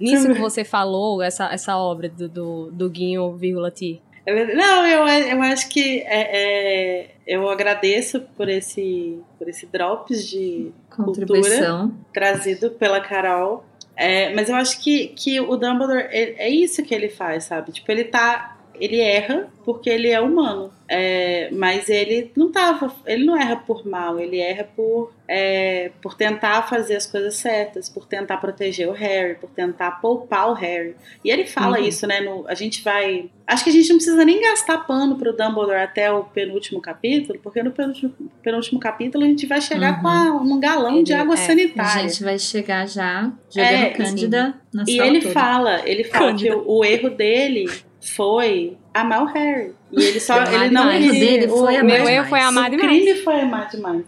[0.00, 4.00] Nisso que você falou, essa, essa obra do, do, do Guinho, vírgula Ti.
[4.28, 4.54] É.
[4.54, 10.70] Não, eu, eu acho que é, é, eu agradeço por esse, por esse drops de
[10.90, 11.94] Contribuição.
[12.12, 13.64] trazido pela Carol.
[13.96, 17.72] É, mas eu acho que, que o Dumbledore é, é isso que ele faz, sabe?
[17.72, 18.57] Tipo, ele tá.
[18.80, 20.70] Ele erra porque ele é humano.
[20.90, 22.90] É, mas ele não tava.
[23.06, 27.90] Ele não erra por mal, ele erra por, é, por tentar fazer as coisas certas,
[27.90, 30.94] por tentar proteger o Harry, por tentar poupar o Harry.
[31.22, 31.84] E ele fala Uhum.
[31.84, 32.20] isso, né?
[32.20, 33.28] No, a gente vai.
[33.46, 37.38] Acho que a gente não precisa nem gastar pano pro Dumbledore até o penúltimo capítulo,
[37.42, 40.00] porque no penúltimo, penúltimo capítulo a gente vai chegar Uhum.
[40.02, 42.04] com a- um galão de Ele- água é, sanitária.
[42.04, 46.32] A gente vai chegar já jogando É, Cândida na E sala ele fala, ele fala
[46.34, 46.56] que Cândida.
[46.56, 47.66] o, o erro dele
[48.08, 49.72] foi amar o Harry.
[49.92, 50.86] E ele só, ele não.
[50.88, 52.08] O erro dele foi o, amar Meu demais.
[52.08, 53.02] erro foi amar o demais.
[53.02, 54.04] crime foi amar demais.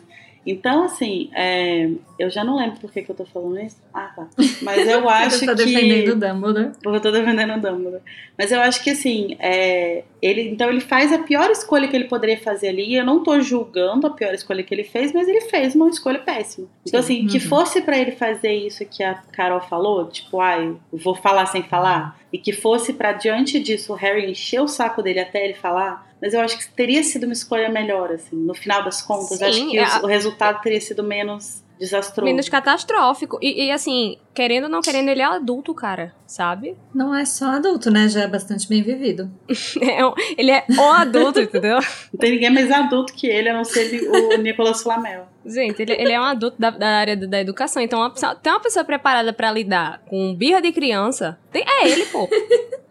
[0.47, 3.76] Então, assim, é, eu já não lembro por que, que eu tô falando isso.
[3.93, 4.26] Ah, tá.
[4.62, 5.64] Mas eu acho Você tá que.
[5.66, 6.70] defendendo o Dumbledore.
[6.82, 8.03] Porque eu tô defendendo o Dumbledore.
[8.38, 12.07] Mas eu acho que assim, é, ele, então ele faz a pior escolha que ele
[12.09, 12.95] poderia fazer ali.
[12.95, 16.18] Eu não tô julgando a pior escolha que ele fez, mas ele fez uma escolha
[16.20, 16.66] péssima.
[16.86, 17.45] Então, assim, que Uhum.
[17.45, 21.62] fosse pra ele fazer isso que a Carol falou, tipo, ai, eu vou falar sem
[21.62, 25.55] falar, e que fosse pra diante disso o Harry encher o saco dele até ele
[25.55, 26.09] falar.
[26.21, 29.39] Mas eu acho que teria sido uma escolha melhor, assim, no final das contas.
[29.39, 32.27] Sim, acho que é o resultado teria sido menos desastroso.
[32.27, 33.39] Menos catastrófico.
[33.41, 36.77] E, e, assim, querendo ou não querendo, ele é adulto, cara, sabe?
[36.95, 38.07] Não é só adulto, né?
[38.07, 39.31] Já é bastante bem vivido.
[39.81, 40.01] É
[40.37, 41.77] ele é o adulto, entendeu?
[42.12, 45.27] Não tem ninguém mais adulto que ele, a não ser o Nicolas Flamel.
[45.47, 47.83] Gente, ele, ele é um adulto da, da área da, da educação.
[47.83, 51.39] Então, uma tem uma pessoa preparada pra lidar com birra de criança.
[51.51, 52.29] Tem, é ele, pô.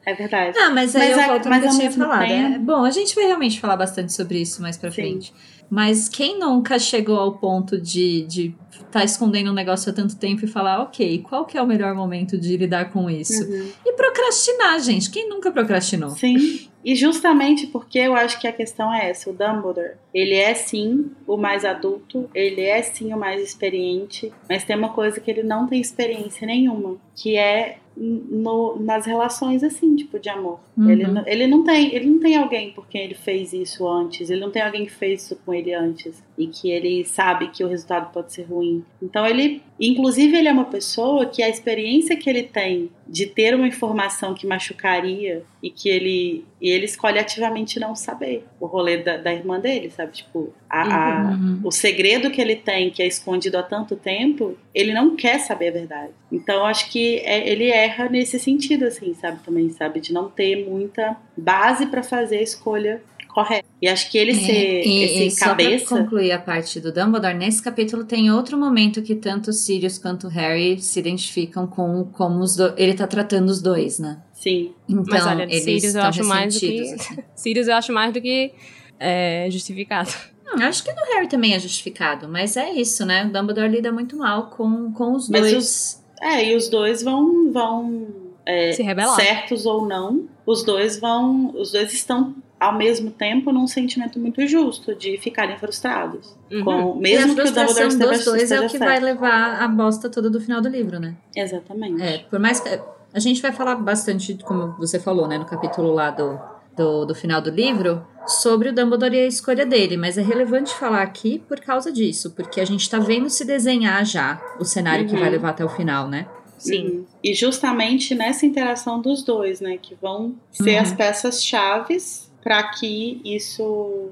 [0.06, 0.58] É verdade.
[0.58, 2.28] Ah, mas aí Mas eu a- volto no mas que eu ao tinha falado.
[2.28, 4.95] tempo- É, bom, a gente vai realmente falar bastante sobre isso mais pra Sim.
[5.02, 5.34] frente.
[5.70, 8.56] Mas quem nunca chegou ao ponto de de
[8.91, 11.93] tá escondendo um negócio há tanto tempo e falar, ok, qual que é o melhor
[11.93, 13.43] momento de lidar com isso?
[13.43, 13.70] Uhum.
[13.86, 15.12] E procrastinar, gente.
[15.12, 16.10] Quem nunca procrastinou?
[16.12, 16.68] Sim.
[16.84, 21.12] E justamente porque eu acho que a questão é essa, o Dumbledore, ele é sim
[21.28, 25.43] o mais adulto, ele é sim o mais experiente, mas tem uma coisa que ele
[25.43, 30.60] não tem experiência nenhuma, que é no- nas relações assim, tipo de amor.
[30.78, 30.89] Uhum.
[30.89, 34.30] Ele, não- ele não tem, ele não tem alguém por quem ele fez isso antes,
[34.30, 37.64] ele não tem alguém que fez isso com ele antes e que ele sabe que
[37.64, 38.84] o resultado pode ser ruim.
[39.02, 43.54] Então ele, inclusive ele é uma pessoa que a experiência que ele tem de ter
[43.56, 48.97] uma informação que machucaria e que ele e ele escolhe ativamente não saber o rolê
[48.97, 50.12] da, da irmã dele, sabe?
[50.12, 51.62] Tipo, a, a- Uhum.
[51.64, 55.70] o segredo que ele tem, que é escondido há tanto tempo, ele não quer saber
[55.70, 56.12] a verdade.
[56.32, 59.40] Então, acho que é- ele erra nesse sentido, assim, sabe?
[59.44, 60.00] Também, sabe?
[60.00, 63.68] De não ter muita base pra fazer a escolha correta.
[63.82, 65.86] E acho que ele ser É, e, esse e só pra cabeça.
[65.98, 70.82] concluir a parte do Dumbledore, nesse capítulo tem outro momento que tanto Sirius quanto Harry
[70.82, 72.74] se identificam com como os do...
[72.76, 74.20] ele tá tratando os dois, né?
[74.34, 74.74] Sim.
[74.88, 77.18] Então, Mas olha, eles Sirius eu acho mais do que- assim.
[77.36, 78.52] Sirius eu acho mais do que
[79.00, 80.10] é, justificado.
[80.52, 83.26] Hum, acho que no Harry também é justificado, mas é isso, né?
[83.26, 86.04] O Dumbledore lida muito mal com, com os Mas dois.
[86.22, 87.52] É, e os dois vão.
[87.52, 88.08] vão
[88.46, 89.16] é, Se rebelar.
[89.16, 91.54] certos ou não, os dois vão.
[91.56, 96.36] Os dois estão ao mesmo tempo num sentimento muito justo de ficarem frustrados.
[96.52, 96.64] Uhum.
[96.64, 98.84] Com, mesmo que o Dumbledore dos dois é o que certo.
[98.84, 101.16] vai levar a bosta toda do final do livro, né?
[101.36, 102.02] Exatamente.
[102.02, 102.70] É, por mais que.
[103.12, 106.40] A gente vai falar bastante, como você falou, né, no capítulo lá do,
[106.80, 110.74] do, do final do livro, sobre o Dumbledore e a escolha dele, mas é relevante
[110.74, 115.06] falar aqui por causa disso, porque a gente tá vendo se desenhar já o cenário
[115.06, 115.20] que Uhum.
[115.20, 116.26] vai levar até o final, né?
[116.58, 116.86] Sim.
[116.86, 117.06] Uhum.
[117.24, 120.82] E justamente nessa interação dos dois, né, que vão ser Uhum.
[120.82, 124.12] as peças chaves para que isso,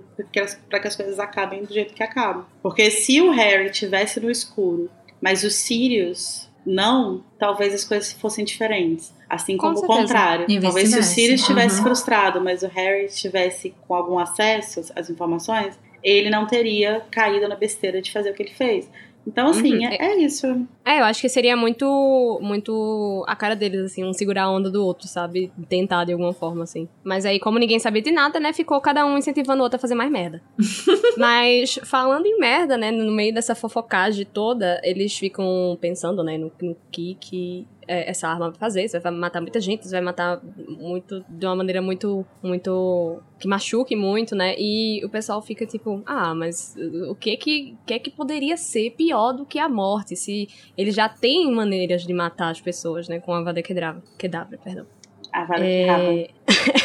[0.69, 2.45] para que as coisas acabem do jeito que acabam.
[2.61, 4.89] Porque se o Harry tivesse no escuro,
[5.21, 9.13] mas o Sirius não, talvez as coisas fossem diferentes.
[9.29, 10.01] Assim Com como o certeza.
[10.01, 10.61] contrário.
[10.61, 11.03] Talvez se o.
[11.03, 11.83] Sirius estivesse Uhum.
[11.83, 17.55] frustrado, mas o Harry estivesse com algum acesso às informações, ele não teria caído na
[17.55, 18.89] besteira de fazer o que ele fez.
[19.29, 19.83] Então, assim, Uhum.
[19.91, 20.47] é, é isso.
[20.85, 24.71] É, eu acho que seria muito, muito a cara deles, assim, um segurar a onda
[24.71, 25.51] do outro, sabe?
[25.67, 26.87] Tentar de alguma forma, assim.
[27.03, 29.79] Mas aí, como ninguém sabia de nada, né, ficou cada um incentivando o outro a
[29.79, 30.41] fazer mais merda.
[31.17, 36.49] Mas, falando em merda, né, no meio dessa fofocagem toda, eles ficam pensando, né, no,
[36.61, 38.83] no que que é, essa arma vai fazer.
[38.83, 43.47] Isso vai matar muita gente, isso vai matar muito, de uma maneira muito, muito, que
[43.47, 44.55] machuque muito, né?
[44.57, 46.75] E o pessoal fica tipo, ah, mas
[47.09, 50.15] o que que, que é que poderia ser pior do que a morte?
[50.15, 53.19] Se eles já têm maneiras de matar as pessoas, né?
[53.19, 54.85] Com a Vada Kedavra, Kedavra perdão.
[55.31, 55.63] A raba.
[55.63, 56.29] É...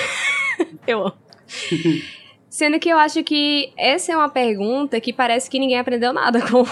[0.87, 1.15] eu amo.
[2.53, 6.39] Sendo que eu acho que essa é uma pergunta que parece que ninguém aprendeu nada
[6.47, 6.63] com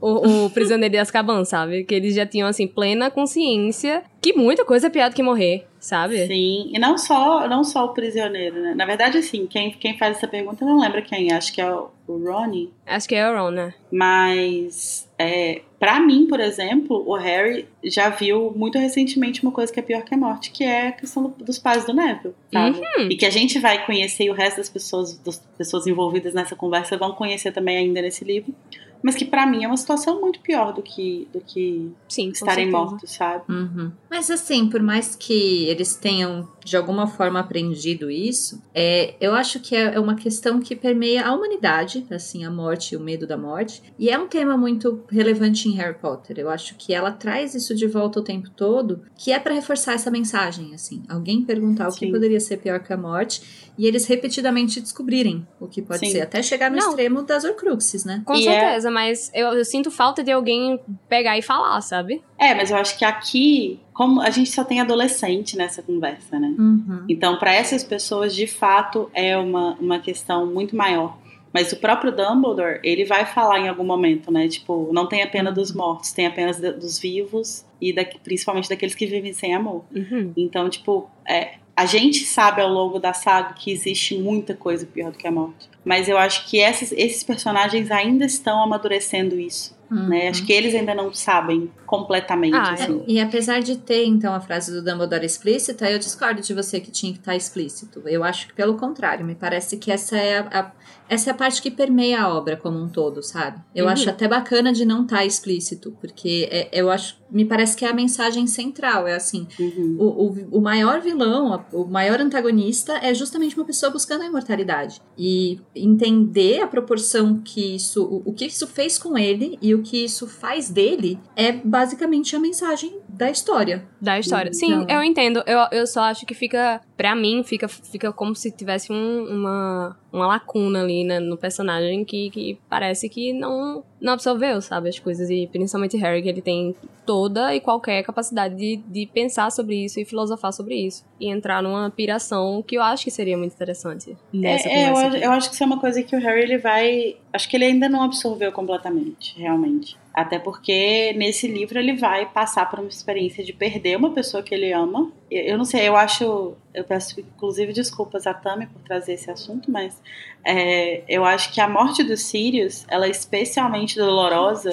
[0.00, 1.84] o, o prisioneiro de Azkaban, sabe?
[1.84, 5.66] Que eles já tinham, assim, plena consciência que muita coisa é pior do que morrer,
[5.78, 6.26] sabe?
[6.26, 8.74] Sim, e não só, não só o prisioneiro, né?
[8.74, 11.90] Na verdade, assim, quem, quem faz essa pergunta não lembra quem, acho que é o,
[12.06, 12.72] o Ronnie.
[12.86, 13.74] Acho que é o Ron, né?
[13.92, 19.80] Mas, é, para mim, por exemplo, o Harry já viu muito recentemente uma coisa que
[19.80, 22.78] é pior que a morte, que é a questão do- dos pais do Neville, sabe?
[23.10, 26.54] E que a gente vai conhecer e o resto das pessoas, das pessoas envolvidas nessa
[26.54, 28.54] conversa vão conhecer também ainda nesse livro.
[29.02, 32.70] Mas que pra mim é uma situação muito pior do que, do que Sim, estarem
[32.70, 33.44] mortos, sabe?
[33.48, 33.90] Uhum.
[34.10, 39.60] Mas assim, por mais que eles tenham de alguma forma aprendido isso, é, eu acho
[39.60, 43.36] que é uma questão que permeia a humanidade, assim, a morte e o medo da
[43.36, 43.82] morte.
[43.98, 46.38] E é um tema muito relevante em Harry Potter.
[46.38, 49.94] Eu acho que ela traz isso de volta o tempo todo, que é pra reforçar
[49.94, 51.02] essa mensagem, assim.
[51.08, 52.12] Alguém perguntar o que Sim.
[52.12, 56.12] poderia ser pior que a morte e eles repetidamente descobrirem o que pode Sim.
[56.12, 56.90] ser, até chegar no Não.
[56.90, 58.22] extremo das Horcruxes, né?
[58.26, 62.22] Com E é- certeza, mas eu, eu sinto falta de alguém pegar e falar, sabe?
[62.40, 66.54] É, mas eu acho que aqui, como a gente só tem adolescente nessa conversa, né?
[66.58, 67.04] Uhum.
[67.06, 71.18] Então, para essas pessoas, de fato, é uma, uma questão muito maior.
[71.52, 74.48] Mas o próprio Dumbledore, ele vai falar em algum momento, né?
[74.48, 78.94] Tipo, não tem a pena dos mortos, tem apenas dos vivos e da- principalmente daqueles
[78.94, 79.84] que vivem sem amor.
[79.94, 80.32] Uhum.
[80.36, 85.10] Então, tipo, é, a gente sabe ao longo da saga que existe muita coisa pior
[85.10, 85.68] do que a morte.
[85.84, 89.78] Mas eu acho que esses, esses personagens ainda estão amadurecendo isso.
[89.90, 90.28] Né?
[90.28, 92.54] Acho que eles ainda não sabem completamente.
[92.54, 93.02] Ah, assim.
[93.08, 96.90] E apesar de ter, então, a frase do Dumbledore explícita, eu discordo de você que
[96.92, 98.00] tinha que estar explícito.
[98.06, 100.72] Eu acho que, pelo contrário, me parece que essa é a, a-
[101.10, 103.58] essa é a parte que permeia a obra como um todo, sabe?
[103.74, 103.90] Eu Uhum.
[103.90, 107.88] acho até bacana de não estar explícito, porque é- eu acho, me parece que é
[107.90, 109.06] a mensagem central.
[109.06, 109.96] É assim, Uhum.
[109.98, 115.00] o, o, o maior vilão, o maior antagonista é justamente uma pessoa buscando a imortalidade.
[115.18, 119.82] E entender a proporção que isso, o, o que isso fez com ele e o
[119.82, 123.84] que isso faz dele é basicamente a mensagem da história.
[124.00, 124.52] Da história.
[124.52, 125.42] Sim, Então- eu entendo.
[125.46, 129.96] Eu, eu só acho que fica, pra mim, fica, fica como se tivesse um- uma,
[130.12, 134.98] uma lacuna ali né, no personagem que, que parece que não, não absorveu, sabe, as
[134.98, 135.28] coisas.
[135.28, 140.00] E principalmente Harry, que ele tem toda e qualquer capacidade de, de pensar sobre isso
[140.00, 141.04] e filosofar sobre isso.
[141.20, 144.96] E entrar numa piração que eu acho que seria muito interessante nessa É, é, eu,
[144.96, 147.16] acho- eu acho que isso é uma coisa que o Harry ele vai.
[147.32, 149.99] Acho que ele ainda não absorveu completamente, realmente.
[150.12, 154.54] Até porque nesse livro ele vai passar por uma experiência de perder uma pessoa que
[154.54, 155.10] ele ama.
[155.30, 156.54] Eu, não sei, eu acho.
[156.74, 160.00] Eu peço inclusive desculpas a Tami por trazer esse assunto, mas
[160.44, 164.70] é, eu acho que a morte do Sirius ela é especialmente dolorosa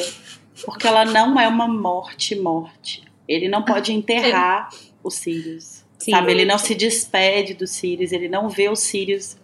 [0.66, 3.04] porque ela não é uma morte-morte.
[3.28, 4.70] Ele não pode enterrar
[5.04, 5.84] o Sirius.
[6.00, 6.12] Sim.
[6.12, 6.32] Sabe?
[6.32, 9.38] Ele não se despede do Sirius, ele não vê o Sirius.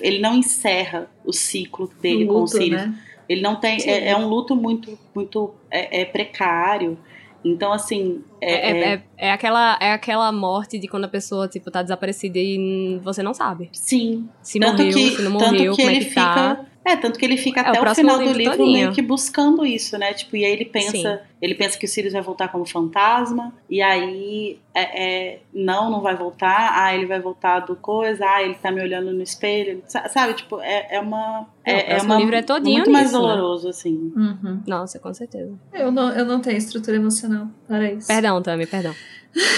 [0.00, 2.82] ele não encerra o ciclo dele com o Luto, Sirius.
[2.82, 2.98] né?
[3.28, 3.78] Ele não tem.
[3.88, 6.98] É, é um luto muito, muito é, é precário.
[7.44, 8.22] Então, assim.
[8.40, 11.70] É, É, é, é- é- é aquela, é aquela morte de quando a pessoa, tipo,
[11.70, 13.68] tá desaparecida e você não sabe.
[13.72, 14.28] sim.
[14.42, 16.66] Se tanto morreu, que, se não morreu, como ele é que tá.
[16.84, 18.72] É, tanto que ele fica É, o até o, próximo final do livro livro todinho.
[18.72, 20.12] meio que buscando isso, né?
[20.14, 21.18] Tipo, e aí ele pensa, Sim.
[21.40, 26.00] ele pensa que o Sirius vai voltar como fantasma, e aí é, é, não, não
[26.00, 29.80] vai voltar, ah, ele vai voltar do coisa, ah, ele tá me olhando no espelho,
[29.86, 30.34] sa- sabe?
[30.34, 31.42] Tipo, é, é uma.
[31.42, 33.28] O É, é próximo uma livro é todinho muito mais nisso, né?
[33.34, 34.12] doloroso, assim.
[34.16, 34.60] Uhum.
[34.66, 35.52] Nossa, com certeza.
[35.72, 38.08] Eu, não, eu não tenho estrutura emocional para isso.
[38.08, 38.94] Perdão, Tami, perdão.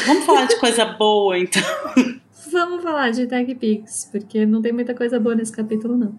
[0.06, 1.62] Vamos falar de coisa boa, então.
[2.54, 3.26] Vamos falar de
[3.56, 6.16] Pigs, porque não tem muita coisa boa nesse capítulo, não.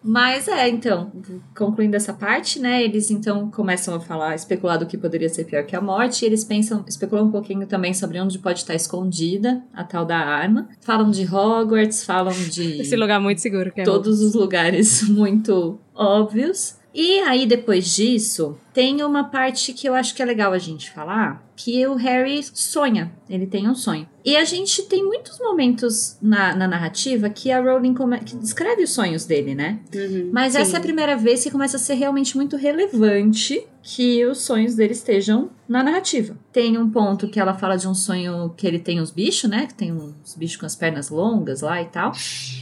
[0.00, 1.10] Mas é, então,
[1.58, 2.84] concluindo essa parte, né?
[2.84, 6.26] Eles então começam a falar, especular do que poderia ser pior que a morte, e
[6.26, 10.68] eles pensam, especulam um pouquinho também sobre onde pode estar escondida a tal da arma.
[10.80, 15.80] Falam de Hogwarts, falam de Esse lugar muito seguro que é todos os lugares muito
[15.92, 16.79] óbvios.
[16.92, 20.90] E aí, depois disso, tem uma parte que eu acho que é legal a gente
[20.90, 23.12] falar, que o Harry sonha.
[23.28, 24.08] Ele tem um sonho.
[24.24, 28.90] E a gente tem muitos momentos na, na narrativa que a Rowling que descreve os
[28.90, 29.78] sonhos dele, né?
[29.94, 30.30] Uhum.
[30.32, 34.42] Mas essa é a primeira vez que começa a ser realmente muito relevante que os
[34.42, 36.36] sonhos dele estejam na narrativa.
[36.52, 39.66] Tem um ponto que ela fala de um sonho que ele tem uns bichos, né?
[39.66, 42.12] Que tem uns bichos com as pernas longas lá e tal.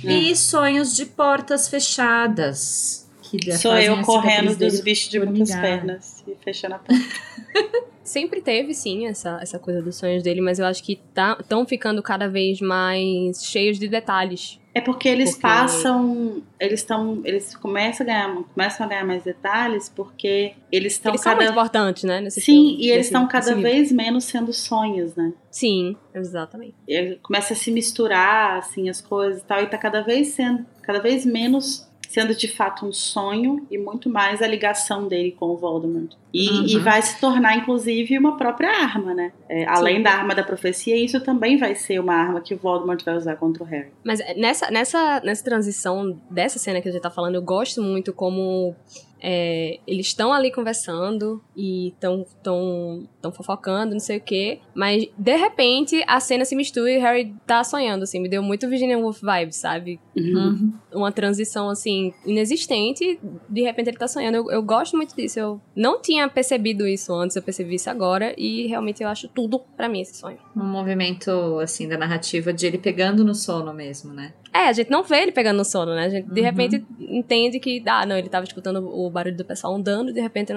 [0.04, 3.07] E sonhos de portas fechadas.
[3.30, 7.02] Que Sou fazem eu a correndo dos bichos de muitas pernas e fechando a porta.
[8.02, 10.98] Sempre teve, sim, essa, essa coisa dos sonhos dele, mas eu acho que
[11.40, 14.58] estão ficando cada vez mais cheios de detalhes.
[14.74, 19.24] É porque eles Porque- passam, eles estão, eles começam a ganhar, começam a ganhar mais
[19.24, 22.20] detalhes porque eles estão Eles são cada muito importantes, né?
[22.22, 25.32] Nesse Sim, filme, e eles estão cada vez menos sendo sonhos, né?
[25.50, 26.76] Sim, exatamente.
[26.88, 30.64] E começa a se misturar assim as coisas e tal, e tá cada vez sendo,
[30.82, 35.46] cada vez menos sendo de fato um sonho e muito mais a ligação dele com
[35.50, 36.10] o Voldemort.
[36.32, 36.66] E, Uhum.
[36.66, 39.30] e vai se tornar, inclusive, uma própria arma, né?
[39.48, 43.02] É, além da arma da profecia, isso também vai ser uma arma que o Voldemort
[43.04, 43.88] vai usar contra o Harry.
[44.02, 48.12] Mas nessa, nessa, nessa transição dessa cena que a gente tá falando, eu gosto muito
[48.12, 48.74] como
[49.20, 54.60] é, eles estão ali conversando e estão tão, tão fofocando, não sei o quê.
[54.74, 58.20] Mas, de repente, a cena se mistura e o Harry tá sonhando, assim.
[58.20, 60.00] Me deu muito Virginia Woolf vibes, sabe?
[60.16, 60.72] Uhum.
[60.92, 63.18] Uma transição, assim, inexistente.
[63.48, 64.36] De repente ele tá sonhando.
[64.36, 65.38] Eu, eu gosto muito disso.
[65.38, 68.34] Eu não tinha percebido isso antes, eu percebi isso agora.
[68.36, 70.38] E, realmente, eu acho tudo pra mim esse sonho.
[70.56, 74.32] Um movimento, assim, da narrativa de ele pegando no sono mesmo, né?
[74.58, 76.06] É, a gente não vê ele pegando no sono, né?
[76.06, 76.46] A gente, de Uhum.
[76.46, 80.20] repente, entende que, ah, não, ele tava escutando o barulho do pessoal andando, e de
[80.20, 80.52] repente,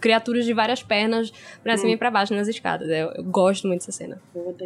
[0.00, 1.30] criaturas de várias pernas
[1.62, 1.94] pra cima Hum.
[1.94, 2.88] e pra baixo nas escadas.
[2.88, 4.20] Eu, eu gosto muito dessa cena.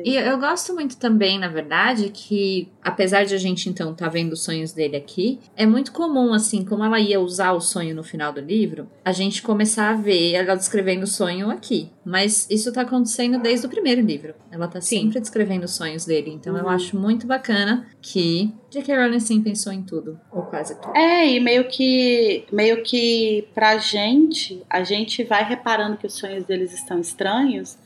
[0.05, 4.33] E eu gosto muito também, na verdade, que apesar de a gente então tá vendo
[4.35, 8.05] os sonhos dele aqui, é muito comum, assim, como ela ia usar o sonho no
[8.05, 11.91] final do livro, a gente começar a ver ela descrevendo o sonho aqui.
[12.09, 14.33] Mas isso tá acontecendo desde o primeiro livro.
[14.53, 15.03] Ela tá Sim.
[15.03, 16.31] sempre descrevendo os sonhos dele.
[16.31, 16.71] Então eu Uhum.
[16.71, 18.97] acho muito bacana que J.K.
[18.97, 20.97] Rowling sim pensou em tudo, ou quase tudo.
[20.97, 26.45] É, e meio que, meio que pra gente, a gente vai reparando que os sonhos
[26.45, 27.77] deles estão estranhos,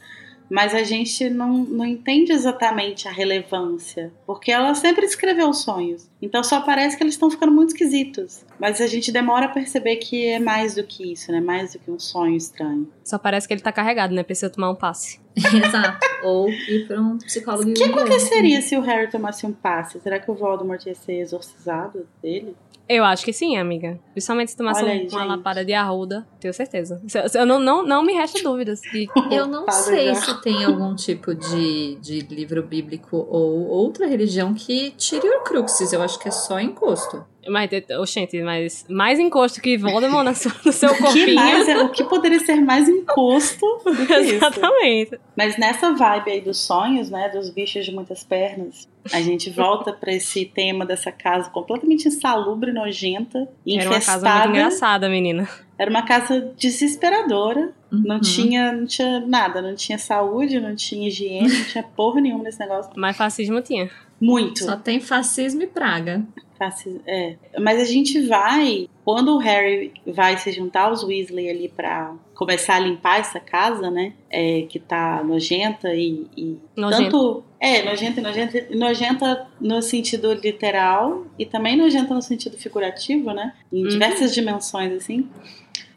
[0.51, 6.11] mas a gente não, não entende exatamente a relevância, porque ela sempre escreveu os sonhos.
[6.21, 8.45] Então só parece que eles estão ficando muito esquisitos.
[8.59, 11.41] Mas a gente demora a perceber que é mais do que isso, né?
[11.41, 12.91] Mais do que um sonho estranho.
[13.05, 14.23] Só parece que ele tá carregado, né?
[14.23, 15.21] Precisa tomar um passe.
[15.37, 16.07] Exato.
[16.23, 20.01] Ou ir pra um psicólogo O que aconteceria se o Harry tomasse um passe?
[20.01, 22.55] Será que o Voldemort ia ser exorcizado dele?
[22.93, 24.01] Eu acho que sim, amiga.
[24.13, 27.01] Principalmente se tomasse Olha um- aí, uma lapada de arruda, tenho certeza.
[27.35, 28.81] Eu não, não, não me resta dúvidas.
[28.81, 34.53] que Eu não sei se tem algum tipo de, de livro bíblico ou outra religião
[34.55, 35.93] que tire o Cruxes.
[35.93, 37.25] Eu acho que é só encosto.
[37.49, 41.35] Mas, oxente, mas mais encosto que Voldemort na sua- no seu O que, corpinho.
[41.35, 44.35] mais é, o que poderia ser mais encosto do que isso?
[44.35, 45.19] Exatamente.
[45.37, 49.91] Mas nessa vibe aí dos sonhos, né, dos bichos de muitas pernas, a gente volta
[49.93, 54.39] pra esse tema dessa casa completamente insalubre, nojenta, Era uma casa infestada.
[54.45, 55.49] muito engraçada, menina.
[55.79, 57.73] Era uma casa desesperadora.
[57.91, 58.21] Não Uhum.
[58.21, 62.61] tinha, não tinha nada, não tinha saúde, não tinha higiene, não tinha porra nenhuma nesse
[62.61, 62.93] negócio.
[62.97, 63.91] Mas fascismo tinha.
[64.21, 64.63] Muito.
[64.63, 66.23] Só tem fascismo e praga.
[66.61, 67.37] Fasci- É.
[67.59, 72.75] Mas a gente vai, quando o Harry vai se juntar aos Weasley ali pra começar
[72.77, 74.13] a limpar essa casa, né?
[74.31, 76.27] é, que tá nojenta e.
[76.37, 77.03] e Nojenta.
[77.05, 77.43] Tanto.
[77.59, 78.67] É, nojenta e nojenta.
[78.73, 83.55] Nojenta no sentido literal e também nojenta no sentido figurativo, né?
[83.73, 83.89] Em Uhum.
[83.89, 85.27] diversas dimensões, assim.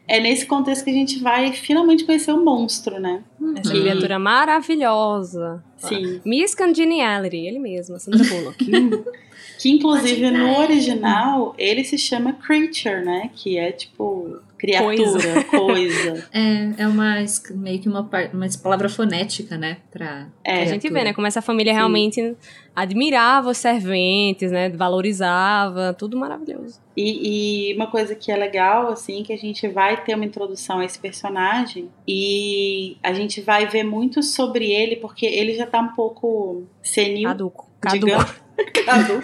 [0.08, 3.22] É nesse contexto que a gente vai finalmente conhecer o monstro, né?
[3.56, 3.80] Essa Sim.
[3.82, 5.62] criatura maravilhosa.
[5.76, 6.20] Sim.
[6.24, 8.64] Miss Congeniality, ele mesmo, Sandra Bullock.
[9.64, 10.58] Que inclusive no crer.
[10.58, 13.30] original ele se chama Creature, né?
[13.34, 16.28] Que é tipo criatura, coisa.
[16.32, 17.14] É, é uma
[17.52, 19.78] meio que uma, uma palavra fonética, né?
[19.90, 21.14] Pra É, a gente vê, né?
[21.14, 21.78] Como essa família Sim.
[21.78, 22.36] realmente
[22.76, 24.68] admirava os serventes, né?
[24.68, 26.78] Valorizava, tudo maravilhoso.
[26.94, 30.80] E, e uma coisa que é legal, assim, que a gente vai ter uma introdução
[30.80, 35.80] a esse personagem e a gente vai ver muito sobre ele, porque ele já tá
[35.80, 37.73] um pouco senil, Caduco.
[37.84, 38.06] Caduco.
[38.06, 38.34] digamos.
[38.84, 39.22] Caduco.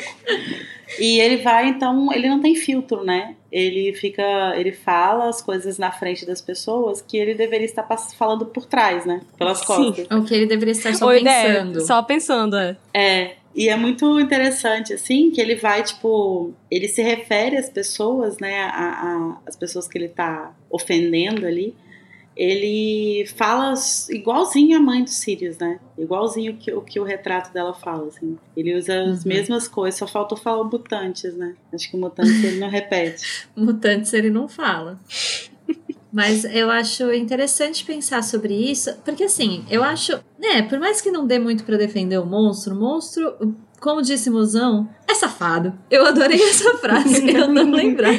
[0.99, 3.37] E ele vai, então, ele não tem filtro, né?
[3.51, 4.23] Ele fica,
[4.57, 7.87] ele fala as coisas na frente das pessoas que ele deveria estar
[8.19, 9.21] falando por trás, né?
[9.39, 9.67] Pelas Sim.
[9.67, 10.07] costas.
[10.11, 11.81] O que ele deveria estar só Ou ideia, pensando.
[11.81, 12.77] só pensando, é.
[12.93, 18.39] É, e é muito interessante, assim, que ele vai, tipo, ele se refere às pessoas,
[18.39, 21.75] né, a, a- as pessoas que ele tá ofendendo ali,
[22.41, 23.75] ele fala
[24.09, 25.79] igualzinho a mãe do Sirius, né?
[25.99, 28.39] Igualzinho que, o que o retrato dela fala, assim.
[28.57, 29.29] Ele usa as uhum.
[29.29, 31.55] mesmas coisas, só faltou falar mutantes, né?
[31.71, 33.49] Acho que mutantes ele não repete.
[33.55, 34.99] mutantes ele não fala.
[36.11, 41.11] Mas eu acho interessante pensar sobre isso, porque assim, eu acho, né, por mais que
[41.11, 45.79] não dê muito para defender o monstro, o monstro, como disse Mozão, é safado.
[45.91, 48.19] Eu adorei essa frase, eu não lembrava.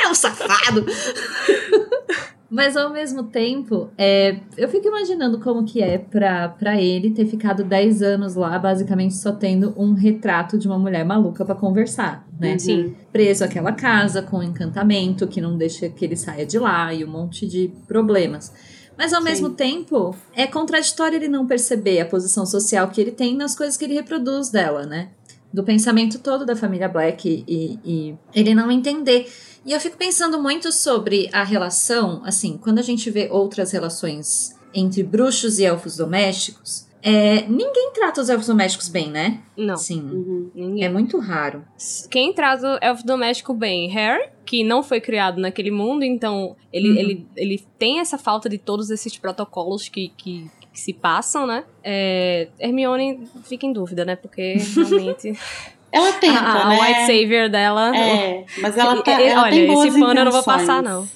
[0.00, 0.86] É um safado.
[2.52, 7.24] Mas ao mesmo tempo, é, eu fico imaginando como que é pra, pra ele ter
[7.24, 12.28] ficado 10 anos lá, basicamente só tendo um retrato de uma mulher maluca para conversar,
[12.38, 12.52] né?
[12.52, 12.58] Uhum.
[12.58, 12.94] Sim.
[13.10, 17.02] Preso àquela casa com um encantamento que não deixa que ele saia de lá e
[17.06, 18.52] um monte de problemas.
[18.98, 19.28] Mas ao Sim.
[19.28, 23.78] mesmo tempo, é contraditório ele não perceber a posição social que ele tem nas coisas
[23.78, 25.08] que ele reproduz dela, né?
[25.52, 29.28] Do pensamento todo da família Black e, e ele não entender
[29.64, 34.58] e eu fico pensando muito sobre a relação, assim, quando a gente vê outras relações
[34.74, 39.40] entre bruxos e elfos domésticos, é, ninguém trata os elfos domésticos bem, né?
[39.56, 39.76] Não.
[39.76, 40.50] Sim.
[40.54, 40.76] Uhum.
[40.80, 41.64] É muito raro.
[42.10, 43.88] Quem trata o elfo doméstico bem?
[43.90, 46.96] Harry, que não foi criado naquele mundo, então ele, uhum.
[46.96, 51.64] ele, ele tem essa falta de todos esses protocolos que, que, que se passam, né?
[51.84, 54.16] É, Hermione fica em dúvida, né?
[54.16, 55.38] Porque realmente.
[55.92, 56.76] Ela tenta, a, né?
[56.76, 57.94] A white savior dela.
[57.94, 61.06] É, mas ela, tá, ela Olha, esse pano eu não vou passar, não.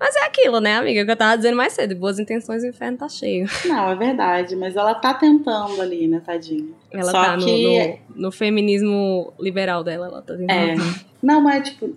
[0.00, 1.04] Mas é aquilo, né, amiga?
[1.04, 1.94] Que eu tava dizendo mais cedo.
[1.94, 3.46] Boas intenções, o inferno tá cheio.
[3.66, 4.56] Não, é verdade.
[4.56, 6.72] Mas ela tá tentando ali, né, tadinha.
[6.90, 7.98] Ela Só tá no, que...
[8.08, 10.06] no, no, feminismo liberal dela.
[10.06, 10.50] Ela tá tentando.
[10.50, 10.74] É.
[11.22, 11.94] Não, mas, tipo,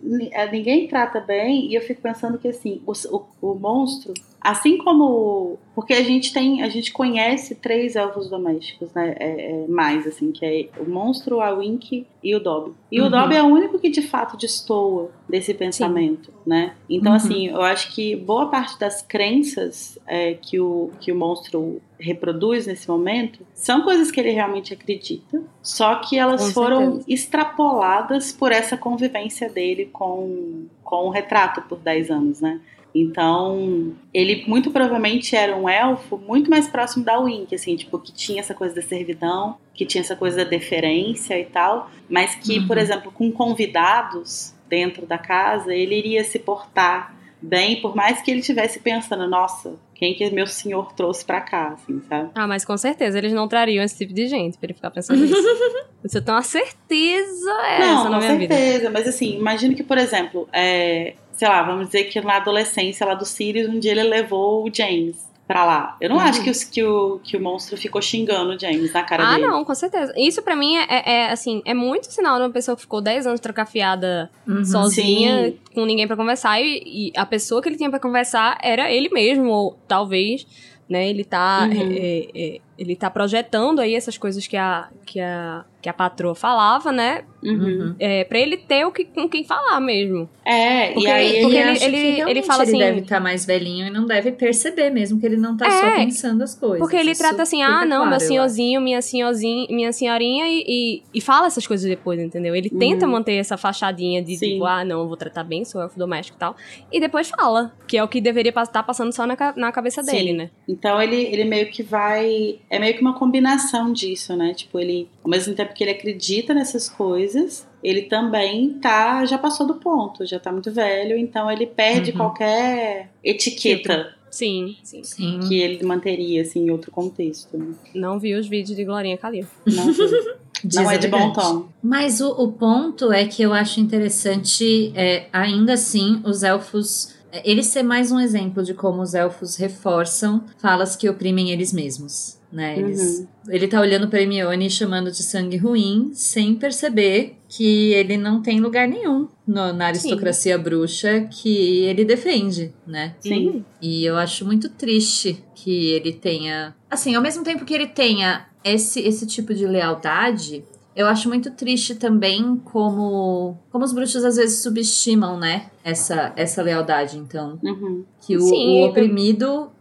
[0.52, 1.72] ninguém trata bem.
[1.72, 4.14] E eu fico pensando que, assim, o, o, o monstro
[4.44, 5.58] Assim como.
[5.74, 6.62] Porque a gente tem.
[6.62, 9.16] A gente conhece três elfos domésticos, né?
[9.18, 12.74] É, é, mais, assim, que é o monstro, a Wink e o Dobby.
[12.92, 13.08] E uhum.
[13.08, 16.38] o Dobby é o único que de fato destoa desse pensamento, Sim.
[16.46, 16.76] né?
[16.90, 17.16] Então, uhum.
[17.16, 22.68] assim, eu acho que boa parte das crenças é, que, o, que o monstro reproduz
[22.68, 27.06] nesse momento são coisas que ele realmente acredita, só que elas com foram certeza.
[27.08, 32.60] extrapoladas por essa convivência dele com, com o retrato por 10 anos, né?
[32.94, 38.12] Então, ele muito provavelmente era um elfo muito mais próximo da Wink, assim, tipo, que
[38.12, 42.60] tinha essa coisa da servidão, que tinha essa coisa da deferência e tal, mas que,
[42.60, 42.68] uhum.
[42.68, 48.32] por exemplo, com convidados dentro da casa, ele iria se portar bem, por mais que
[48.32, 52.32] ele estivesse pensando, nossa, quem que meu senhor trouxe para cá, assim, sabe?
[52.36, 55.20] Ah, mas com certeza eles não trariam esse tipo de gente pra ele ficar pensando
[55.20, 55.36] nisso.
[56.04, 58.54] Isso eu tenho uma certeza é não, essa na minha vida.
[58.54, 62.38] Com certeza, mas assim, imagino que, por exemplo, é, sei lá, vamos dizer que na
[62.38, 65.98] adolescência lá do Sirius, um dia ele levou o James pra lá.
[66.00, 66.24] Eu não uhum.
[66.24, 69.34] acho que, os, que, o, que o monstro ficou xingando o James na cara ah,
[69.34, 69.46] dele.
[69.46, 70.14] Ah, não, com certeza.
[70.18, 73.02] Isso pra mim é, é, é, assim, é muito sinal de uma pessoa que ficou
[73.02, 75.60] 10 anos trocafiada uhum, sozinha, sim.
[75.76, 79.10] com ninguém para conversar, e, e, a pessoa que ele tinha para conversar era ele
[79.10, 80.48] mesmo, ou talvez,
[80.90, 81.70] né, ele tá...
[81.72, 81.92] Uhum.
[81.92, 86.34] É, é, ele tá projetando aí essas coisas que a, que a, que a patroa
[86.34, 87.26] falava, né?
[87.44, 87.94] Uhum.
[88.00, 90.30] É, pra ele ter o que, com quem falar mesmo.
[90.46, 92.78] É, porque, e aí porque ele, ele, ele, ele, fala assim.
[92.78, 95.68] Ele deve estar tá mais velhinho e não deve perceber mesmo que ele não tá
[95.68, 96.80] é, só pensando as coisas.
[96.80, 101.04] Porque ele trata assim, ah, não, claro, meu senhorzinho, minha senhorzinha, minha senhorinha, e, e,
[101.14, 102.56] e, fala essas coisas depois, entendeu?
[102.56, 102.80] Ele uhum.
[102.80, 104.54] tenta manter essa fachadinha de Sim.
[104.54, 106.56] tipo, ah, não, eu vou tratar bem, sou elfo doméstico e tal.
[106.90, 110.02] E depois fala, que é o que deveria estar tá passando só na, na cabeça
[110.02, 110.12] Sim.
[110.12, 110.50] dele, né?
[110.66, 112.60] Então ele, ele meio que vai.
[112.70, 114.54] É meio que uma combinação disso, né?
[114.54, 119.68] Tipo, ele, ao mesmo tempo que ele acredita nessas coisas, ele também tá, já passou
[119.68, 122.18] do ponto, já tá muito velho, então ele perde uhum.
[122.18, 124.16] qualquer etiqueta.
[124.32, 125.40] Sim, sim, sim.
[125.48, 127.56] Que ele manteria, assim, em outro contexto.
[127.56, 127.74] Né?
[127.94, 129.46] Não vi os vídeos de Glorinha Calil.
[129.66, 130.02] Não vi.
[130.74, 131.68] Não é de bom tom.
[131.84, 137.14] Mas o, o ponto é que eu acho interessante, é, ainda assim, os elfos
[137.44, 142.38] ele ser mais um exemplo de como os elfos reforçam falas que oprimem eles mesmos
[142.54, 142.78] né?
[142.78, 143.28] Eles, uhum.
[143.50, 148.42] Ele tá olhando para Hermione e chamando de sangue ruim, sem perceber que ele não
[148.42, 150.64] tem lugar nenhum no, na aristocracia Sim.
[150.64, 153.16] bruxa que ele defende, né?
[153.20, 153.66] Sim.
[153.82, 156.76] E eu acho muito triste que ele tenha.
[156.90, 160.64] Assim, ao mesmo tempo que ele tenha esse, esse tipo de lealdade,
[160.96, 165.72] eu acho muito triste também como, como os bruxos às vezes subestimam, né?
[165.84, 167.60] Essa, essa lealdade, então.
[167.64, 168.04] Uhum.
[168.22, 169.72] Que o, Sim, o oprimido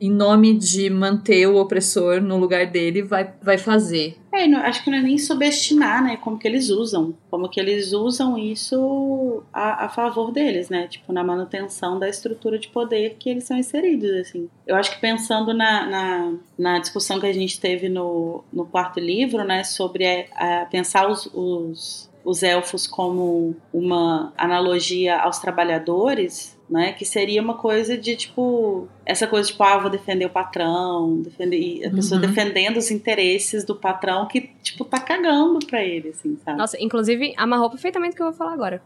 [0.00, 4.18] em nome de manter o opressor no lugar dele, vai, vai fazer.
[4.32, 6.18] É, acho que não é nem subestimar, né?
[6.18, 7.14] Como que eles usam.
[7.30, 10.86] Como que eles usam isso a, a, favor deles, né?
[10.86, 14.48] Tipo, na manutenção da estrutura de poder que eles são inseridos, assim.
[14.66, 19.00] Eu acho que pensando na, na, na discussão que a gente teve no, no quarto
[19.00, 19.64] livro, né?
[19.64, 26.92] Sobre a, a pensar os, os os elfos como uma analogia aos trabalhadores, né?
[26.92, 31.86] Que seria uma coisa de tipo essa coisa tipo, ah, vou defender o patrão, defender
[31.86, 32.26] a pessoa Uhum.
[32.26, 36.58] defendendo os interesses do patrão que tipo tá cagando pra ele, assim, sabe?
[36.58, 38.82] Nossa, inclusive, amarrou perfeitamente o que eu vou falar agora.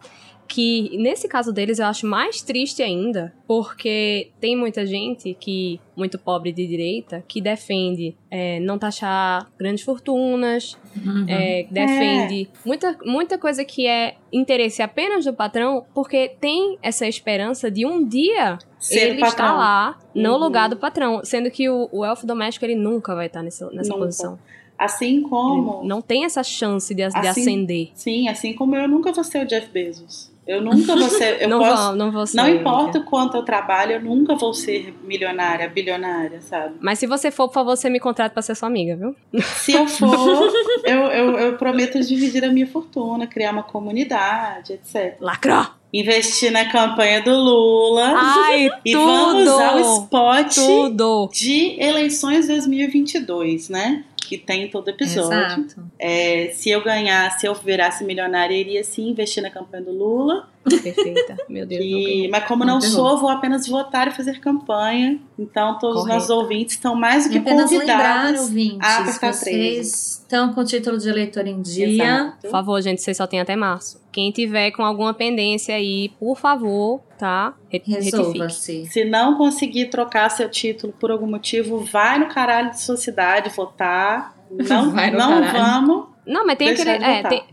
[0.52, 6.18] Que nesse caso deles eu acho mais triste ainda, porque tem muita gente que, muito
[6.18, 10.76] pobre de direita, que defende é, não taxar grandes fortunas,
[11.06, 11.24] Uhum.
[11.28, 17.70] é, defende muita, muita coisa que é interesse apenas do patrão, porque tem essa esperança
[17.70, 19.28] de um dia Ser ele patrão.
[19.28, 20.38] estar lá no Uhum.
[20.38, 23.90] lugar do patrão, sendo que o, o elfo doméstico ele nunca vai estar nessa, nessa
[23.90, 24.04] Nunca.
[24.06, 24.36] posição.
[24.76, 27.90] Assim como Ele não tem essa chance de, de Assim, ascender.
[27.94, 30.29] Sim, assim como eu nunca vou ser o Jeff Bezos.
[30.50, 31.40] Eu nunca vou ser.
[31.40, 34.34] Eu não posso, vou, não vou ser, não importa o quanto eu trabalho, eu nunca
[34.34, 36.74] vou ser milionária, bilionária, sabe?
[36.80, 39.14] Mas se você for, por favor, você me contrata pra ser sua amiga, viu?
[39.42, 40.50] Se eu for,
[40.84, 45.16] eu, eu, eu prometo dividir a minha fortuna, criar uma comunidade, etc.
[45.20, 45.66] Lacrou!
[45.92, 48.12] Investir na campanha do Lula.
[48.16, 50.02] Ai, e vamos ao tudo!
[50.02, 51.30] spot Tudo!
[51.32, 54.04] de eleições 2022, né?
[54.30, 55.64] Que tem em todo episódio.
[55.64, 55.84] Exato.
[55.98, 59.90] É, se eu ganhasse, se eu virasse milionária, eu iria sim investir na campanha do
[59.90, 60.48] Lula.
[60.78, 61.36] Perfeita.
[61.48, 61.82] Meu Deus.
[61.84, 65.18] E- mas como não Não sou, vou apenas votar e fazer campanha.
[65.38, 68.40] Então todos os nossos ouvintes estão mais do E que apenas lembrar, convidados.
[68.42, 71.88] ouvintes, a apertar vocês estão com o título de eleitor em dia.
[71.88, 72.36] Exato.
[72.42, 74.00] Por favor, gente, vocês só tem até março.
[74.12, 77.54] Quem tiver com alguma pendência aí, por favor, tá?
[77.70, 78.86] Resolva-se.
[78.86, 83.50] Se não conseguir trocar seu título por algum motivo, vai no caralho de sua cidade
[83.50, 84.34] votar.
[84.50, 85.52] Não, Vai no não caralho.
[85.86, 86.06] vamos.
[86.26, 86.98] Não, mas tem aquele.
[86.98, 87.28] de É, votar.
[87.30, 87.44] tem-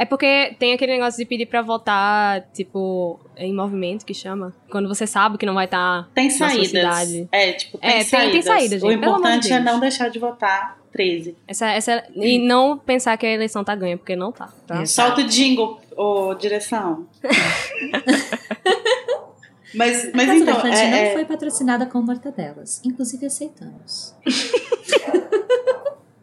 [0.00, 4.54] é porque tem aquele negócio de pedir pra votar, tipo, em movimento que chama.
[4.70, 6.14] Quando você sabe que não vai tá estar.
[6.14, 6.68] Tem sua saídas.
[6.68, 7.28] cidade.
[7.30, 8.32] É, tipo, tem É, tem- saídas.
[8.32, 11.36] tem saídas, o gente, de importante é não deixar de votar 13.
[11.46, 14.48] Essa, essa, e não pensar que a eleição tá ganha, porque não tá.
[14.66, 14.86] tá?
[14.86, 17.06] Solta o jingle, ô direção.
[19.74, 22.80] mas, mas então, Elefante é, não é- foi patrocinada com mortadelas.
[22.84, 24.14] Inclusive aceitamos.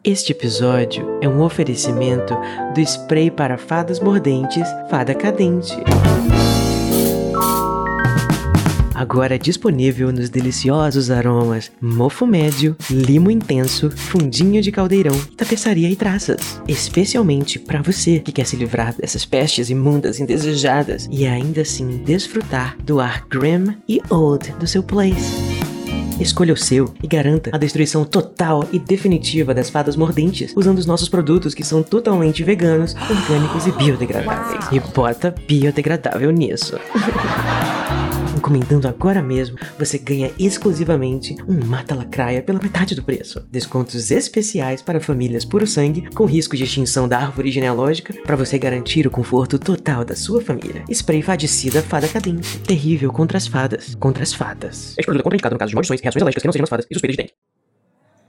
[0.08, 2.34] Este episódio é um oferecimento
[2.74, 5.76] do spray para fadas mordentes Fada Cadente.
[8.94, 16.58] Agora disponível nos deliciosos aromas mofo médio, limo intenso, fundinho de caldeirão, tapeçaria e traças.
[16.66, 22.78] Especialmente para você que quer se livrar dessas pestes imundas indesejadas e ainda assim desfrutar
[22.82, 25.57] do ar grim e old do seu place.
[26.20, 30.86] Escolha o seu e garanta a destruição total e definitiva das fadas mordentes usando os
[30.86, 34.66] nossos produtos que são totalmente veganos, orgânicos e biodegradáveis.
[34.72, 36.78] E bota biodegradável nisso.
[38.48, 43.46] Encomendando agora mesmo, você ganha exclusivamente um Mata Lacraia pela metade do preço.
[43.50, 48.58] Descontos especiais para famílias puro sangue com risco de extinção da árvore genealógica para você
[48.58, 50.82] garantir o conforto total da sua família.
[50.88, 52.58] Spray Fadicida Fada Cadente.
[52.60, 53.94] Terrível contra as fadas.
[53.96, 54.94] Contra as fadas.
[54.96, 56.86] Este produto é contraindicado no caso de maldições, reações alérgicas que não sejam as fadas
[56.90, 57.34] e suspeitas de dengue.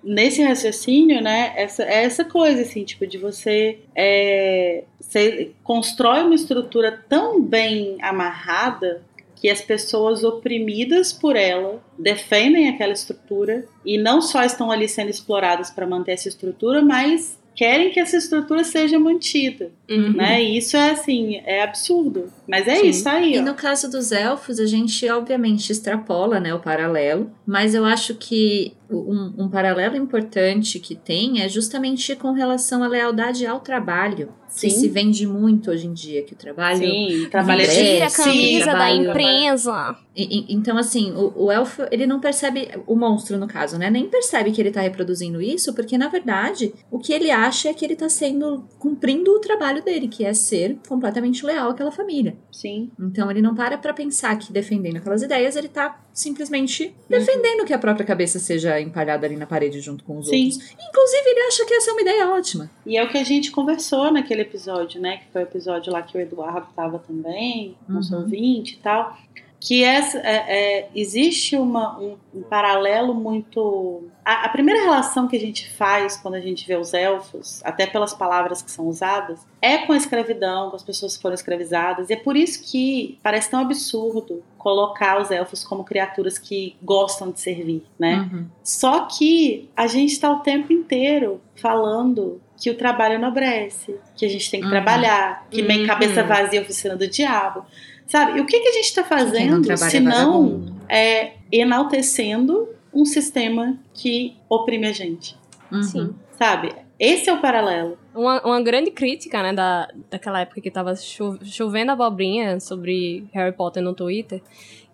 [0.04, 6.36] nesse raciocínio, né, essa, é essa coisa, assim, tipo, de você, é, você constrói uma
[6.36, 9.02] estrutura tão bem amarrada
[9.40, 15.10] que as pessoas oprimidas por ela defendem aquela estrutura e não só estão ali sendo
[15.10, 20.14] exploradas para manter essa estrutura, mas querem que essa estrutura seja mantida, Uhum.
[20.14, 20.44] né?
[20.44, 22.26] E isso é assim, é absurdo.
[22.48, 22.88] Mas é Sim.
[22.90, 23.42] isso aí, E ó.
[23.44, 28.74] no caso dos elfos, a gente obviamente extrapola né, o paralelo, mas eu acho que
[28.90, 34.30] um, um paralelo importante que tem é justamente com relação à lealdade ao trabalho.
[34.52, 34.70] Que Sim.
[34.72, 36.80] se vende muito hoje em dia, que o trabalho.
[36.80, 39.96] Sim, trabalho Tira a Tira a Sim, camisa da trabalho- empresa.
[40.16, 43.92] E- e- então, assim, o, o elfo, ele não percebe, o monstro no caso, né?
[43.92, 47.74] Nem percebe que ele tá reproduzindo isso, porque na verdade, o que ele acha é
[47.76, 52.36] que ele tá sendo, cumprindo o trabalho dele, que é ser completamente leal àquela família.
[52.52, 52.92] Sim.
[53.00, 57.74] Então ele não para pra pensar que defendendo aquelas ideias, ele tá simplesmente defendendo que
[57.74, 60.46] a própria cabeça seja empalhada ali na parede junto com os Sim.
[60.50, 60.72] outros.
[60.72, 62.70] Inclusive, ele acha que essa é uma ideia ótima.
[62.86, 65.18] E é o que a gente conversou naquele episódio, né?
[65.18, 68.22] Que foi o episódio lá que o Eduardo tava também, nosso Uhum.
[68.22, 69.18] ouvinte e tal.
[69.62, 70.46] Que essa, é,
[70.80, 74.04] é, existe uma, um, um paralelo muito.
[74.24, 77.86] A, a primeira relação que a gente faz quando a gente vê os elfos, até
[77.86, 82.10] pelas palavras que são usadas, é com a escravidão, com as pessoas que foram escravizadas.
[82.10, 87.30] E é por isso que parece tão absurdo colocar os elfos como criaturas que gostam
[87.30, 88.30] de servir, né?
[88.32, 88.46] Uhum.
[88.64, 94.30] Só que a gente está o tempo inteiro falando que o trabalho enobrece, que a
[94.30, 94.72] gente tem que Uhum.
[94.72, 95.88] trabalhar, que Uhum.
[95.88, 97.66] cabeça vazia oficina do diabo.
[98.10, 98.38] Sabe?
[98.40, 103.06] E o que, que a gente está fazendo trabalha se é não é enaltecendo um
[103.06, 105.38] sistema que oprime a gente?
[105.72, 105.84] Uhum.
[105.84, 106.16] Sim.
[106.38, 106.74] Sabe?
[107.00, 107.98] Esse é o paralelo.
[108.14, 113.56] Uma, uma grande crítica, né, da, daquela época que tava cho- chovendo abobrinha sobre Harry
[113.56, 114.42] Potter no Twitter,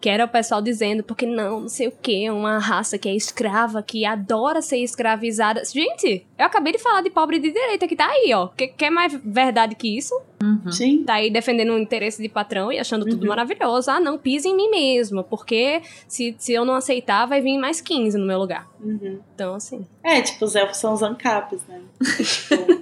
[0.06, 3.16] Que era o pessoal dizendo, porque não, não sei o que, uma raça que é
[3.16, 5.64] escrava, que adora ser escravizada.
[5.66, 8.50] Gente, eu acabei de falar de pobre de direita que tá aí, ó.
[8.50, 10.14] Que, que é mais verdade que isso?
[10.44, 10.72] Uhum.
[10.72, 11.04] Sim.
[11.04, 13.30] Tá aí defendendo o interesse de patrão e achando tudo Uhum.
[13.30, 13.90] maravilhoso.
[13.90, 17.82] Ah, não, pise em mim mesmo, porque se, se eu não aceitar, vai vir mais
[17.82, 18.68] 15 no meu lugar.
[18.80, 19.20] Uhum.
[19.34, 21.82] Então, assim, É, tipo, os elfos são os ancapes, né?
[22.00, 22.74] Tipo,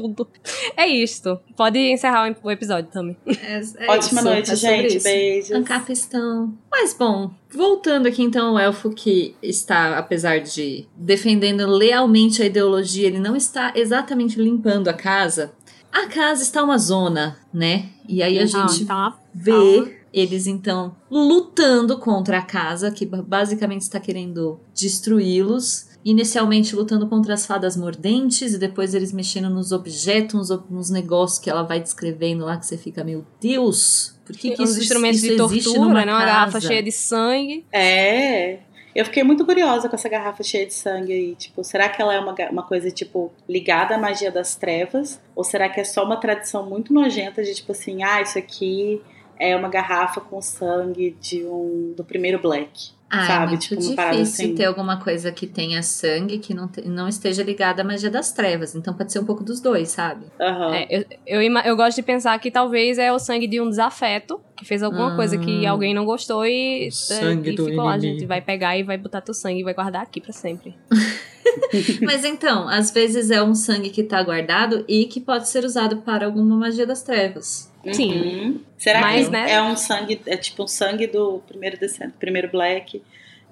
[0.00, 0.28] tudo.
[0.76, 1.38] É isto.
[1.56, 3.16] Pode encerrar o episódio também.
[3.26, 5.02] É, é ótima isso, noite, é gente.
[5.02, 5.52] Beijos.
[5.52, 6.52] Ancapistão.
[6.70, 13.06] Mas bom, voltando aqui então ao elfo que está, apesar de defendendo lealmente a ideologia,
[13.06, 15.52] ele não está exatamente limpando a casa.
[15.92, 17.88] A casa está uma zona, né?
[18.08, 19.18] E aí a gente tá.
[19.34, 25.86] vê eles então lutando contra a casa, que ba- basicamente está querendo destruí-los.
[26.08, 30.88] Inicialmente lutando contra as fadas mordentes, e depois eles mexendo nos objetos, nos, ob- nos
[30.88, 34.70] negócios que ela vai descrevendo lá, que você fica, meu Deus, por que, que Uns
[34.70, 36.12] isso, instrumentos isso de tortura, numa né?
[36.12, 37.66] Uma garrafa cheia de sangue.
[37.72, 38.60] É.
[38.94, 41.34] Eu fiquei muito curiosa com essa garrafa cheia de sangue aí.
[41.34, 45.20] Tipo, será que ela é uma, uma coisa, tipo, ligada à magia das trevas?
[45.34, 49.02] Ou será que é só uma tradição muito nojenta de, tipo assim, ah, isso aqui
[49.38, 52.95] é uma garrafa com sangue de um do primeiro Black?
[53.08, 53.44] Ah, sabe?
[53.44, 54.54] é muito Tipo, difícil assim.
[54.56, 58.32] ter alguma coisa que tenha sangue que não, te- não esteja ligada à magia das
[58.32, 58.74] trevas.
[58.74, 60.26] Então pode ser um pouco dos dois, sabe?
[60.40, 60.74] Aham.
[60.74, 61.04] É, eu,
[61.42, 64.82] eu, eu gosto de pensar que talvez é o sangue de um desafeto, que fez
[64.82, 65.16] alguma Ah.
[65.16, 68.18] coisa que alguém não gostou e, O sangue e do ficou lá, a inimigo.
[68.18, 70.74] gente vai pegar e vai botar teu sangue e vai guardar aqui pra sempre.
[72.02, 75.98] Mas então, às vezes é um sangue que tá guardado e que pode ser usado
[75.98, 77.72] para alguma magia das trevas.
[77.92, 78.12] Sim.
[78.12, 78.60] Uhum.
[78.78, 79.52] Será Mas, que né?
[79.52, 83.02] é um sangue, é tipo um sangue do primeiro descendo, primeiro Black?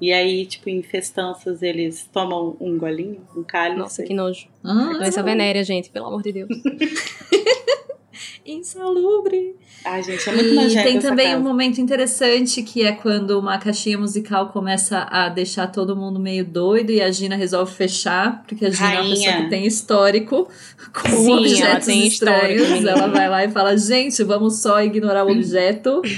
[0.01, 3.79] E aí, tipo, em festanças eles tomam um golinho, um cálice.
[3.79, 4.49] Nossa, que nojo.
[4.63, 6.49] Ah, Doença venérea, gente, pelo amor de Deus.
[8.47, 9.55] Insalubre.
[9.85, 11.39] Ai, gente, é muito E nojento tem também casa.
[11.39, 16.45] um momento interessante que é quando uma caixinha musical começa a deixar todo mundo meio
[16.45, 19.15] doido e a Gina resolve fechar, porque a Gina é uma Rainha.
[19.17, 20.49] pessoa que tem histórico
[20.93, 22.85] com Sim, ela objetos tem estranhos.
[22.85, 26.01] ela vai lá e fala: gente, vamos só ignorar o objeto.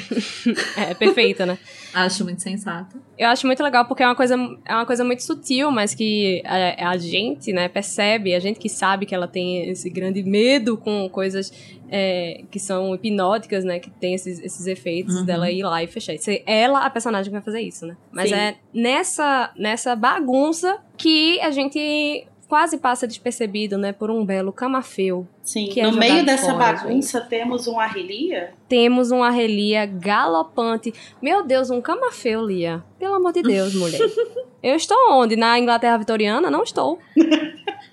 [0.76, 1.58] É, perfeita, né?
[1.96, 3.00] Acho muito sensato.
[3.18, 4.34] Eu acho muito legal porque é uma coisa,
[4.66, 8.68] é uma coisa muito sutil, mas que a, a gente, né, percebe, a gente que
[8.68, 11.50] sabe que ela tem esse grande medo com coisas
[11.88, 15.24] é, que são hipnóticas, né, que tem esses, esses efeitos Uhum.
[15.24, 16.18] dela ir lá e fechar.
[16.18, 17.96] Ser ela a personagem vai fazer isso, né?
[18.12, 18.34] Mas Sim.
[18.34, 25.26] é nessa, nessa bagunça que a gente quase passa despercebido, né, por um belo camafeu.
[25.46, 28.52] Sim, que é no meio dessa fora, bagunça temos um Arrelia.
[28.68, 30.92] Temos uma relia galopante.
[31.22, 32.82] Meu Deus, um camafeu, Lia.
[32.98, 34.00] Pelo amor de Deus, mulher.
[34.62, 35.36] Eu estou onde?
[35.36, 36.50] Na Inglaterra vitoriana?
[36.50, 36.98] Não estou.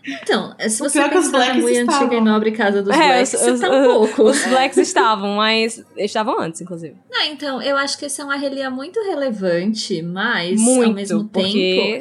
[0.05, 2.21] Então, se O você pior é que os pensar na Blacks muito antiga e estavam.
[2.25, 4.23] nobre casa dos É, Blacks, os- você os- tá um pouco.
[4.23, 6.95] Os blacks estavam, mas estavam antes, inclusive.
[7.13, 11.23] Ah, então, eu acho que esse é uma relia muito relevante, mas Muito, ao mesmo
[11.29, 11.51] porque-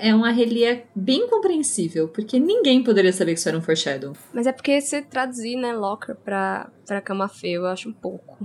[0.00, 4.14] tempo é uma relia bem compreensível, porque ninguém poderia saber que isso era um foreshadow.
[4.32, 5.02] Mas é porque se
[5.42, 8.38] traduzir, né, Locker pra, pra camafeu, eu acho um pouco.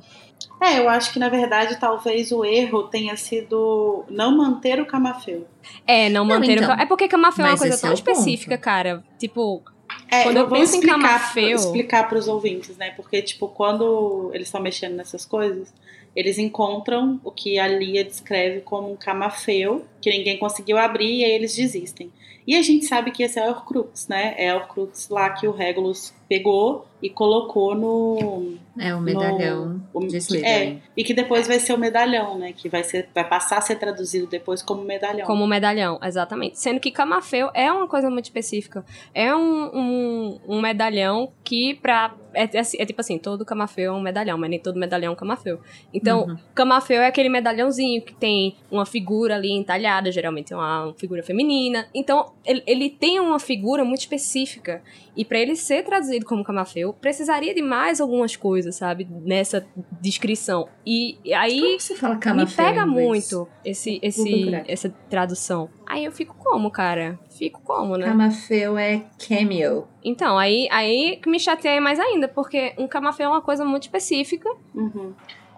[0.61, 5.45] É, eu acho que na verdade talvez o erro tenha sido não manter o camafeu.
[5.85, 6.75] É, não, Não, manter o então.
[6.75, 8.09] ca- É porque camafeu é uma coisa tão é o ponto.
[8.11, 9.03] específica, cara.
[9.19, 9.61] Tipo,
[10.09, 12.91] É, Quando eu vou penso em explicar, camafeu- explicar para os ouvintes, né?
[12.91, 15.73] Porque tipo, quando eles estão mexendo nessas coisas,
[16.15, 21.25] eles encontram o que a Lia descreve como um camafeu que ninguém conseguiu abrir e
[21.25, 22.11] aí eles desistem.
[22.45, 24.33] E a gente sabe que esse é o Horcrux, né?
[24.37, 30.05] É o Horcrux lá que o Regulus pegou e colocou no É o medalhão o-
[30.07, 30.81] de Slytherin.
[30.95, 32.53] e que depois vai ser o medalhão, né?
[32.55, 35.25] Que vai ser vai passar a ser traduzido depois como medalhão.
[35.27, 36.57] como medalhão, exatamente.
[36.59, 38.85] Sendo que camafeu é uma coisa muito específica.
[39.13, 42.13] É um, um, um medalhão que pra...
[42.33, 45.09] É, é assim- é tipo assim, todo camafeu é um medalhão, mas nem todo medalhão
[45.11, 45.59] é um camafeu.
[45.93, 46.37] Então, Uhum.
[46.53, 51.87] camafeu é aquele medalhãozinho que tem uma figura ali entalhada, geralmente é uma figura feminina.
[51.93, 54.81] Então, ele, ele tem uma figura muito específica.
[55.15, 59.07] E pra ele ser traduzido como camafeu, precisaria de mais algumas coisas, sabe?
[59.25, 59.65] Nessa
[59.99, 60.67] descrição.
[60.85, 63.31] E, e aí Como você fala me camafeu pega em inglês?
[63.31, 65.69] muito esse, esse, essa tradução.
[65.87, 67.17] Aí eu fico como, cara?
[67.29, 68.05] Fico como, né?
[68.05, 69.87] Camafeu é cameo.
[70.03, 73.83] Então, aí, aí que me chateia mais ainda, porque um camafeu é uma coisa muito
[73.83, 75.13] específica, Uhum.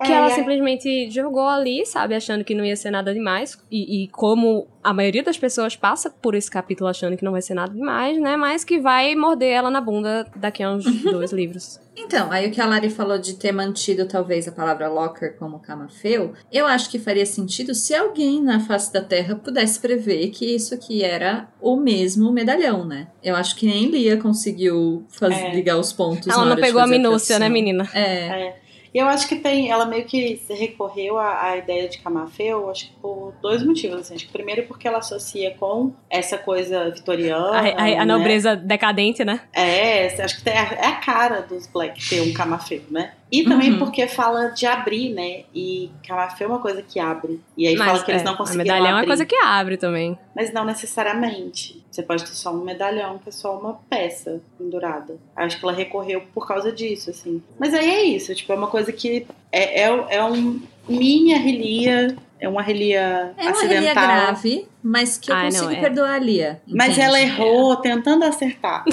[0.05, 3.57] Que É, ela simplesmente jogou ali, sabe, achando que não ia ser nada demais.
[3.71, 7.41] E, e como a maioria das pessoas passa por esse capítulo achando que não vai
[7.41, 8.37] ser nada demais, né?
[8.37, 11.79] Mas que vai morder ela na bunda daqui a uns dois livros.
[12.01, 15.59] Então, aí o que a Lari falou de ter mantido talvez a palavra locker como
[15.59, 20.45] camafeu, eu acho que faria sentido se alguém na face da Terra pudesse prever que
[20.55, 23.07] isso aqui era o mesmo medalhão, né?
[23.21, 25.53] Eu acho que nem Lia conseguiu faz- É.
[25.53, 26.27] ligar os pontos.
[26.27, 27.53] na ela não pegou a minúcia, né, tradução.
[27.53, 27.89] menina?
[27.93, 28.45] É.
[28.47, 28.58] É.
[28.93, 32.87] E eu acho que tem, ela meio que recorreu à, à ideia de Camafeu, acho
[32.87, 33.99] que por dois motivos.
[33.99, 34.15] Assim.
[34.15, 37.51] Acho que primeiro porque ela associa com essa coisa vitoriana.
[37.51, 38.05] A, a, a né?
[38.05, 39.41] nobreza decadente, né?
[39.53, 43.13] É, acho que tem, é a cara dos Black ter um Camafeu, né?
[43.31, 43.79] E também Uhum.
[43.79, 45.43] porque fala de abrir, né?
[45.53, 47.39] E Camafeu é uma coisa que abre.
[47.55, 49.01] E aí Mas, fala que eles é, não a conseguiram medalhão é abrir.
[49.01, 50.17] uma coisa que abre também.
[50.35, 51.83] Mas não necessariamente.
[51.91, 55.17] Você pode ter só um medalhão, que é só uma peça pendurada.
[55.35, 57.41] Acho que ela recorreu por causa disso, assim.
[57.59, 62.15] Mas aí é isso, tipo, é uma coisa que é, é, é um mini relia,
[62.39, 63.77] é uma relia É uma acidental.
[63.79, 65.75] relia grave, mas que eu Ai, não, consigo é.
[65.81, 66.61] perdoar a Lia.
[66.67, 67.01] Mas entende?
[67.01, 68.83] ela errou tentando acertar.
[68.87, 68.91] É.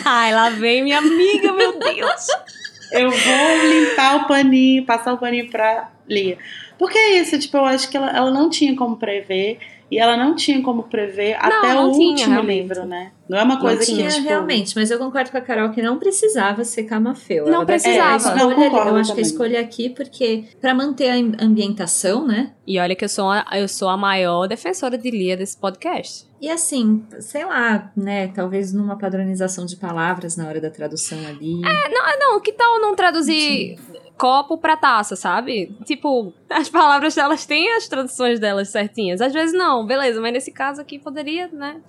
[0.04, 2.26] Ai, lá vem minha amiga, meu Deus.
[2.98, 6.38] Eu vou limpar o paninho, passar o paninho pra Lia.
[6.78, 9.58] Porque é isso, tipo, eu acho que ela, ela não tinha como prever.
[9.88, 12.60] E ela não tinha como prever até não o tinha, último realmente.
[12.62, 13.12] livro, né?
[13.28, 15.70] Não é uma coisa Não que, tinha tipo, realmente, mas eu concordo com a Carol
[15.70, 17.46] que não precisava ser Camafeu.
[17.46, 18.30] Não precisava.
[18.30, 19.24] É, Não, concordo eu acho que também.
[19.24, 22.50] a escolha aqui, porque pra manter a am- ambientação, né?
[22.66, 26.25] E olha que eu sou, a, eu sou a maior defensora de Lia desse podcast.
[26.40, 28.28] E assim, sei lá, né?
[28.28, 31.62] Talvez numa padronização de palavras na hora da tradução ali.
[31.64, 33.78] Ah, não, que tal não traduzir
[34.18, 35.74] copo pra taça, sabe?
[35.84, 39.20] Tipo, as palavras delas têm as traduções delas certinhas.
[39.20, 41.80] Às vezes não, beleza, mas nesse caso aqui poderia, né?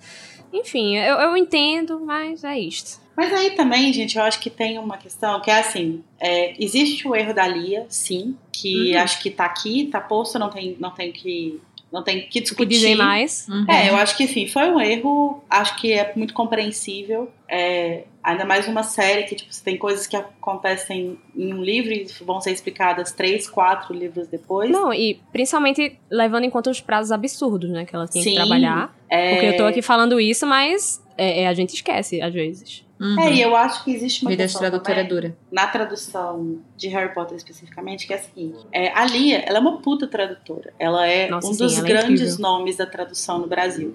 [0.52, 3.00] Enfim, eu, eu entendo, mas é isto.
[3.16, 7.06] Mas aí também, gente, eu acho que tem uma questão que é assim: é, existe
[7.06, 9.02] o erro da Lia, sim, que Uhum.
[9.02, 11.60] acho que tá aqui, tá posto, não tem, não tem que.
[11.92, 12.94] Não tem que O que discutir.
[12.96, 13.46] mais?
[13.48, 13.64] Uhum.
[13.68, 17.30] É, eu acho que enfim, foi um erro, acho que é muito compreensível.
[17.48, 22.06] É, ainda mais numa série que, tipo, tem coisas que acontecem em um livro e
[22.22, 24.70] vão ser explicadas três, quatro livros depois.
[24.70, 27.86] Não, e principalmente levando em conta os prazos absurdos, né?
[27.86, 28.94] Que ela tinha Sim, que trabalhar.
[29.08, 32.84] É, Porque eu tô aqui falando isso, mas é, é, a gente esquece, às vezes.
[33.00, 33.20] Uhum.
[33.20, 35.36] É, e eu acho que existe uma Vida de questão tradutora também, dura.
[35.52, 39.60] na tradução de Harry Potter especificamente, que é a seguinte: é, a Lia, ela é
[39.60, 40.72] uma puta tradutora.
[40.78, 42.38] Ela é Nossa, um sim, dos é grandes incrível.
[42.40, 43.94] nomes da tradução no Brasil.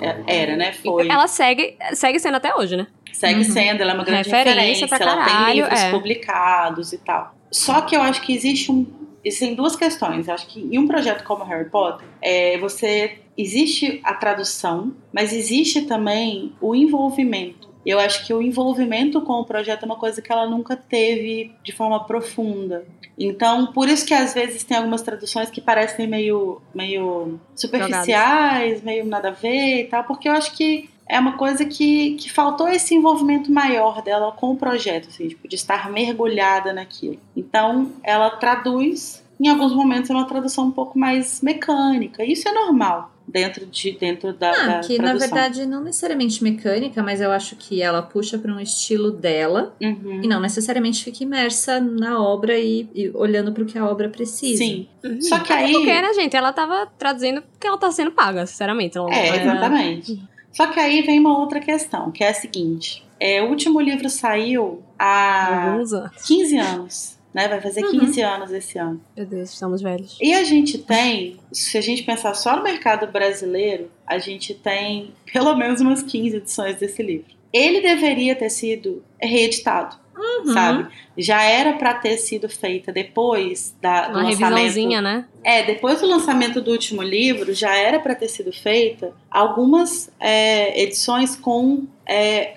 [0.00, 0.72] É, Era, né?
[0.72, 1.08] Foi.
[1.08, 2.88] Ela segue, segue sendo até hoje, né?
[3.16, 3.44] Segue Uhum.
[3.44, 5.90] sendo, ela é uma grande Referência referência, ela tem caralho, livros é.
[5.90, 7.34] publicados e tal.
[7.50, 8.86] Só que eu acho que existe um.
[9.24, 10.28] Existem duas questões.
[10.28, 13.18] Eu acho que em um projeto como Harry Potter, é, você.
[13.38, 17.68] Existe a tradução, mas existe também o envolvimento.
[17.84, 21.52] Eu acho que o envolvimento com o projeto é uma coisa que ela nunca teve
[21.62, 22.86] de forma profunda.
[23.18, 29.04] Então, por isso que às vezes tem algumas traduções que parecem meio, meio superficiais, meio
[29.04, 32.68] nada a ver e tal, porque eu acho que é uma coisa que, que faltou
[32.68, 37.18] esse envolvimento maior dela com o projeto, assim, tipo, de estar mergulhada naquilo.
[37.36, 42.24] Então, ela traduz, em alguns momentos é uma tradução um pouco mais mecânica.
[42.24, 45.18] Isso é normal dentro de dentro da, Ah, da que na tradução.
[45.34, 50.20] verdade não necessariamente mecânica, mas eu acho que ela puxa para um estilo dela Uhum.
[50.22, 54.08] e não necessariamente fica imersa na obra e, e olhando para o que a obra
[54.08, 54.58] precisa.
[54.58, 54.86] Sim.
[55.20, 56.36] Só que aí Porque, né, gente?
[56.36, 58.96] Ela tava traduzindo porque ela tá sendo paga, sinceramente.
[58.96, 60.22] Ela, É, ela- exatamente.
[60.56, 64.08] Só que aí vem uma outra questão, que é a seguinte: é, o último livro
[64.08, 66.22] saiu há Alguns anos.
[66.26, 67.46] 15 anos, né?
[67.46, 68.00] Vai fazer Uhum.
[68.00, 68.98] 15 anos esse ano.
[69.14, 70.16] Meu Deus, estamos velhos.
[70.20, 75.12] E a gente tem, se a gente pensar só no mercado brasileiro, a gente tem
[75.30, 77.36] pelo menos umas 15 edições desse livro.
[77.52, 80.52] Ele deveria ter sido reeditado, Uhum.
[80.52, 80.86] sabe?
[81.18, 84.54] Já era pra ter sido feita depois da, do Uma lançamento.
[84.56, 85.24] revisãozinha, né?
[85.44, 90.82] É, depois do lançamento do último livro, já era para ter sido feita algumas é,
[90.82, 92.56] edições com, é,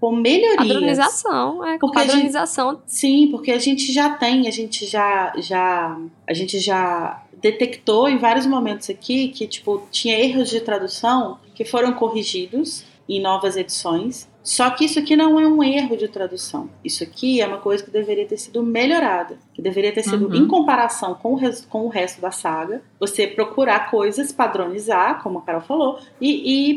[0.00, 0.56] com melhorias.
[0.56, 1.72] Padronização, é.
[1.78, 2.80] Com Porque a gente- padronização.
[2.86, 5.98] Sim, porque a gente já tem, a gente já, já,
[6.28, 11.64] a gente já detectou em vários momentos aqui que tipo tinha erros de tradução que
[11.64, 14.28] foram corrigidos em novas edições.
[14.44, 16.68] Só que isso aqui não é um erro de tradução.
[16.84, 20.34] Isso aqui é uma coisa que deveria ter sido melhorada, que deveria ter sido Uhum.
[20.34, 22.82] em comparação com o, res- com o resto da saga.
[22.98, 26.30] Você procurar coisas, padronizar, como a Carol falou, e,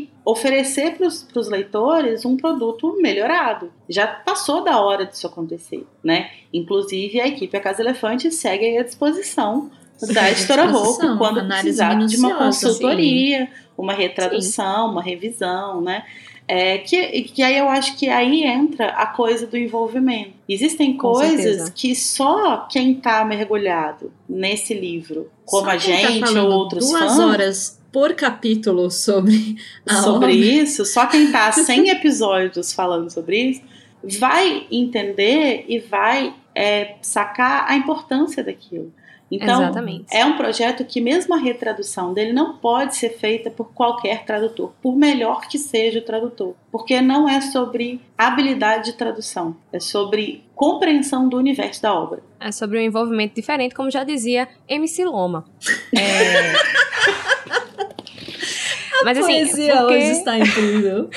[0.04, 3.72] e oferecer para os leitores um produto melhorado.
[3.90, 6.30] Já passou da hora disso acontecer, né?
[6.54, 9.72] Inclusive a equipe A Casa Elefante segue aí à disposição
[10.14, 16.04] da editora Rouco quando precisar de uma consultoria, uma retradução, uma revisão, né?
[16.48, 20.34] É, que, que aí eu acho que aí entra a coisa do envolvimento.
[20.48, 21.72] Existem Com coisas certeza.
[21.72, 26.88] que só quem tá mergulhado nesse livro, como Só a tá gente ou falando outros
[26.88, 29.56] duas fãs, horas por capítulo sobre
[29.88, 30.32] a sobre obra.
[30.36, 33.62] isso, só quem tá 100 episódios falando sobre isso,
[34.20, 38.94] vai entender e vai é, sacar a importância daquilo.
[39.30, 40.06] Então, Exatamente.
[40.12, 44.72] é um projeto que mesmo a retradução dele não pode ser feita por qualquer tradutor,
[44.82, 50.44] por melhor que seja o tradutor, porque não é sobre habilidade de tradução, é sobre
[50.54, 52.22] compreensão do universo da obra.
[52.40, 55.46] É sobre um envolvimento diferente, como já dizia MC Loma.
[55.98, 56.54] É...
[59.04, 59.94] Mas assim, poesia porque...
[59.94, 61.10] hoje está incrível.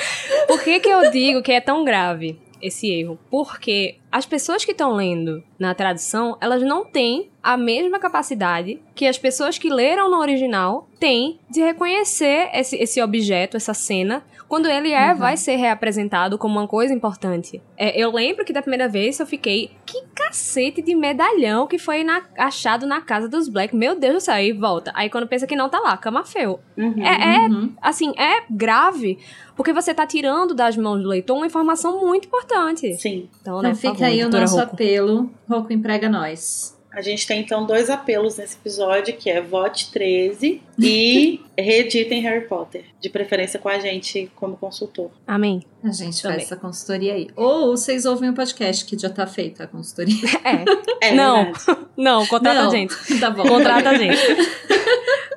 [0.47, 3.17] Por que, que eu digo que é tão grave esse erro?
[3.29, 9.05] Porque as pessoas que estão lendo na tradução, elas não têm a mesma capacidade que
[9.07, 14.67] as pessoas que leram no original têm de reconhecer esse, esse objeto, essa cena, quando
[14.67, 17.61] ele é, vai ser reapresentado como uma coisa importante.
[17.77, 22.03] É, eu lembro que da primeira vez eu fiquei, que cacete de medalhão que foi
[22.03, 23.75] na- achado na casa dos Black.
[23.75, 24.91] Meu Deus do céu, aí volta.
[24.95, 26.59] Aí quando pensa que não tá lá, Camafeu.
[26.77, 27.01] Uhum.
[27.05, 27.73] É, é Uhum.
[27.81, 29.17] assim, é grave,
[29.55, 32.93] porque você tá tirando das mãos do leitor uma informação muito importante.
[32.97, 33.29] Sim.
[33.41, 34.73] Então, né, Então por fica aí o nosso Rocco.
[34.73, 35.29] apelo.
[35.49, 36.77] Roco emprega nós.
[36.91, 42.47] A gente tem então dois apelos nesse episódio, que é vote 13 e reeditem Harry
[42.47, 45.11] Potter, de preferência com a gente como consultor.
[45.27, 45.61] Amém.
[45.83, 46.37] A gente Também.
[46.39, 47.27] faz essa consultoria aí.
[47.35, 50.15] Ou vocês ouvem o podcast, que já tá feita a consultoria.
[51.01, 51.09] É.
[51.09, 51.43] É Não.
[51.53, 51.79] verdade.
[51.95, 52.69] Não, contrata Não.
[52.69, 53.19] a gente.
[53.19, 53.43] tá bom.
[53.47, 54.19] Contrata a gente.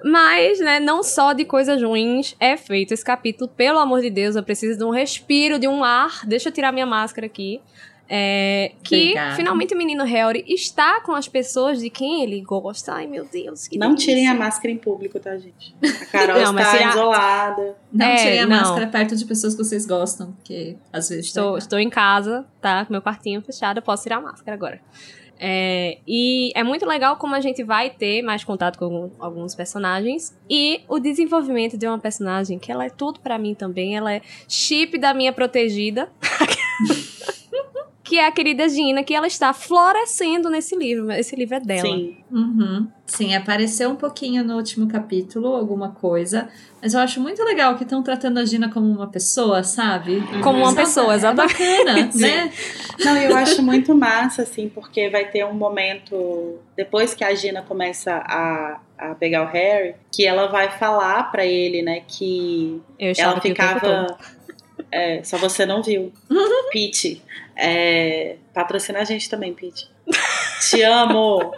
[0.04, 3.48] Mas, né, não só de coisas ruins é feito esse capítulo.
[3.48, 6.26] Pelo amor de Deus, eu preciso de um respiro, de um ar.
[6.26, 7.60] Deixa eu tirar minha máscara aqui.
[8.08, 9.36] É, que Obrigada.
[9.36, 12.92] finalmente o menino Harry está com as pessoas de quem ele gosta.
[12.92, 14.12] Ai, meu Deus, que Não delícia.
[14.12, 15.74] tirem a máscara em público, tá, gente?
[15.82, 17.76] A Carol Não, está isolada.
[17.92, 18.56] Não É, tirem a não.
[18.56, 21.26] máscara perto de pessoas que vocês gostam, porque às vezes.
[21.26, 22.84] Estou, estou em casa, tá?
[22.84, 24.80] Com meu quartinho fechado, eu posso tirar a máscara agora.
[25.44, 29.54] É, e é muito legal como a gente vai ter mais contato com algum- alguns
[29.54, 30.36] personagens.
[30.48, 33.96] E o desenvolvimento de uma personagem, que ela é tudo pra mim também.
[33.96, 36.08] Ela é chip da minha protegida.
[38.12, 41.10] que é a querida Gina, que ela está florescendo nesse livro.
[41.12, 41.80] Esse livro é dela.
[41.80, 42.18] Sim.
[42.30, 42.86] Uhum.
[43.06, 46.46] Sim, apareceu um pouquinho no último capítulo, alguma coisa.
[46.82, 50.22] Mas eu acho muito legal que estão tratando a Gina como uma pessoa, sabe?
[50.42, 50.76] Como uma Sabe?
[50.76, 51.54] pessoa, É exatamente.
[51.58, 52.20] bacana, Sim.
[52.20, 52.52] né?
[53.02, 57.62] Não, eu acho muito massa, assim, porque vai ter um momento, depois que a Gina
[57.62, 63.14] começa a, a pegar o Harry, que ela vai falar pra ele, né, que Eu
[63.16, 64.18] ela ficava.
[64.92, 66.12] É, só você não viu.
[66.70, 67.22] Pete.
[67.56, 69.91] É, patrocina a gente também, Pete.
[70.70, 71.52] Te amo!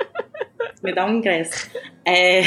[0.82, 1.70] Me dá um ingresso.
[2.06, 2.42] É,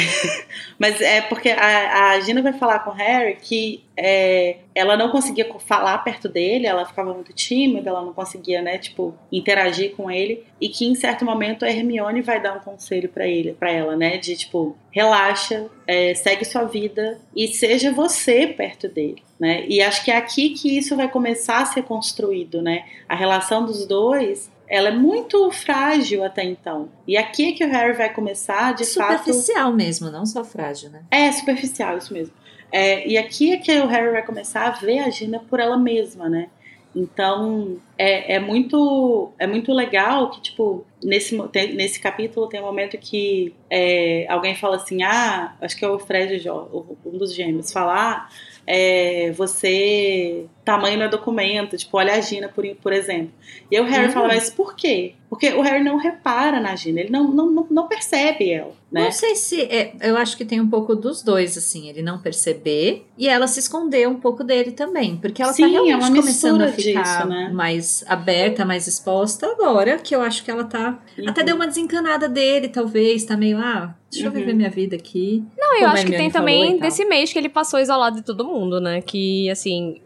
[0.78, 5.10] mas é porque a, a Gina vai falar com o Harry que é, ela não
[5.10, 10.08] conseguia falar perto dele, ela ficava muito tímida, ela não conseguia, né, tipo, interagir com
[10.08, 13.72] ele, e que em certo momento a Hermione vai dar um conselho pra ele, para
[13.72, 19.64] ela, né, de tipo, relaxa, é, segue sua vida e seja você perto dele, né?
[19.66, 22.84] E acho que é aqui que isso vai começar a ser construído, né?
[23.08, 26.88] A relação dos dois ela é muito frágil até então.
[27.06, 29.18] E aqui é que o Harry vai começar, de fato.
[29.18, 31.02] Superficial mesmo, não só frágil, né?
[31.10, 32.34] É, superficial, isso mesmo.
[32.70, 35.78] É, e aqui é que o Harry vai começar a ver a Gina por ela
[35.78, 36.48] mesma, né?
[36.94, 42.64] Então, é, é muito é muito legal que, tipo, nesse, tem- nesse capítulo tem um
[42.64, 47.70] momento que é, alguém fala assim, ah, acho que é o Fred, um dos gêmeos,
[47.72, 48.28] falar, ah,
[48.66, 53.30] é, você, tamanho não é documento, tipo, olha a Gina, por, por exemplo.
[53.70, 54.12] E aí o Harry Uhum.
[54.12, 55.14] fala, mas por quê?
[55.30, 59.04] Porque o Harry não repara na Gina, ele não, não, não, não percebe ela, né?
[59.04, 59.60] Não sei se.
[59.62, 63.46] é, eu acho que tem um pouco dos dois, assim, ele não perceber e ela
[63.46, 65.16] se esconder um pouco dele também.
[65.16, 67.50] Porque ela Sim, tá é realmente uma começando a ficar disso, né?
[67.52, 70.98] mais aberta, mais exposta agora, que eu acho que ela tá.
[71.26, 74.38] Até deu uma desencanada dele, talvez, tá meio, ah, deixa eu Uhum.
[74.38, 75.44] viver minha vida aqui.
[75.58, 78.44] Não, eu acho que Hermione tem também desse mês que ele passou isolado de todo
[78.46, 79.02] mundo, né?
[79.02, 80.00] Que, assim,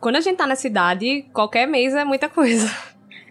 [0.00, 2.70] quando a gente tá na cidade, qualquer mês é muita coisa.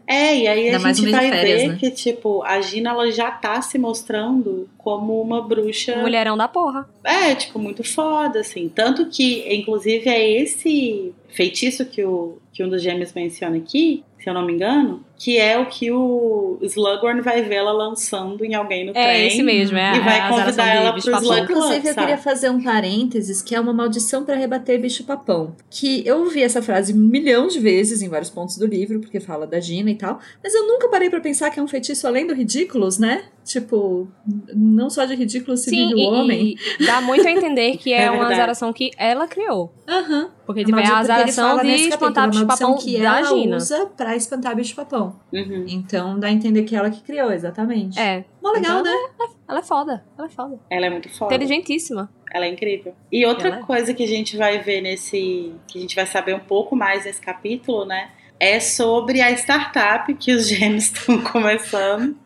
[0.07, 1.77] É, e aí a Ainda gente vai férias, ver né?
[1.79, 5.95] que, tipo, a Gina ela já tá se mostrando como uma bruxa.
[5.97, 6.87] Mulherão da porra.
[7.03, 8.69] É, tipo, muito foda, assim.
[8.69, 14.29] Tanto que, inclusive, é esse feitiço que, o, que um dos gêmeos menciona aqui, se
[14.29, 18.55] eu não me engano, que é o que o Slughorn vai ver ela lançando em
[18.55, 19.27] alguém no É trem.
[19.27, 21.19] esse mesmo, é E a- vai a convidar ela pro papão.
[21.21, 25.53] Slug Club, Inclusive, eu queria fazer um parênteses, que é uma maldição pra rebater bicho-papão.
[25.69, 29.19] Que eu ouvi essa frase um milhão de vezes em vários pontos do livro, porque
[29.19, 32.07] fala da Gina e tal, mas eu nunca parei pra pensar que é um feitiço
[32.07, 33.25] além do ridículos, né?
[33.45, 34.07] Tipo,
[34.55, 36.55] não só de ridículo se Sim, vive o e, homem.
[36.79, 39.71] e dá muito a entender que é, É uma azaração que ela criou.
[39.87, 40.31] Aham.
[40.47, 43.57] Porque tipo, é a azaração fala de espantar bicho-papão que da ela Gina.
[43.57, 45.19] usa pra espantar bicho-papão.
[45.31, 45.65] Uhum.
[45.67, 47.99] Então dá a entender que ela que criou, exatamente.
[47.99, 48.25] É.
[48.41, 49.09] Mó legal, Então, né?
[49.47, 50.03] Ela é foda.
[50.17, 50.59] Ela é foda.
[50.67, 51.35] Ela é muito foda.
[51.35, 52.09] Inteligentíssima.
[52.33, 52.95] Ela é incrível.
[53.11, 53.61] E outra Ela é.
[53.61, 55.53] coisa que a gente vai ver nesse.
[55.67, 58.09] que a gente vai saber um pouco mais nesse capítulo, né?
[58.39, 62.17] É sobre a startup que os gêmeos estão começando.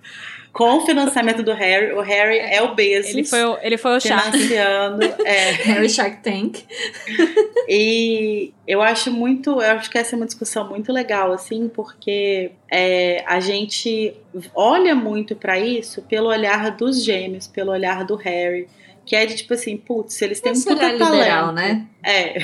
[0.51, 1.93] Com o financiamento do Harry.
[1.93, 3.13] O Harry é o Bezos.
[3.13, 4.31] Ele foi o, ele foi o Shark.
[4.31, 5.05] Financiando.
[5.25, 5.51] é.
[5.63, 6.63] Harry Shark Tank.
[7.71, 12.49] E eu acho muito, eu acho que essa é uma discussão muito legal, assim, porque
[12.71, 14.15] é, a gente
[14.55, 18.67] olha muito para isso pelo olhar dos gêmeos, pelo olhar do Harry.
[19.05, 21.13] Que é de tipo assim, putz, eles têm um Esse puta olhar talento.
[21.13, 21.85] liberal, né?
[22.03, 22.39] É.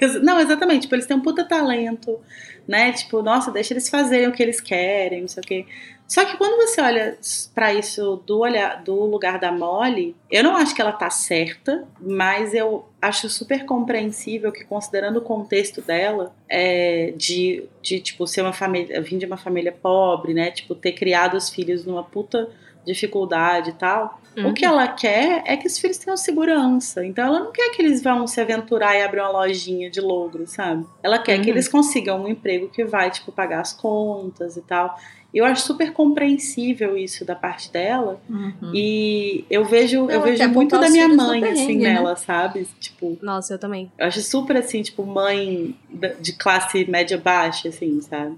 [0.22, 0.82] Não, exatamente.
[0.82, 2.18] Tipo, eles têm um puta talento,
[2.66, 2.92] né?
[2.92, 5.66] Tipo, nossa, deixa eles fazerem o que eles querem, não sei o quê.
[6.10, 7.16] Só que quando você olha
[7.54, 11.86] pra isso do, olhar, do lugar da Molly, eu não acho que ela tá certa,
[12.00, 18.42] mas eu acho super compreensível que, considerando o contexto dela, é, de, de, tipo, ser
[18.42, 20.50] uma família, vir de uma família pobre, né?
[20.50, 22.50] Tipo, ter criado os filhos numa puta
[22.84, 24.20] dificuldade e tal.
[24.36, 24.48] Uhum.
[24.50, 27.04] O que ela quer é que os filhos tenham segurança.
[27.04, 30.44] Então ela não quer que eles vão se aventurar e abrir uma lojinha de logro,
[30.46, 30.84] sabe?
[31.02, 31.54] Ela quer que Uhum.
[31.54, 34.96] eles consigam um emprego que vai, tipo, pagar as contas e tal.
[35.32, 38.20] Eu acho super compreensível isso da parte dela.
[38.28, 38.72] Uhum.
[38.74, 41.94] E eu vejo, eu Ela vejo muito da minha mãe, assim, né?
[41.94, 42.66] nela, sabe?
[42.80, 43.90] Tipo, Nossa, eu também.
[43.98, 45.74] eu acho super assim, tipo, mãe
[46.20, 48.36] de classe média baixa, assim, sabe?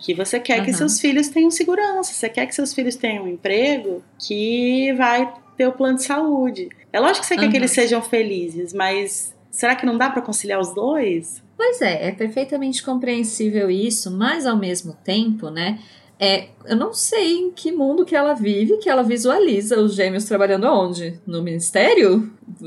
[0.00, 0.78] Que você quer que Aham.
[0.78, 5.68] seus filhos tenham segurança, você quer que seus filhos tenham um emprego que vai ter
[5.68, 6.68] o plano de saúde.
[6.92, 7.56] É lógico que você quer que Aham.
[7.56, 11.40] eles sejam felizes, mas será que não dá pra conciliar os dois?
[11.56, 15.78] Pois é, é perfeitamente compreensível isso, mas ao mesmo tempo, né?
[16.24, 20.24] É, eu não sei em que mundo que ela vive, que ela visualiza os gêmeos
[20.24, 21.18] trabalhando aonde?
[21.26, 22.32] No ministério?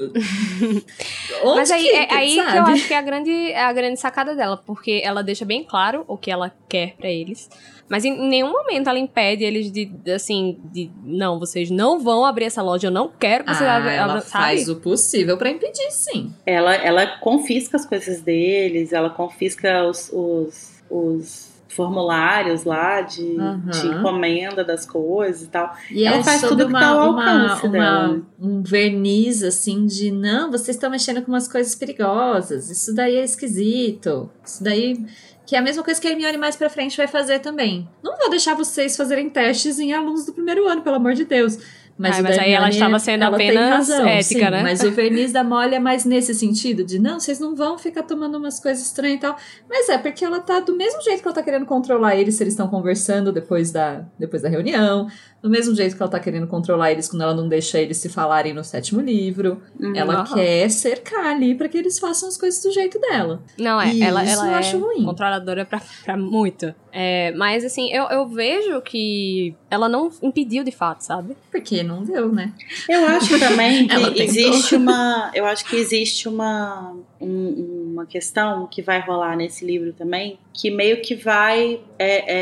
[1.41, 2.72] Onde Mas aí, que, é aí que eu sabe?
[2.72, 6.03] acho que é a grande, é a grande sacada dela, porque ela deixa bem claro
[6.06, 7.49] o que ela quer pra eles.
[7.88, 12.45] Mas em nenhum momento ela impede eles de, assim, de não, vocês não vão abrir
[12.45, 14.44] essa loja, eu não quero que vocês Ah, abram, ela sabe?
[14.45, 16.34] faz o possível pra impedir, sim.
[16.45, 23.61] Ela, ela confisca as coisas deles, ela confisca os, os, os formulários lá de, Aham.
[23.72, 25.76] de encomenda das coisas e tal.
[25.91, 28.22] E Ela é faz tudo que uma, tá ao uma, alcance uma- dela, né?
[28.39, 33.23] um verniz assim de não, vocês estão mexendo com umas coisas perigosas, isso daí é
[33.23, 35.06] esquisito, isso daí.
[35.47, 37.88] Que é a mesma coisa que a Hermione mais pra frente vai fazer também.
[38.03, 41.60] Não vou deixar vocês fazerem testes em alunos do primeiro ano, pelo amor de Deus.
[41.98, 44.64] Mas, Ai, mas aí ela estava sendo ela apenas razão, ética, sim, né?
[44.64, 48.04] Mas o verniz da Molly é mais nesse sentido, de não, vocês não vão ficar
[48.04, 49.38] tomando umas coisas estranhas e tal.
[49.70, 52.44] Mas é porque ela tá do mesmo jeito que ela tá querendo controlar eles se
[52.44, 55.08] eles estão conversando depois da, depois da reunião.
[55.42, 58.10] Do mesmo jeito que ela tá querendo controlar eles quando ela não deixa eles se
[58.10, 59.62] falarem no sétimo livro.
[59.80, 59.96] Uhum.
[59.96, 63.42] Ela quer cercar ali pra que eles façam as coisas do jeito dela.
[63.58, 65.06] Não, é, E ela, isso ela eu é acho ruim.
[65.06, 66.74] controladora pra, pra muito.
[66.98, 71.36] É, mas assim, eu, eu vejo que ela não impediu de fato, sabe?
[71.52, 72.54] Porque não deu, né?
[72.88, 75.30] Eu acho também que existe uma.
[75.34, 80.72] Eu acho que existe uma, um- uma questão que vai rolar nesse livro também, que
[80.72, 82.34] meio que vai é,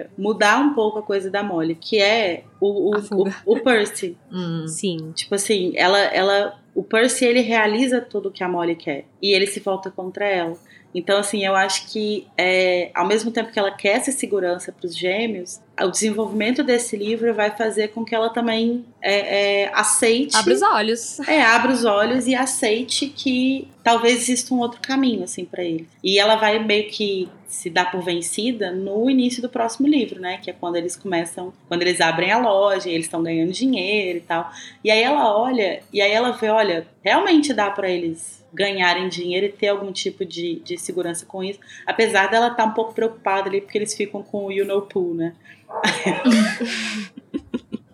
[0.00, 4.14] é, mudar um pouco a coisa da Molly, que é o, o, o, o Percy.
[4.30, 4.66] Hum.
[4.68, 5.12] Sim.
[5.14, 9.46] Tipo assim, ela, ela, o Percy ele realiza tudo que a Molly quer e ele
[9.46, 10.54] se volta contra ela.
[10.94, 14.86] Então, assim, eu acho que é, ao mesmo tempo que ela quer essa segurança para
[14.86, 20.36] os gêmeos, o desenvolvimento desse livro vai fazer com que ela também é, é, aceite.
[20.36, 21.20] Abre os olhos.
[21.20, 25.88] É, abra os olhos e aceite que talvez exista um outro caminho, assim, para ele.
[26.04, 30.38] E ela vai meio que se dar por vencida no início do próximo livro, né?
[30.42, 34.22] Que é quando eles começam, quando eles abrem a loja, eles estão ganhando dinheiro e
[34.22, 34.50] tal.
[34.84, 39.46] E aí ela olha, e aí ela vê, olha, realmente dá para eles ganharem dinheiro
[39.46, 41.58] e ter algum tipo de, de segurança com isso.
[41.86, 45.14] Apesar dela estar um pouco preocupada ali, porque eles ficam com o You Know Pooh,
[45.14, 45.34] né?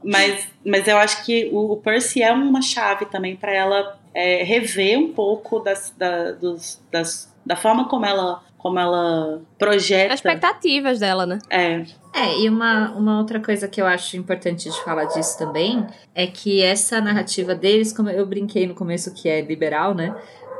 [0.08, 4.42] Mas, mas eu acho que o, o Percy é uma chave também para ela é,
[4.42, 10.14] rever um pouco das, da, dos, das, da forma como ela, como ela projeta.
[10.14, 11.38] As expectativas dela, né?
[11.50, 15.86] É, É, e uma, uma outra coisa que eu acho importante de falar disso também
[16.14, 20.16] é que essa narrativa deles, como eu brinquei no começo que é liberal, né?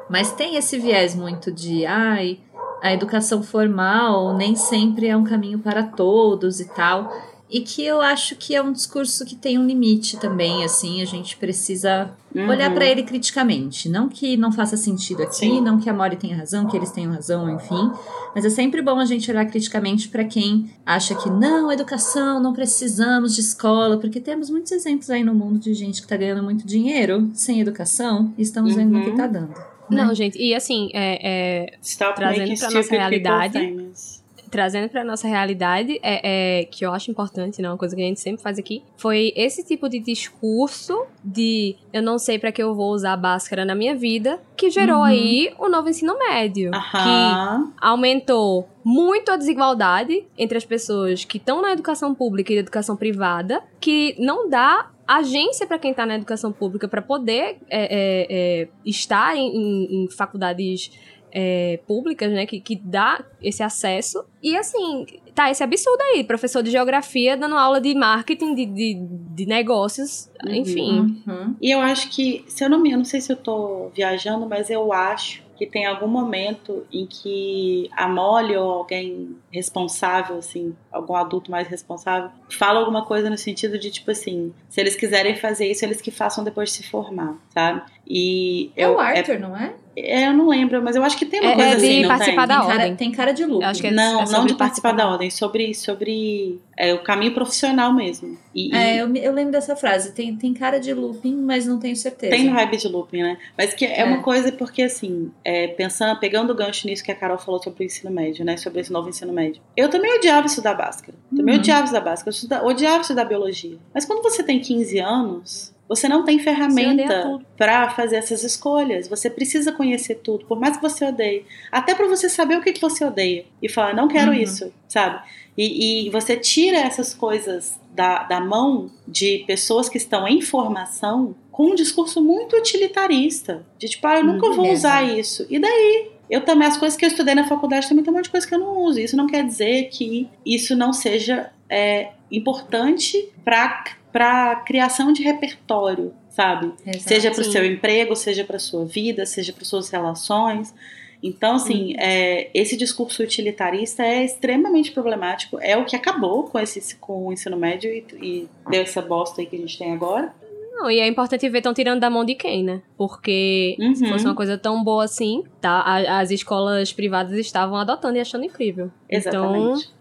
[0.08, 2.38] Mas tem esse viés muito de, ai,
[2.82, 7.12] a educação formal nem sempre é um caminho para todos e tal.
[7.50, 11.06] E que eu acho que é um discurso que tem um limite também, assim, a
[11.06, 12.46] gente precisa uhum.
[12.46, 13.88] olhar pra ele criticamente.
[13.88, 15.60] Não que não faça sentido aqui, Sim.
[15.62, 17.90] não que a Mori tenha razão, que eles tenham razão, enfim.
[18.34, 22.52] Mas é sempre bom a gente olhar criticamente pra quem acha que não, educação, não
[22.52, 26.42] precisamos de escola, porque temos muitos exemplos aí no mundo de gente que tá ganhando
[26.42, 29.16] muito dinheiro sem educação e estamos vendo no que Uhum.
[29.16, 29.77] tá dando.
[29.90, 30.04] Né?
[30.04, 31.78] Não, gente, e assim, é, é,
[32.14, 33.58] Trazendo pra nossa realidade.
[33.58, 34.18] famous.
[34.50, 37.68] trazendo pra nossa realidade, é, é, que eu acho importante, né?
[37.68, 42.02] Uma coisa que a gente sempre faz aqui, foi esse tipo de discurso de eu
[42.02, 45.02] não sei para que eu vou usar báscara na minha vida, que gerou Uhum.
[45.04, 46.70] aí o novo ensino médio.
[46.70, 52.60] Que aumentou muito a desigualdade entre as pessoas que estão na educação pública e na
[52.62, 57.80] educação privada, que não dá agência para quem está na educação pública para poder é,
[57.80, 58.26] é,
[58.62, 60.90] é, estar em, em- em faculdades
[61.30, 64.24] é, públicas, né, que, que dá esse acesso.
[64.42, 65.04] E assim,
[65.34, 68.94] tá esse absurdo aí, professor de geografia dando aula de marketing, de, de,
[69.34, 70.54] de negócios, Uhum.
[70.54, 70.98] enfim.
[71.26, 71.54] Uhum.
[71.60, 74.46] E eu acho que, se eu não me eu não sei se eu tô viajando,
[74.48, 80.74] mas eu acho que tem algum momento em que a Molly ou alguém responsável, assim,
[80.90, 85.34] algum adulto mais responsável, fala alguma coisa no sentido de, tipo assim, se eles quiserem
[85.34, 87.82] fazer isso, eles que façam depois de se formar, sabe?
[88.10, 89.74] E É eu, o Arthur, não é?
[89.94, 92.00] é, eu não lembro, mas eu acho que tem uma É- coisa é de assim,
[92.02, 92.48] não participar tem?
[92.48, 92.96] da tem, cara, ordem.
[92.96, 93.62] tem cara de lucro.
[93.64, 97.02] Eu acho que é- Não, é não de participar da ordem, sobre, sobre é, o
[97.02, 98.38] caminho profissional mesmo.
[98.54, 100.12] E, e É, eu, me- eu lembro dessa frase.
[100.14, 102.34] Tem, tem cara de looping, mas não tenho certeza.
[102.34, 103.36] Tem vibe de looping, né?
[103.58, 104.04] Mas que é, É.
[104.04, 107.82] uma coisa porque, assim, é, pensando, pegando o gancho nisso que a Carol falou sobre
[107.82, 108.56] o ensino médio, né?
[108.56, 109.60] Sobre esse novo ensino médio.
[109.76, 111.18] Eu também odiava estudar Bhaskara.
[111.36, 111.60] Também Uhum.
[111.60, 112.34] odiava estudar Bhaskara.
[112.62, 113.76] Eu odiava estudar biologia.
[113.92, 119.08] Mas quando você tem 15 anos, você não tem ferramenta pra fazer essas escolhas.
[119.08, 121.44] Você precisa conhecer tudo, por mais que você odeie.
[121.72, 123.44] Até pra você saber o que, que você odeia.
[123.62, 124.36] E falar, não quero Uhum.
[124.38, 125.20] isso, sabe?
[125.56, 131.34] E, e você tira essas coisas da, da mão de pessoas que estão em formação
[131.50, 133.66] com um discurso muito utilitarista.
[133.78, 134.88] De tipo, ah, eu nunca Hum, vou beleza.
[134.88, 135.46] usar isso.
[135.50, 136.10] E daí?
[136.30, 138.46] Eu também, as coisas que eu estudei na faculdade também tem um monte de coisa
[138.46, 139.00] que eu não uso.
[139.00, 143.84] Isso não quer dizer que isso não seja é, importante para
[144.18, 146.72] para criação de repertório, sabe?
[146.84, 147.08] Exato.
[147.08, 150.74] Seja para o seu emprego, seja para sua vida, seja para suas relações.
[151.22, 155.56] Então, assim, é, esse discurso utilitarista é extremamente problemático.
[155.60, 159.40] É o que acabou com, esse, com o ensino médio e, e deu essa bosta
[159.40, 160.32] aí que a gente tem agora.
[160.72, 162.82] Não, e é importante ver estão tirando da mão de quem, né?
[162.96, 163.94] Porque Uhum.
[163.94, 168.20] se fosse uma coisa tão boa assim, tá, a- as escolas privadas estavam adotando e
[168.20, 168.90] achando incrível.
[169.08, 169.82] Exatamente.
[169.86, 169.97] Então,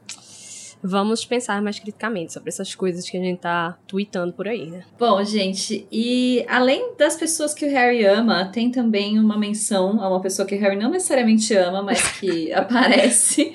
[0.82, 4.84] vamos pensar mais criticamente sobre essas coisas que a gente tá tweetando por aí, né?
[5.00, 10.10] Bom, gente, e além das pessoas que o Harry ama, tem também uma menção a
[10.10, 13.54] uma pessoa que o Harry não necessariamente ama, mas que aparece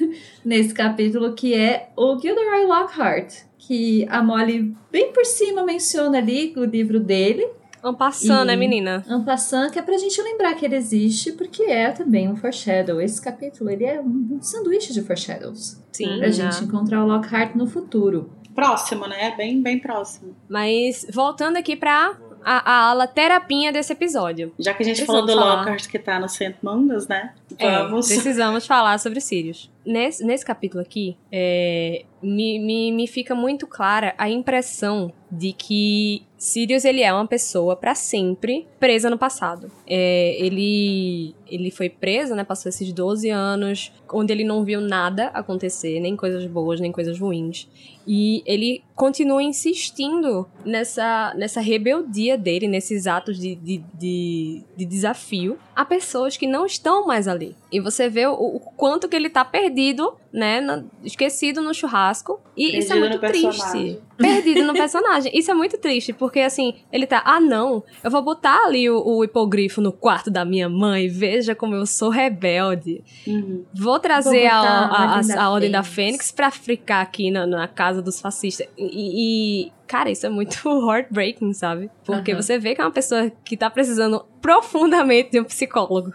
[0.44, 6.52] nesse capítulo, que é o Gilderoy Lockhart, que a Molly bem por cima menciona ali
[6.56, 7.48] o livro dele,
[7.92, 9.04] E- né, menina?
[9.08, 13.00] en passant, que é pra gente lembrar que ele existe, porque é também um foreshadow.
[13.00, 15.82] Esse capítulo, ele é um sanduíche de foreshadows.
[15.92, 16.06] Sim.
[16.18, 16.32] Pra né?
[16.32, 18.30] gente encontrar o Lockhart no futuro.
[18.54, 19.34] Próximo, né?
[19.36, 20.34] Bem, bem próximo.
[20.48, 24.52] Mas voltando aqui pra a, a ala terapinha desse episódio.
[24.58, 25.60] Já que a gente Precisamos falou do falar.
[25.62, 26.54] Lockhart que tá no St.
[26.62, 27.34] Mungus, né?
[27.58, 28.06] É, Vamos.
[28.06, 29.70] precisamos falar sobre Sirius.
[29.84, 36.25] Nesse, nesse capítulo aqui, é, me, me, me fica muito clara a impressão de que
[36.38, 39.70] Sirius ele é uma pessoa pra sempre presa no passado.
[39.86, 42.44] É, ele, ele foi preso, né?
[42.44, 47.18] Passou esses 12 anos onde ele não viu nada acontecer, nem coisas boas, nem coisas
[47.18, 47.68] ruins.
[48.06, 55.58] E ele continua insistindo nessa, nessa rebeldia dele, nesses atos de, de, de, de desafio
[55.74, 57.56] a pessoas que não estão mais ali.
[57.72, 60.60] E você vê o, o quanto que ele tá perdido, né?
[60.60, 62.40] na- esquecido no churrasco.
[62.56, 63.42] E isso é Perdido muito no triste.
[63.44, 63.98] personagem.
[64.16, 65.30] Perdido no personagem.
[65.34, 69.02] Isso é muito triste, porque assim, ele tá, ah não, eu vou botar ali o,
[69.04, 73.02] o hipogrifo no quarto da minha mãe, veja como eu sou rebelde.
[73.26, 73.64] Uhum.
[73.74, 76.06] Vou trazer Vou a, a a, Ordem a, da a Ordem da Fênix.
[76.06, 78.66] Fênix pra ficar aqui na, na casa dos fascistas.
[78.76, 80.56] E, e, cara, isso é muito
[80.90, 81.90] heartbreaking, sabe?
[82.04, 82.42] Porque Aham.
[82.42, 86.12] você vê que é uma pessoa que tá precisando profundamente de um psicólogo.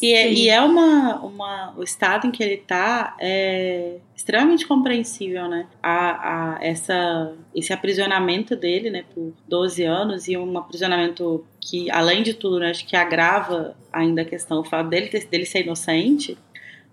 [0.00, 1.74] E é, e é uma, uma.
[1.76, 5.66] O estado em que ele tá é extremamente compreensível, né?
[5.82, 12.22] A, a, essa, esse aprisionamento dele, né, por 12 anos, e um aprisionamento que, além
[12.22, 15.62] de tudo, né, acho que agrava ainda a questão, o fato dele, ter- dele ser
[15.62, 16.38] inocente,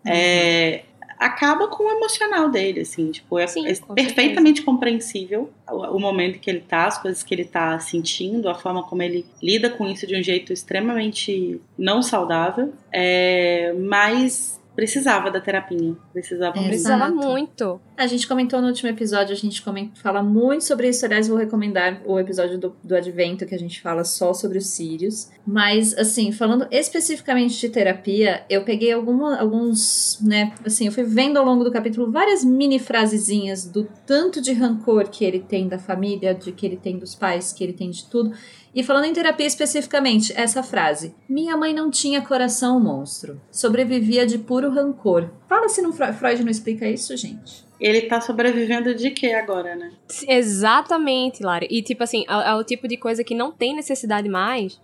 [0.05, 0.83] é,
[1.19, 5.99] acaba com o emocional dele, assim, tipo, é, Sim, é com perfeitamente compreensível o, o
[5.99, 9.69] momento que ele tá, as coisas que ele tá sentindo, a forma como ele lida
[9.69, 16.59] com isso de um jeito extremamente não saudável, é, mas precisava da terapia, precisava É,
[16.59, 16.69] muito.
[16.69, 17.81] Precisava muito.
[17.97, 21.05] A gente comentou no último episódio, a gente comenta, fala muito sobre isso.
[21.05, 24.67] Aliás, vou recomendar o episódio do, do Advento, que a gente fala só sobre os
[24.67, 25.29] Sírios.
[25.45, 30.53] Mas, assim, falando especificamente de terapia, eu peguei alguma, alguns, né?
[30.65, 35.09] Assim, eu fui vendo ao longo do capítulo várias mini frasezinhas do tanto de rancor
[35.09, 38.05] que ele tem da família, de que ele tem dos pais, que ele tem de
[38.05, 38.31] tudo.
[38.73, 44.37] E falando em terapia especificamente, essa frase: Minha mãe não tinha coração monstro, sobrevivia de
[44.37, 45.29] puro rancor.
[45.47, 47.67] Fala se não Freud não explica isso, gente.
[47.79, 49.91] Ele tá sobrevivendo de quê agora, né?
[50.27, 51.65] Exatamente, Lara.
[51.69, 54.79] E tipo assim, é, é o tipo de coisa que não tem necessidade mais.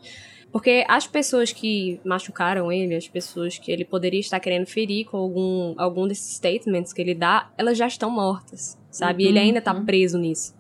[0.56, 5.18] Porque as pessoas que machucaram ele, as pessoas que ele poderia estar querendo ferir com
[5.18, 9.24] algum, algum desses statements que ele dá, elas já estão mortas, sabe?
[9.24, 9.84] Uhum, e ele ainda tá uhum.
[9.84, 10.56] preso nisso.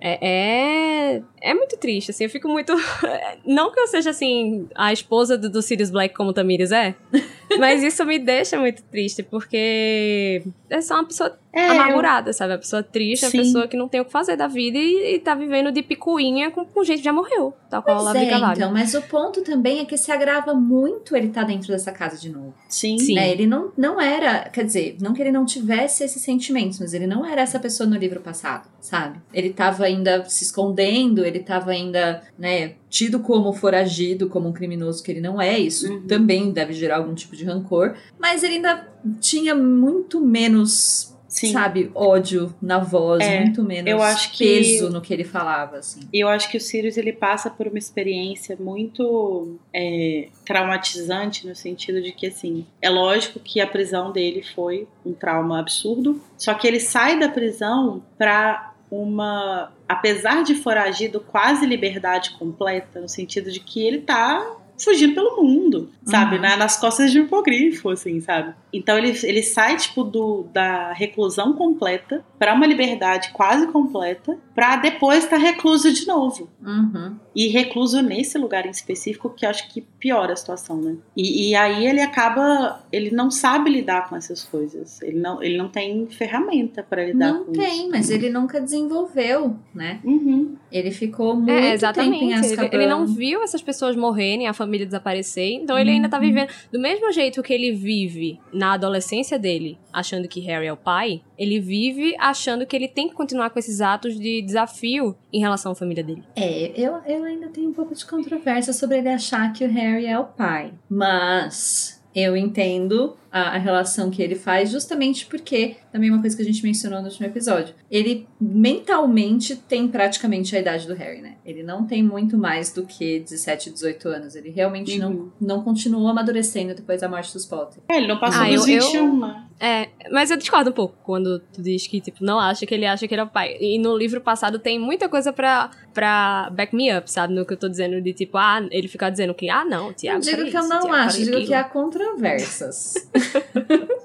[0.00, 2.72] É, é, é, muito triste, assim, eu fico muito...
[3.44, 6.94] Não que eu seja, assim, a esposa do, do Sirius Black como Tamires é,
[7.58, 12.34] mas isso me deixa muito triste, porque é só uma pessoa é, amargurada, eu...
[12.34, 12.52] sabe?
[12.52, 13.38] Uma pessoa triste, Sim.
[13.38, 15.82] uma pessoa que não tem o que fazer da vida e, e tá vivendo de
[15.82, 19.42] picuinha com, com gente que já morreu, tal qual a é, então, mas o ponto
[19.42, 22.54] também é que se agrava muito ele tá dentro dessa casa de novo.
[22.68, 22.98] Sim.
[22.98, 23.14] Sim.
[23.14, 23.30] Né?
[23.30, 27.06] Ele não, não era, quer dizer, não que ele não tivesse esses sentimentos, mas ele
[27.06, 29.20] não era essa pessoa no livro passado, sabe?
[29.32, 35.02] Ele tava ainda se escondendo, ele tava ainda, né, tido como foragido, como um criminoso
[35.02, 36.06] que ele não é, isso uhum.
[36.06, 38.88] também deve gerar algum tipo de rancor, mas ele ainda
[39.20, 41.52] tinha muito menos Sim.
[41.52, 45.78] sabe, ódio na voz, é, muito menos eu acho que, peso no que ele falava,
[45.78, 46.00] assim.
[46.12, 51.54] E eu acho que o Sirius, ele passa por uma experiência muito é, traumatizante, no
[51.54, 56.54] sentido de que, assim, é lógico que a prisão dele foi um trauma absurdo, só
[56.54, 63.50] que ele sai da prisão pra uma, apesar de foragido, quase liberdade completa, no sentido
[63.52, 66.36] de que ele tá fugindo pelo mundo, sabe?
[66.36, 66.42] Uhum.
[66.42, 68.54] Na, nas costas de um hipogrifo, assim, sabe?
[68.72, 74.76] Então ele, ele sai, tipo, do, da reclusão completa para uma liberdade quase completa, para
[74.76, 76.48] depois estar tá recluso de novo.
[76.62, 77.16] Uhum.
[77.34, 80.96] E recluso nesse lugar em específico, que eu acho que piora a situação, né?
[81.16, 82.82] E, e, aí ele acaba.
[82.92, 85.02] Ele não sabe lidar com essas coisas.
[85.02, 87.72] Ele não, ele não tem ferramenta para lidar não com tem, isso.
[87.72, 90.00] Não tem, mas ele nunca desenvolveu, né?
[90.04, 90.56] Uhum.
[90.70, 92.12] Ele ficou é, muito é, exatamente.
[92.12, 92.68] tempo em Azkaban.
[92.72, 96.22] Ele, ele não viu essas pessoas morrerem, a família desaparecer, então ele ainda tá uhum.
[96.22, 96.48] vivendo.
[96.72, 101.22] Do mesmo jeito que ele vive na adolescência dele, achando que Harry é o pai,
[101.36, 105.72] ele vive achando que ele tem que continuar com esses atos de desafio em relação
[105.72, 106.22] à família dele.
[106.36, 109.87] É, eu, eu ainda tenho um pouco de controvérsia sobre ele achar que o Harry
[110.06, 110.72] é o pai.
[110.88, 116.42] Mas eu entendo a, a, relação que ele faz, justamente porque, também uma coisa que
[116.42, 121.36] a gente mencionou no último episódio, ele mentalmente tem praticamente a idade do Harry, né?
[121.44, 124.34] Ele não tem muito mais do que 17, 18 anos.
[124.34, 125.30] Ele realmente uhum.
[125.40, 127.82] não, não continuou amadurecendo depois da morte dos Potter.
[127.88, 129.47] É, ele não passou ah, dos eu, 21, eu, né?
[129.60, 132.86] É, mas eu discordo um pouco quando tu diz que, tipo, não acha que ele
[132.86, 133.56] acha que ele é o pai.
[133.60, 137.34] E no livro passado tem muita coisa pra, pra back me up, sabe?
[137.34, 140.20] No que eu tô dizendo de, tipo, ah, ele ficar dizendo que, ah, não, Tiago.
[140.20, 142.94] Digo que eu não acho, digo que há controvérsias.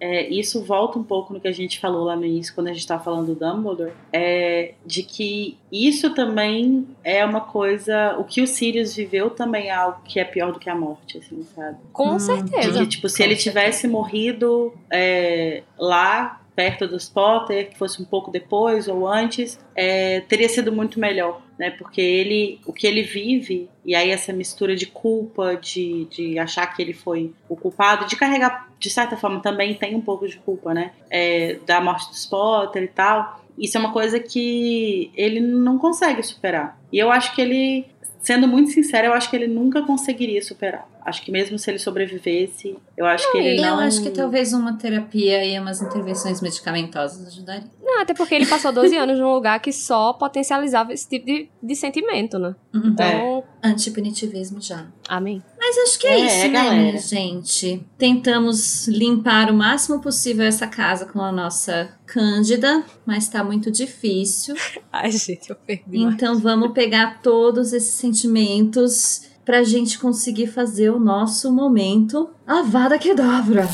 [0.00, 2.72] é, isso volta um pouco no que a gente falou lá no início, quando a
[2.72, 8.16] gente estava falando do Dumbledore, é, de que isso também é uma coisa.
[8.18, 11.18] O que o Sirius viveu também é algo que é pior do que a morte,
[11.18, 11.78] assim, sabe?
[11.92, 12.72] Com hum, certeza.
[12.72, 18.04] De que, tipo, se ele tivesse morrido é, lá perto dos Potter, que fosse um
[18.04, 21.70] pouco depois ou antes, é, teria sido muito melhor, né?
[21.70, 26.66] Porque ele, o que ele vive, e aí essa mistura de culpa, de, de achar
[26.66, 30.36] que ele foi o culpado, de carregar, de certa forma, também tem um pouco de
[30.38, 30.90] culpa, né?
[31.08, 33.40] É, da morte dos Potter e tal.
[33.56, 36.76] Isso é uma coisa que ele não consegue superar.
[36.92, 37.86] E eu acho que ele
[38.20, 40.88] sendo muito sincera, eu acho que ele nunca conseguiria superar.
[41.08, 43.80] Acho que mesmo se ele sobrevivesse, eu acho não, que ele não.
[43.80, 47.70] Eu acho que talvez uma terapia e umas intervenções medicamentosas ajudariam.
[47.82, 51.48] Não, até porque ele passou 12 anos num lugar que só potencializava esse tipo de,
[51.62, 52.54] de sentimento, né?
[52.74, 52.88] Uhum.
[52.88, 53.06] Então.
[53.06, 53.68] É.
[53.68, 54.86] Antipunitivismo já.
[55.08, 55.42] Amém.
[55.58, 57.86] Mas acho que é, é isso, né, gente?
[57.96, 64.54] Tentamos limpar o máximo possível essa casa com a nossa Cândida, mas tá muito difícil.
[64.92, 66.02] Ai, gente, eu perdi.
[66.02, 66.42] Então mais.
[66.42, 73.66] vamos pegar todos esses sentimentos pra gente conseguir fazer o nosso momento Avada Kedavra.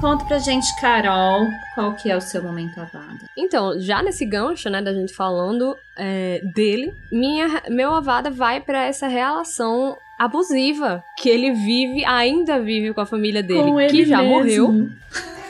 [0.00, 3.28] Conta pra gente, Carol, qual que é o seu momento avada?
[3.36, 8.84] Então, já nesse gancho, né, da gente falando é, dele, minha, meu avada vai para
[8.84, 14.22] essa relação abusiva que ele vive, ainda vive com a família dele, com que já
[14.22, 14.36] mesmo.
[14.38, 14.88] morreu.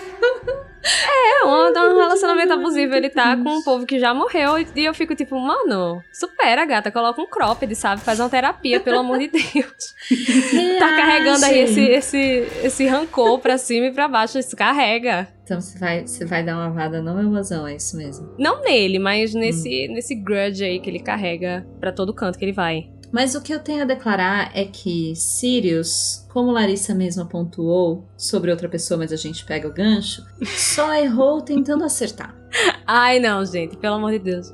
[0.84, 4.92] É, um, um relacionamento abusivo ele tá com um povo que já morreu e eu
[4.92, 8.02] fico tipo, mano, supera, gata, coloca um cropped, sabe?
[8.02, 9.94] Faz uma terapia, pelo amor de Deus.
[10.78, 15.26] tá carregando aí esse, esse, esse rancor pra cima e pra baixo, isso carrega.
[15.42, 18.34] Então você vai, você vai dar uma no meu mozão, é isso mesmo.
[18.38, 19.94] Não nele, mas nesse, hum.
[19.94, 22.90] nesse grudge aí que ele carrega pra todo canto que ele vai.
[23.14, 28.50] Mas o que eu tenho a declarar é que Sirius, como Larissa mesma pontuou sobre
[28.50, 32.34] outra pessoa, mas a gente pega o gancho, só errou tentando acertar.
[32.84, 34.52] Ai, não, gente, pelo amor de Deus.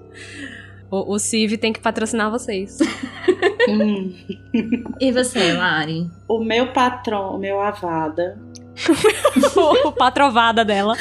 [0.90, 2.80] O, o Civ tem que patrocinar vocês.
[3.66, 4.12] hum.
[5.00, 6.10] E você, Lari?
[6.28, 8.38] O meu patrão, o meu Avada.
[9.86, 10.96] o patrovada dela.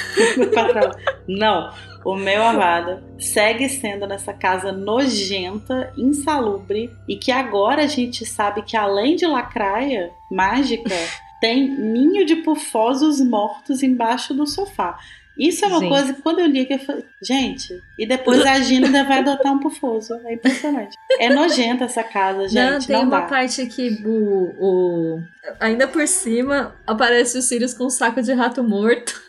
[1.27, 1.73] Não,
[2.05, 8.61] o meu amado segue sendo nessa casa nojenta, insalubre e que agora a gente sabe
[8.61, 10.95] que além de lacraia mágica,
[11.41, 14.97] tem ninho de pufosos mortos embaixo do sofá.
[15.39, 15.89] Isso é uma gente.
[15.89, 19.53] coisa que quando eu li eu falei, gente, e depois a Gina ainda vai adotar
[19.53, 20.13] um pufoso.
[20.25, 20.97] É impressionante.
[21.17, 22.55] É nojenta essa casa, gente.
[22.55, 23.25] Não, tem não uma dá.
[23.25, 25.21] parte que o, o.
[25.61, 29.28] Ainda por cima aparece o Sirius com um saco de rato morto.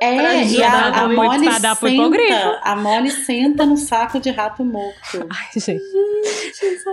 [0.00, 5.26] É, e a, a, Molly senta, a Molly senta no saco de rato morto.
[5.28, 5.82] Ai, gente.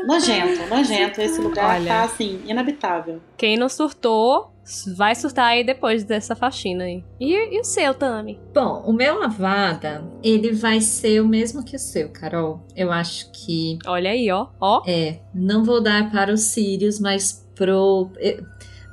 [0.07, 1.21] nojento, nojento.
[1.21, 3.21] Esse lugar Olha, tá, assim, inabitável.
[3.37, 4.51] Quem não surtou,
[4.97, 7.03] vai surtar aí depois dessa faxina aí.
[7.19, 8.39] E, e o seu, Tami?
[8.53, 12.65] Bom, o meu lavada, ele vai ser o mesmo que o seu, Carol.
[12.75, 13.77] Eu acho que...
[13.85, 14.47] Olha aí, ó.
[14.59, 14.81] ó.
[14.87, 18.09] É, não vou dar para os Sirius, mas pro...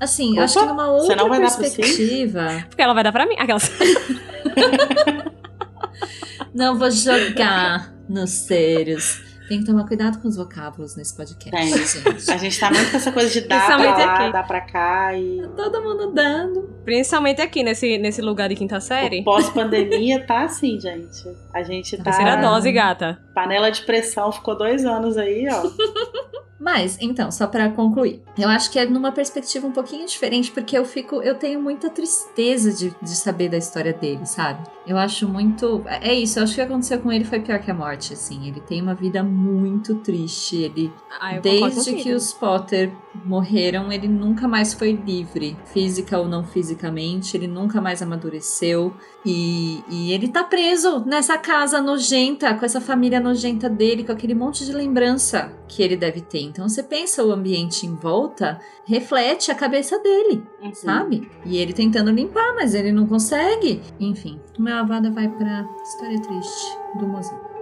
[0.02, 2.42] Assim, Opa, acho que numa outra não vai perspectiva.
[2.42, 3.36] Dar Porque ela vai dar pra mim.
[3.38, 3.70] Aquelas.
[6.52, 9.22] não vou jogar nos sérios.
[9.48, 11.68] Tem que tomar cuidado com os vocábulos nesse podcast, Tem.
[11.68, 12.30] gente.
[12.32, 14.32] A gente tá muito com essa coisa de dar pra lá, aqui.
[14.32, 15.40] dar pra cá e.
[15.40, 16.62] Tá todo mundo dando.
[16.84, 19.22] Principalmente aqui, nesse, nesse lugar de quinta série.
[19.22, 21.22] Pós-pandemia tá assim, gente.
[21.54, 22.02] A gente tá.
[22.02, 23.22] Terceira dose, gata.
[23.32, 25.62] Panela de pressão ficou dois anos aí, ó.
[26.62, 30.78] Mas, então, só para concluir, eu acho que é numa perspectiva um pouquinho diferente, porque
[30.78, 34.62] eu fico, eu tenho muita tristeza de, de saber da história dele, sabe?
[34.86, 35.82] Eu acho muito.
[35.88, 38.12] É isso, eu acho que o que aconteceu com ele foi pior que a morte,
[38.12, 38.46] assim.
[38.46, 40.56] Ele tem uma vida muito triste.
[40.56, 40.92] Ele.
[41.20, 42.92] Ah, desde que os Potter
[43.24, 48.94] morreram, ele nunca mais foi livre, física ou não fisicamente, ele nunca mais amadureceu.
[49.24, 54.34] E, e ele tá preso nessa casa nojenta, com essa família nojenta dele, com aquele
[54.34, 56.40] monte de lembrança que ele deve ter.
[56.40, 60.74] Então você pensa o ambiente em volta, reflete a cabeça dele, uhum.
[60.74, 61.30] sabe?
[61.44, 63.80] E ele tentando limpar, mas ele não consegue.
[64.00, 67.52] Enfim, o meu avada vai pra história triste do mozão.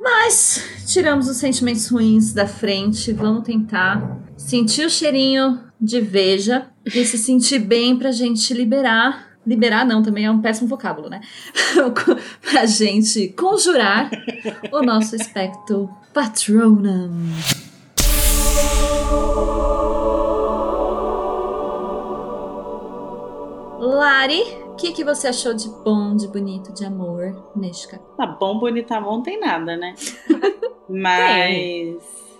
[0.00, 7.04] Mas tiramos os sentimentos ruins da frente, vamos tentar sentir o cheirinho de veja e
[7.04, 11.20] se sentir bem pra gente liberar Liberar não, também é um péssimo vocábulo, né?
[12.40, 14.08] pra gente conjurar
[14.70, 17.10] o nosso espectro Patronum.
[23.80, 28.16] Lari, o que, que você achou de bom, de bonito, de amor neste capítulo?
[28.16, 29.96] Tá bom, bonito, amor não tem nada, né?
[30.88, 31.96] Mas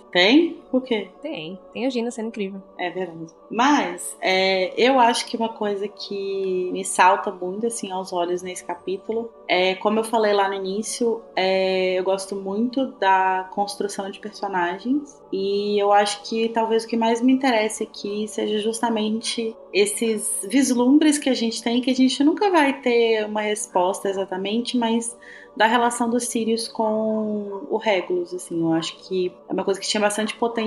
[0.09, 0.62] tem?
[0.73, 1.07] Por quê?
[1.21, 1.59] Tem.
[1.71, 2.59] Tem a Gina sendo incrível.
[2.79, 3.31] É verdade.
[3.47, 8.65] Mas é, eu acho que uma coisa que me salta muito assim aos olhos nesse
[8.65, 14.19] capítulo é, como eu falei lá no início, é, eu gosto muito da construção de
[14.19, 20.45] personagens e eu acho que talvez o que mais me interessa aqui seja justamente esses
[20.49, 25.15] vislumbres que a gente tem que a gente nunca vai ter uma resposta exatamente, mas
[25.55, 29.87] da relação dos Sirius com o Regulus, assim, eu acho que é uma coisa que
[29.87, 30.62] tinha bastante potencial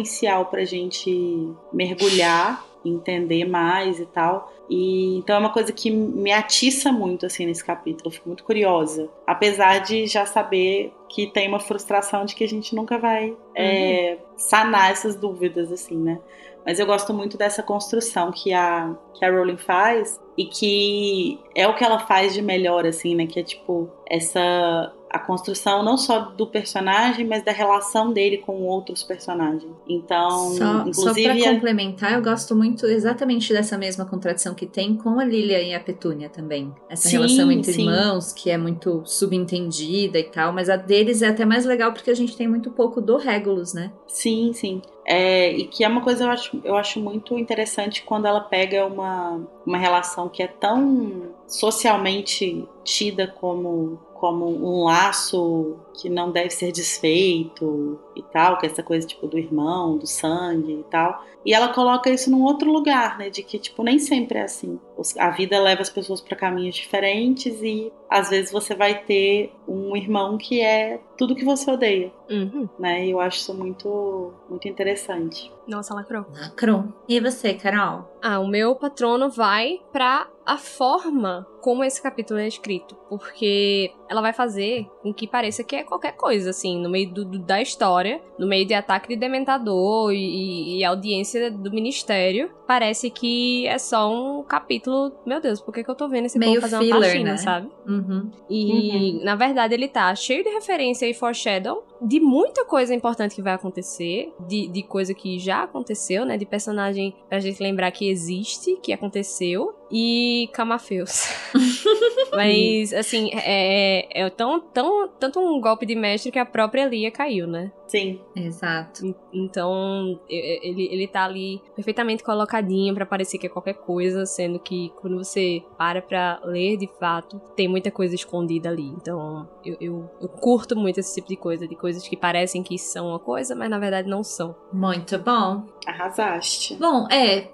[0.51, 4.53] pra gente mergulhar, entender mais e tal.
[4.69, 8.45] E então é uma coisa que me atiça muito assim nesse capítulo, eu fico muito
[8.45, 13.31] curiosa, apesar de já saber que tem uma frustração de que a gente nunca vai
[13.31, 13.37] uhum.
[13.55, 16.19] é, sanar essas dúvidas assim, né?
[16.67, 21.69] Mas eu gosto muito dessa construção que a, que a Rowling faz e que é
[21.69, 23.25] o que ela faz de melhor, assim, né?
[23.25, 28.63] Que é tipo essa a construção não só do personagem, mas da relação dele com
[28.63, 29.71] outros personagens.
[29.89, 31.23] Então, só, inclusive.
[31.23, 35.63] Só pra complementar, eu gosto muito exatamente dessa mesma contradição que tem com a Lilia
[35.63, 36.75] e a Petúnia também.
[36.89, 37.83] Essa sim, relação entre sim.
[37.83, 42.11] irmãos, que é muito subentendida e tal, mas a deles é até mais legal porque
[42.11, 43.93] a gente tem muito pouco do Regulus, né?
[44.07, 44.83] Sim, sim.
[45.09, 48.85] É, e que é uma coisa eu acho, eu acho muito interessante quando ela pega
[48.85, 56.51] uma, uma relação que é tão socialmente tida como como um laço que não deve
[56.51, 61.25] ser desfeito e tal, que é essa coisa tipo do irmão, do sangue e tal.
[61.45, 64.79] E ela coloca isso num outro lugar, né, de que tipo nem sempre é assim.
[65.19, 69.97] A vida leva as pessoas para caminhos diferentes e às vezes você vai ter um
[69.97, 72.69] irmão que é tudo que você odeia, Uhum.
[72.79, 73.07] né?
[73.07, 75.53] E eu acho isso muito muito interessante.
[75.69, 76.27] Nossa, lacrou.
[76.33, 76.85] Lacrou.
[77.09, 78.09] E você, Carol?
[78.23, 84.21] Ah, o meu patrono vai pra a forma como esse capítulo é escrito, porque ela
[84.21, 87.61] vai fazer com que pareça que é qualquer coisa, assim, no meio do, do- da
[87.61, 93.79] história, no meio de ataque de dementador e, e audiência do ministério, parece que é
[93.79, 95.13] só um capítulo.
[95.27, 97.31] Meu Deus, por que, que eu tô vendo esse Meio povo fazer uma filler, faxina,
[97.33, 97.37] né?
[97.39, 97.69] sabe?
[97.89, 98.31] Uhum.
[98.49, 103.43] E, na verdade, ele tá cheio de referência e foreshadow de muita coisa importante que
[103.43, 106.37] vai acontecer, de, de coisa que já aconteceu, né?
[106.37, 111.25] De personagem pra gente lembrar que existe, que aconteceu, e camafeus.
[112.33, 117.11] Mas, assim, é, é tão, tão, tanto um golpe de mestre que a própria Lia
[117.11, 117.73] caiu, né?
[117.87, 119.07] Sim, Exato.
[119.07, 124.59] En- Então, ele, ele tá ali perfeitamente colocadinho pra parecer que é qualquer coisa, sendo
[124.59, 128.89] que quando você para pra ler de fato, tem muita coisa escondida ali.
[128.89, 132.77] Então, eu, eu, eu curto muito esse tipo de coisa, de coisas que parecem que
[132.77, 134.55] são uma coisa, mas na verdade não são.
[134.73, 135.63] Muito bom.
[135.87, 136.75] arrasaste.
[136.75, 137.49] Bom, é,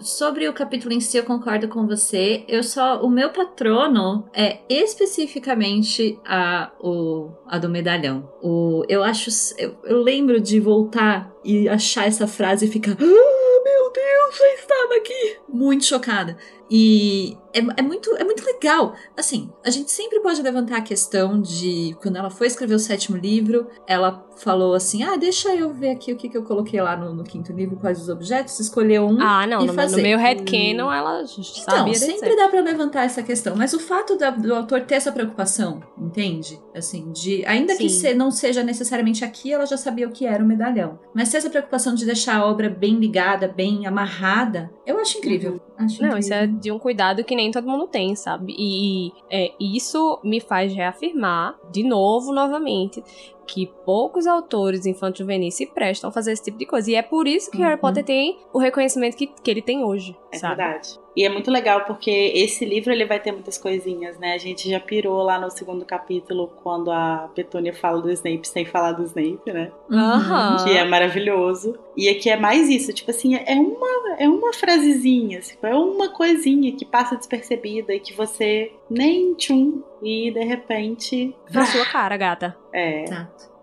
[0.00, 2.44] sobre o capítulo em si eu concordo com você.
[2.48, 8.28] Eu só o meu patrono é especificamente a o a do medalhão.
[8.42, 13.62] O eu acho eu, eu lembro de voltar e achar essa frase e ficar, ah,
[13.64, 16.36] meu Deus, já estava aqui, muito chocada.
[16.70, 18.94] E é, é muito, é muito legal.
[19.16, 23.16] Assim, a gente sempre pode levantar a questão de quando ela foi escrever o sétimo
[23.16, 26.96] livro, ela falou assim: ah, deixa eu ver aqui o que, que eu coloquei lá
[26.96, 29.20] no, no quinto livro, quais os objetos, escolheu um.
[29.20, 29.96] Ah, não, e no, meu- fazer.
[29.96, 31.44] no meu headcanon ela Então,
[31.76, 32.36] sabia sempre ser.
[32.36, 36.60] dá pra levantar essa questão, mas o fato da- do autor ter essa preocupação, entende?
[36.74, 38.00] Assim, de ainda que Sim.
[38.00, 40.98] se- não seja necessariamente aqui, ela já sabia o que era o medalhão.
[41.14, 45.60] Mas ter essa preocupação de deixar a obra bem ligada, bem amarrada, eu acho incrível.
[45.76, 46.60] Acho Não, isso é incrível.
[46.60, 48.54] de um cuidado que nem todo mundo tem, sabe?
[48.56, 53.02] E é, isso me faz reafirmar, de novo, novamente,
[53.46, 56.90] que poucos autores infanto-juvenis se prestam a fazer esse tipo de coisa.
[56.90, 57.80] E é por isso que Harry Uhum.
[57.80, 60.56] Potter tem o reconhecimento que, que ele tem hoje, É sabe?
[60.56, 60.98] verdade.
[61.16, 64.34] E é muito legal porque esse livro ele vai ter muitas coisinhas, né?
[64.34, 68.64] A gente já pirou lá no segundo capítulo quando a Petúnia fala do Snape sem
[68.64, 69.70] falar do Snape, né?
[69.88, 69.96] Uhum.
[69.98, 70.64] Aham.
[70.64, 71.78] Que é maravilhoso.
[71.96, 76.08] E aqui é mais isso, tipo assim, é uma, é uma frasezinha, assim, é uma
[76.08, 81.34] coisinha que passa despercebida e que você nem tchum e de repente.
[81.50, 82.56] Na sua cara, gata.
[82.72, 83.04] É.
[83.04, 83.54] Exato.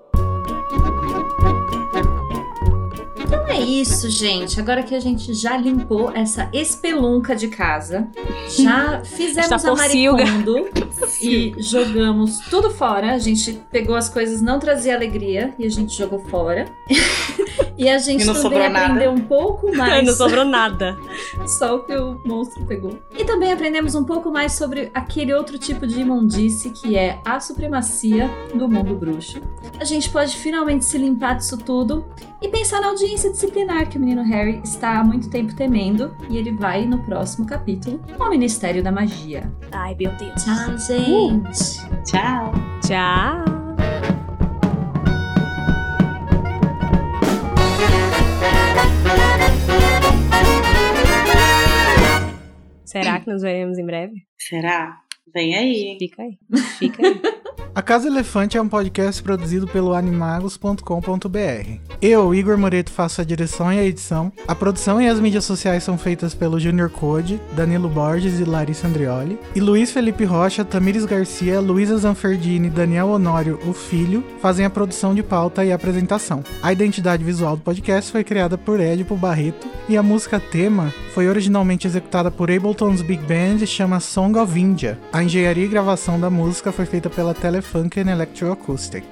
[3.19, 4.59] Então é isso, gente.
[4.59, 8.07] Agora que a gente já limpou essa espelunca de casa,
[8.49, 10.25] já fizemos a pocilga.
[10.25, 10.69] maricondo
[11.21, 13.13] e jogamos tudo fora.
[13.13, 16.65] A gente pegou as coisas, não trazia alegria e a gente jogou fora.
[17.77, 18.85] E a gente E não também sobrou nada.
[18.85, 20.05] aprendeu um pouco mais.
[20.05, 20.97] Não sobrou nada.
[21.47, 22.97] Só o que o monstro pegou.
[23.17, 27.39] E também aprendemos um pouco mais sobre aquele outro tipo de imundície que é a
[27.39, 29.41] supremacia do mundo bruxo.
[29.79, 32.05] A gente pode finalmente se limpar disso tudo
[32.41, 36.15] e pensar na audiência disciplinar que o menino Harry está há muito tempo temendo.
[36.29, 39.51] E ele vai no próximo capítulo ao Ministério da Magia.
[39.71, 40.43] Ai, meu Deus.
[40.43, 41.81] Tchau, gente!
[42.05, 42.51] Tchau.
[42.85, 43.70] Tchau.
[52.91, 54.27] Será que nos veremos em breve?
[54.37, 55.01] Será?
[55.33, 55.97] Vem aí.
[55.97, 56.37] Fica aí.
[56.77, 57.21] Fica aí.
[57.73, 61.79] A Casa Elefante é um podcast produzido pelo animagos.com.br.
[62.01, 64.31] Eu, Igor Moreto, faço a direção e a edição.
[64.45, 68.87] A produção e as mídias sociais são feitas pelo Junior Code, Danilo Borges e Larissa
[68.87, 69.39] Andrioli.
[69.55, 75.15] E Luiz Felipe Rocha, Tamires Garcia, Luísa Zanferdini Daniel Honório, o filho, fazem a produção
[75.15, 76.43] de pauta e apresentação.
[76.61, 81.27] A identidade visual do podcast foi criada por Edipo Barreto e a música tema foi
[81.27, 84.97] originalmente executada por Ableton's Big Band e chama Song of India.
[85.11, 89.03] A engenharia e gravação da música foi feita pela Telefunken Electroacoustic.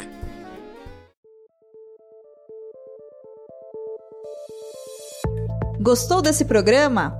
[5.81, 7.19] Gostou desse programa?